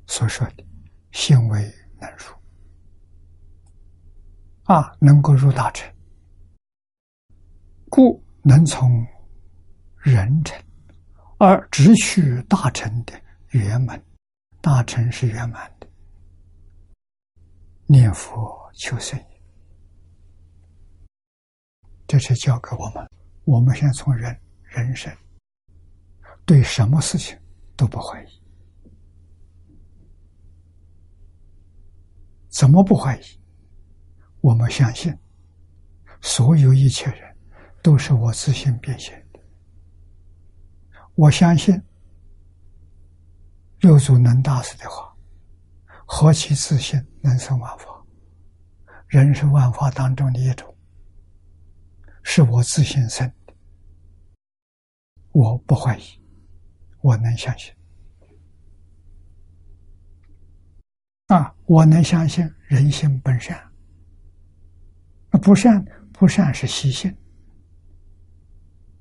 [0.08, 0.66] 所说的
[1.12, 1.62] “行为
[2.00, 2.34] 能入”，
[4.66, 5.94] 啊，能够入大乘，
[7.90, 9.06] 故能从
[9.98, 10.62] 人成，
[11.38, 13.14] 而直取大乘的
[13.50, 14.02] 圆满。
[14.62, 15.88] 大乘是圆满的，
[17.86, 19.20] 念佛求生，
[22.08, 23.10] 这是教给我们。
[23.44, 24.40] 我们现在从人。
[24.68, 25.16] 人生
[26.46, 27.40] 对什么事情
[27.78, 28.42] 都不怀疑，
[32.56, 33.24] 怎么不怀疑？
[34.40, 35.14] 我们相信，
[36.22, 37.36] 所有一切人
[37.84, 39.40] 都是我自信变现的。
[41.16, 41.78] 我相信
[43.82, 45.14] 六祖能大师的话
[46.08, 47.88] ：“何其自信，能生万法。”
[49.10, 50.74] 人是万法当中的一种，
[52.24, 53.54] 是我自信生的。
[55.34, 56.04] 我不怀疑，
[57.02, 57.74] 我能相信
[61.28, 61.54] 啊！
[61.66, 63.60] 我能相信人性本善，
[65.42, 65.84] 不善
[66.14, 67.16] 不善是习性，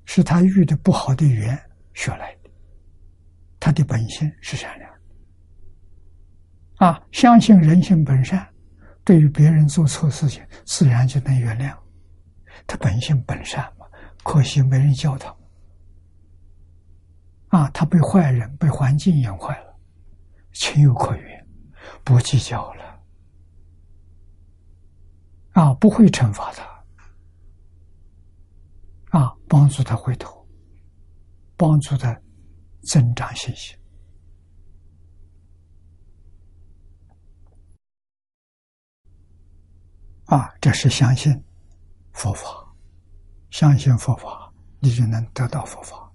[0.07, 1.59] 是他遇的不好的缘
[1.93, 2.51] 学来的，
[3.61, 4.91] 他的本性是善良
[6.77, 7.07] 啊！
[7.13, 8.49] 相信人性本善，
[9.05, 11.77] 对于别人做错事情，自然就能原谅，
[12.67, 13.87] 他本性本善嘛，
[14.23, 15.37] 可惜没人教他。
[17.49, 19.79] 啊，他被坏人、被环境养坏了，
[20.53, 21.34] 情有可原，
[22.03, 22.85] 不计较了。
[25.53, 26.65] 啊，不会惩罚他，
[29.19, 30.45] 啊，帮助他回头，
[31.57, 32.21] 帮助他
[32.83, 33.79] 增长信心。
[40.25, 41.33] 啊，这是相信
[42.15, 42.75] 佛法，
[43.51, 46.13] 相信佛法，你就能得到佛法。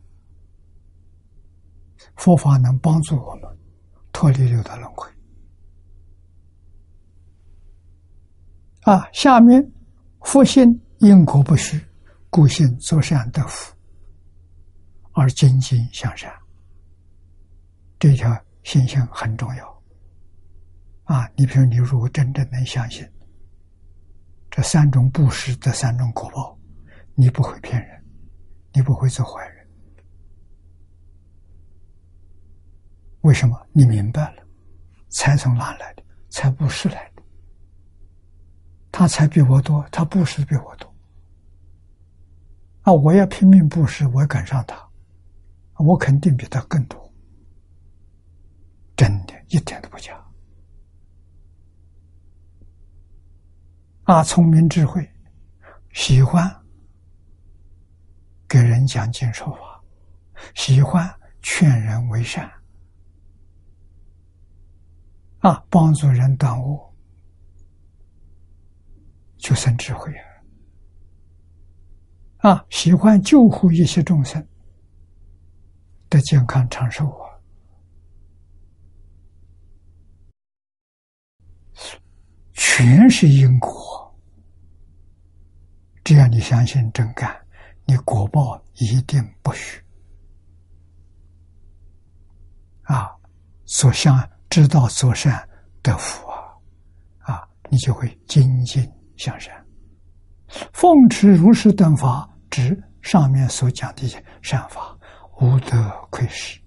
[2.18, 3.58] 佛法能帮助我们
[4.12, 5.10] 脱离六道轮回
[8.84, 9.08] 啊！
[9.12, 9.72] 下面
[10.22, 11.80] 福信因果不虚，
[12.30, 13.74] 故信作善得福，
[15.14, 16.32] 而精进向善。
[18.00, 19.84] 这条信息很重要
[21.04, 21.30] 啊！
[21.36, 23.08] 你比如，你如果真正能相信
[24.50, 26.58] 这三种布施的三种果报，
[27.16, 28.04] 你不会骗人，
[28.74, 29.68] 你不会做坏人。
[33.22, 33.68] 为什么？
[33.74, 34.44] 你明白了，
[35.10, 36.04] 财从哪来的？
[36.30, 37.19] 财布施来的。
[38.92, 40.94] 他财比我多，他布施比我多。
[42.82, 44.90] 啊，我要拼命布施，我要赶上他，
[45.76, 47.14] 我肯定比他更多。
[48.96, 50.20] 真的，一点都不假。
[54.04, 55.08] 啊，聪明智慧，
[55.94, 56.52] 喜欢
[58.48, 59.82] 给人讲经说法，
[60.56, 61.08] 喜欢
[61.42, 62.52] 劝人为善。
[65.40, 66.89] 啊，帮助人断悟，
[69.40, 70.14] 就生智慧
[72.38, 72.52] 啊！
[72.52, 74.48] 啊，喜欢救护一些众生
[76.10, 77.26] 的健康长寿啊，
[82.54, 84.16] 全是因果。
[86.04, 87.36] 只要你相信真干，
[87.86, 89.82] 你果报一定不虚
[92.84, 93.10] 啊！
[93.66, 94.30] 所向。
[94.50, 95.48] 知道做善
[95.84, 96.58] 得福啊，
[97.20, 98.84] 啊，你就会精进
[99.20, 99.54] 向善，
[100.72, 104.08] 奉持如是等法，指上面所讲的
[104.42, 104.98] 善法，
[105.42, 106.58] 无得亏失，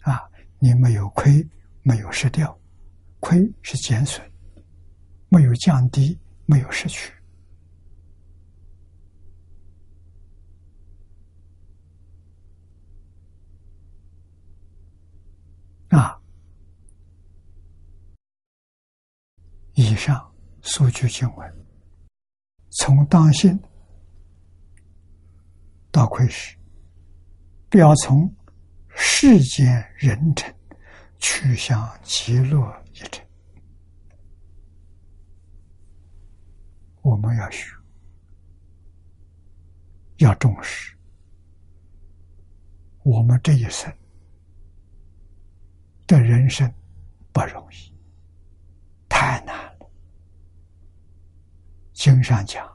[0.00, 0.20] 啊，
[0.58, 1.48] 你没有亏，
[1.82, 2.58] 没有失掉，
[3.20, 4.20] 亏是减损，
[5.28, 7.12] 没有降低，没有失去，
[15.90, 16.18] 啊。
[19.74, 21.63] 以上数据经文，
[22.76, 23.58] 从当心
[25.90, 26.56] 到窥视，
[27.70, 28.32] 表从
[28.88, 30.52] 世间人臣
[31.18, 33.24] 去向极乐一程。
[37.02, 37.70] 我们要学，
[40.16, 40.96] 要重视，
[43.04, 43.92] 我们这一生
[46.08, 46.68] 的人生
[47.32, 47.94] 不容易。
[49.08, 49.73] 太难了。
[51.94, 52.70] 经上讲，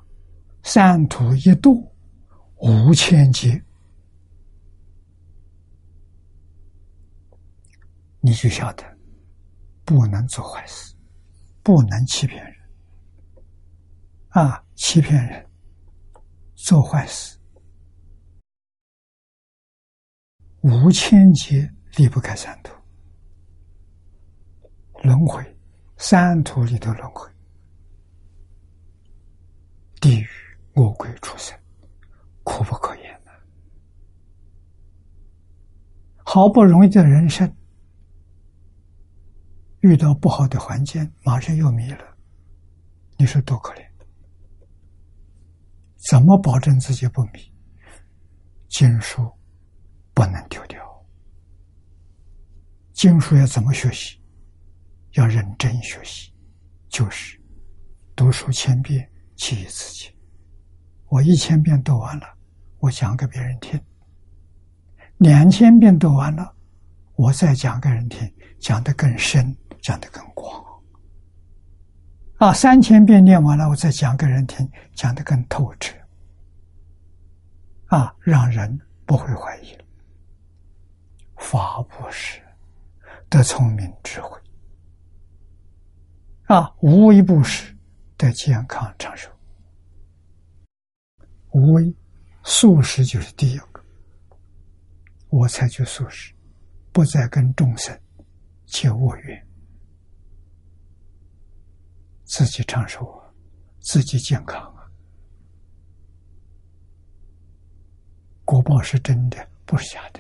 [0.64, 1.94] 三途一度
[2.58, 3.64] 无千劫，
[8.22, 8.84] 你就晓得
[9.84, 10.96] 不能做坏事
[11.62, 12.56] 不能欺骗人。
[14.30, 15.46] 啊，欺骗人，
[16.56, 17.38] 做坏事，
[20.62, 22.74] 无千劫离不开三途，
[25.04, 25.44] 轮回，
[25.98, 27.30] 三途里头轮回，
[30.00, 30.28] 地狱、
[30.76, 31.58] 恶鬼、畜生，
[32.44, 33.32] 苦不可言呐！
[36.24, 37.54] 好不容易的人生，
[39.82, 42.18] 遇到不好的环境，马上又迷了，
[43.18, 43.86] 你说多可怜！
[46.10, 47.54] 怎么保证自己不迷？
[48.70, 49.30] 经书
[50.14, 50.80] 不能丢掉。
[52.94, 54.18] 经书要怎么学习？
[55.14, 56.32] 要认真学习，
[56.88, 57.38] 就是
[58.16, 60.11] 读书千遍，其义自己。
[61.07, 62.28] 我一千遍读完了，
[62.80, 63.80] 我讲给别人听；
[65.18, 66.53] 两千遍读完了，
[67.16, 70.61] 我再讲给人听，讲得更深，讲得更广。
[72.38, 75.98] 啊，三千遍念完了，我再讲给人听，讲得更透彻。
[77.88, 79.86] 啊，让人不会怀疑了。
[81.38, 82.41] 法不是
[83.30, 84.38] 得聪明智慧，
[86.48, 87.74] 啊，无为不是
[88.20, 89.32] 得健康长寿。
[91.52, 91.96] 无为
[92.44, 93.82] 素食就是第一个，
[95.30, 96.34] 我采取素食，
[96.91, 97.98] 不再跟众生
[98.66, 99.48] 结恶缘。
[102.26, 103.34] 自己长寿啊，
[103.80, 104.91] 自己健康啊，
[108.44, 110.20] 果报是真的，不是假的。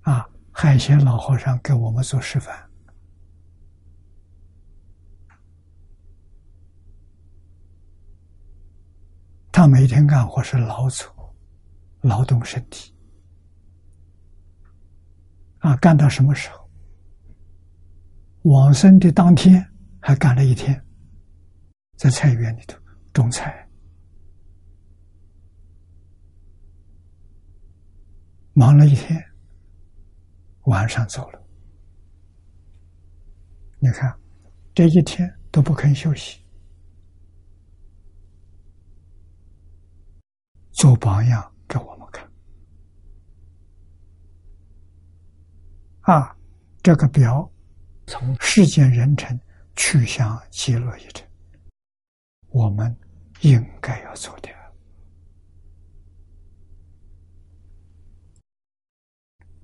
[0.00, 2.65] 啊，海贤老和尚给我们做示范，
[9.56, 11.34] 他每天干活是劳作，
[12.02, 12.94] 劳动身体，
[15.60, 16.70] 啊，干到什么时候？
[18.42, 19.66] 往生的当天
[19.98, 20.78] 还干了一天，
[21.96, 22.78] 在菜园里头
[23.14, 23.66] 种菜，
[28.52, 29.18] 忙了一天，
[30.64, 31.42] 晚上走了。
[33.78, 34.14] 你看，
[34.74, 36.45] 这一天都不肯休息，
[40.76, 42.30] 做榜样给我们看。
[46.02, 46.36] 啊，
[46.82, 47.50] 这个表。
[48.08, 49.36] 从世间人臣
[49.74, 51.26] 去向极乐一程，
[52.50, 52.96] 我们
[53.40, 54.48] 应该要做的。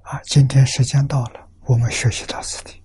[0.01, 2.82] 啊，今天时间到了，我们学习到此地。